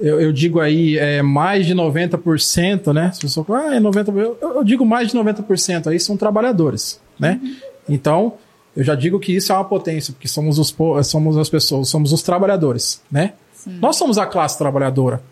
[0.00, 3.12] eu, eu digo aí é, mais de 90%, né?
[3.12, 6.16] Se a pessoa fala, ah, é 90%, eu, eu digo mais de 90% aí são
[6.16, 7.40] trabalhadores, né?
[7.88, 8.34] Então,
[8.76, 10.74] eu já digo que isso é uma potência, porque somos, os,
[11.04, 13.34] somos as pessoas, somos os trabalhadores, né?
[13.66, 15.22] Nós somos a classe trabalhadora.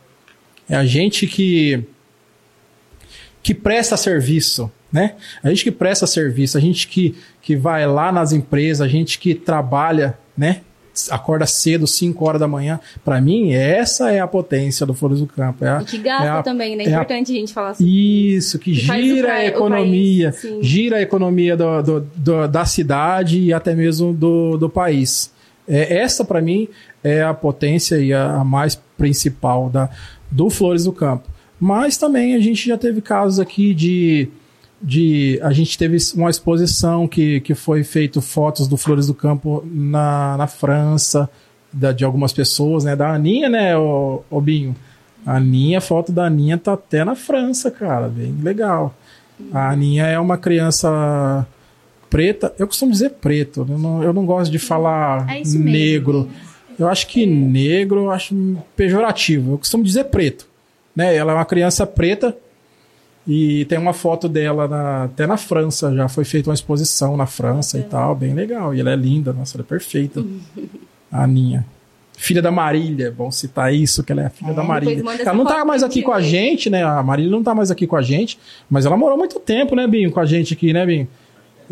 [0.68, 1.84] É a gente que
[3.42, 5.14] que presta serviço, né?
[5.42, 9.18] A gente que presta serviço, a gente que, que vai lá nas empresas, a gente
[9.18, 10.60] que trabalha, né?
[11.10, 12.80] Acorda cedo, 5 horas da manhã.
[13.04, 15.64] Para mim, essa é a potência do Flores do Campo.
[15.64, 16.84] É a, E que gasta é a- também, né?
[16.84, 20.66] É é a- importante a gente falar sobre Isso, que Que gira a economia, país,
[20.66, 25.32] gira a economia do, do- do- da cidade e até mesmo do, do país.
[25.68, 26.66] É, essa, para mim,
[27.04, 29.88] é a potência e a, a mais principal da,
[30.30, 31.28] do Flores do Campo.
[31.58, 34.28] Mas também a gente já teve casos aqui de.
[34.82, 39.62] De a gente teve uma exposição que, que foi feito fotos do Flores do Campo
[39.70, 41.28] na, na França,
[41.72, 42.96] da- de algumas pessoas, né?
[42.96, 44.74] Da Aninha, né, o, o Binho?
[45.26, 48.94] A Aninha, a foto da Aninha tá até na França, cara, bem legal.
[49.52, 51.46] A Aninha é uma criança
[52.08, 56.28] preta, eu costumo dizer preto, eu não, eu não gosto de falar É negro.
[56.78, 58.34] Eu acho que negro eu acho
[58.74, 60.46] pejorativo, eu costumo dizer preto.
[60.96, 61.14] Né?
[61.14, 62.34] Ela é uma criança preta
[63.26, 67.26] e tem uma foto dela na- até na França, já foi feita uma exposição na
[67.26, 68.74] França e tal, bem legal.
[68.74, 70.24] E ela é linda, nossa, ela é perfeita.
[71.12, 71.66] A Aninha.
[72.16, 75.02] Filha da Marília, é bom citar isso, que ela é a filha da Marília.
[75.20, 76.84] Ela não tá mais aqui com a gente, né?
[76.84, 78.38] A Marília não tá mais aqui com a gente,
[78.68, 81.08] mas ela morou muito tempo, né, Binho, com a gente aqui, né, Binho?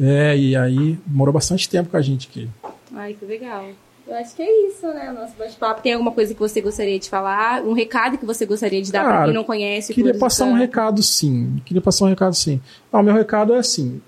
[0.01, 2.49] É, e aí morou bastante tempo com a gente aqui.
[2.97, 3.67] Ai, que legal.
[4.09, 5.11] Eu acho que é isso, né?
[5.11, 5.83] O nosso bate-papo.
[5.83, 7.63] Tem alguma coisa que você gostaria de falar?
[7.63, 9.93] Um recado que você gostaria de dar pra Cara, quem não conhece?
[9.93, 11.61] o Queria passar um recado sim.
[11.67, 12.59] Queria passar um recado sim.
[12.91, 14.01] Não, meu recado é assim.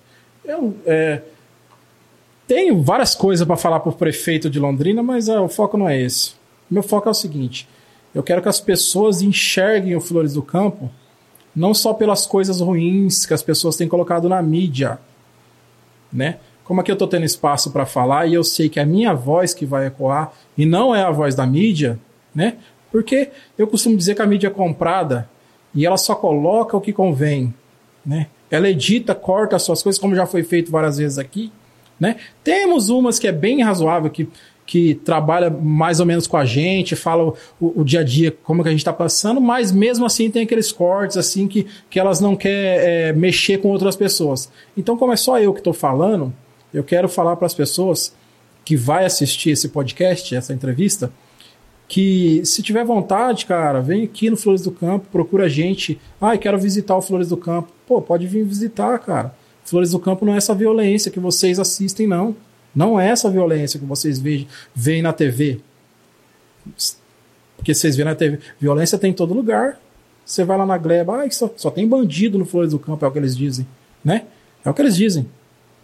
[0.42, 1.20] Eu é,
[2.46, 5.86] tenho várias coisas para falar para o prefeito de Londrina, mas é, o foco não
[5.86, 6.32] é esse.
[6.70, 7.68] Meu foco é o seguinte:
[8.14, 10.90] eu quero que as pessoas enxerguem o Flores do Campo
[11.54, 14.98] não só pelas coisas ruins que as pessoas têm colocado na mídia,
[16.12, 16.38] né?
[16.70, 19.12] Como aqui eu estou tendo espaço para falar e eu sei que é a minha
[19.12, 21.98] voz que vai ecoar e não é a voz da mídia,
[22.32, 22.58] né?
[22.92, 25.28] Porque eu costumo dizer que a mídia é comprada
[25.74, 27.52] e ela só coloca o que convém,
[28.06, 28.28] né?
[28.48, 31.50] ela edita, corta as suas coisas, como já foi feito várias vezes aqui,
[31.98, 32.14] né?
[32.44, 34.28] Temos umas que é bem razoável, que,
[34.64, 38.62] que trabalha mais ou menos com a gente, fala o, o dia a dia, como
[38.62, 42.20] que a gente está passando, mas mesmo assim tem aqueles cortes, assim, que, que elas
[42.20, 44.48] não querem é, mexer com outras pessoas.
[44.76, 46.32] Então, como é só eu que estou falando,
[46.72, 48.14] eu quero falar para as pessoas
[48.64, 51.12] que vai assistir esse podcast, essa entrevista,
[51.88, 56.00] que se tiver vontade, cara, vem aqui no Flores do Campo, procura a gente.
[56.20, 57.72] Ah, quero visitar o Flores do Campo.
[57.84, 59.34] Pô, pode vir visitar, cara.
[59.64, 62.36] Flores do Campo não é essa violência que vocês assistem, não.
[62.72, 65.60] Não é essa violência que vocês veem, veem na TV.
[67.56, 68.38] Porque vocês veem na TV.
[68.60, 69.80] Violência tem em todo lugar.
[70.24, 73.08] Você vai lá na Gleba, ah, só, só tem bandido no Flores do Campo, é
[73.08, 73.66] o que eles dizem.
[74.04, 74.26] Né?
[74.64, 75.26] É o que eles dizem.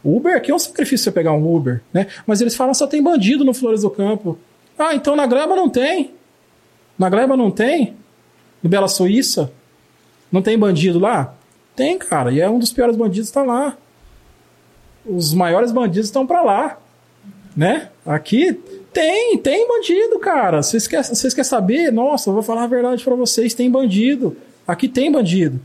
[0.06, 2.06] Uber aqui é um sacrifício você pegar um Uber, né?
[2.26, 4.38] Mas eles falam só tem bandido no Flores do Campo.
[4.78, 6.12] Ah, então na Gleba não tem.
[6.98, 7.94] Na Gleba não tem?
[8.62, 9.52] No Bela Suíça?
[10.30, 11.34] Não tem bandido lá?
[11.74, 12.30] Tem, cara.
[12.32, 13.76] E é um dos piores bandidos está lá.
[15.04, 16.78] Os maiores bandidos estão para lá.
[17.56, 17.88] Né?
[18.04, 18.52] Aqui
[18.92, 20.62] tem, tem bandido, cara.
[20.62, 21.92] Vocês querem, querem saber?
[21.92, 23.54] Nossa, eu vou falar a verdade para vocês.
[23.54, 24.36] Tem bandido.
[24.66, 25.60] Aqui tem bandido.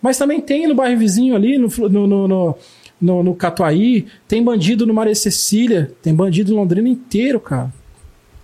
[0.00, 2.58] Mas também tem no bairro vizinho ali, no, no, no,
[3.00, 4.06] no, no Catuaí.
[4.26, 5.92] Tem bandido no Maria Cecília.
[6.02, 7.72] Tem bandido no Londrina inteiro, cara.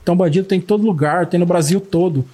[0.02, 2.24] Então bandido tem em todo lugar, tem no Brasil todo.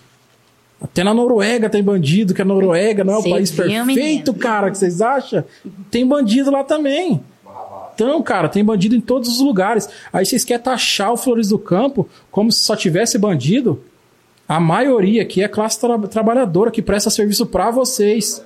[0.80, 4.34] Até na Noruega tem bandido, que a Noruega não é o país perfeito, menino.
[4.34, 5.44] cara, que vocês acham?
[5.90, 7.20] Tem bandido lá também.
[7.94, 9.88] Então, cara, tem bandido em todos os lugares.
[10.12, 13.82] Aí vocês querem taxar o Flores do Campo como se só tivesse bandido?
[14.48, 18.40] A maioria aqui é classe tra trabalhadora que presta serviço para vocês.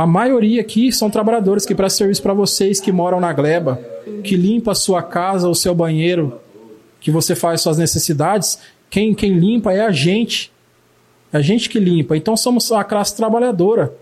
[0.00, 3.78] A maioria aqui são trabalhadores que prestam serviço para vocês que moram na gleba,
[4.24, 6.40] que limpa a sua casa, o seu banheiro,
[7.02, 8.58] que você faz suas necessidades,
[8.88, 10.50] quem, quem limpa é a gente.
[11.30, 12.16] É a gente que limpa.
[12.16, 13.92] Então somos a classe trabalhadora.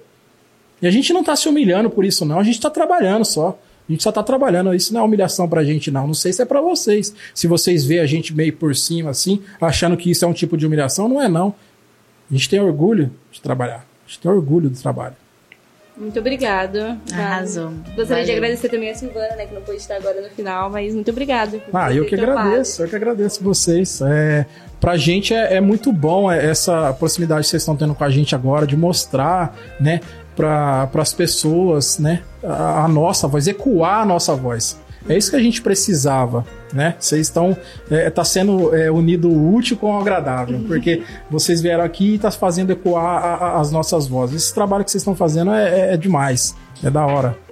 [0.80, 2.38] E a gente não está se humilhando por isso, não.
[2.38, 3.58] A gente está trabalhando só.
[3.88, 4.72] A gente só está trabalhando.
[4.72, 6.06] Isso não é humilhação para a gente, não.
[6.06, 7.12] Não sei se é para vocês.
[7.34, 10.56] Se vocês vê a gente meio por cima, assim, achando que isso é um tipo
[10.56, 11.52] de humilhação, não é, não.
[12.30, 13.84] A gente tem orgulho de trabalhar.
[14.06, 15.16] A gente tem orgulho do trabalho.
[15.98, 16.98] Muito obrigado.
[17.12, 17.70] Arrasou.
[17.96, 18.24] Gostaria Valeu.
[18.24, 21.10] de agradecer também a Silvana, né, que não pôde estar agora no final, mas muito
[21.10, 21.60] obrigado.
[21.72, 24.00] Ah, eu que agradeço, eu que agradeço vocês.
[24.02, 24.46] É,
[24.80, 28.34] pra gente é, é muito bom essa proximidade que vocês estão tendo com a gente
[28.34, 30.00] agora, de mostrar, né,
[30.36, 34.78] para as pessoas, né, a, a nossa voz, ecoar a nossa voz.
[35.08, 36.94] É isso que a gente precisava, né?
[36.98, 37.56] Vocês estão
[37.90, 42.14] é, tá sendo é, unido o útil com o agradável, porque vocês vieram aqui e
[42.16, 44.44] está fazendo ecoar a, a, as nossas vozes.
[44.44, 47.47] Esse trabalho que vocês estão fazendo é, é, é demais, é da hora.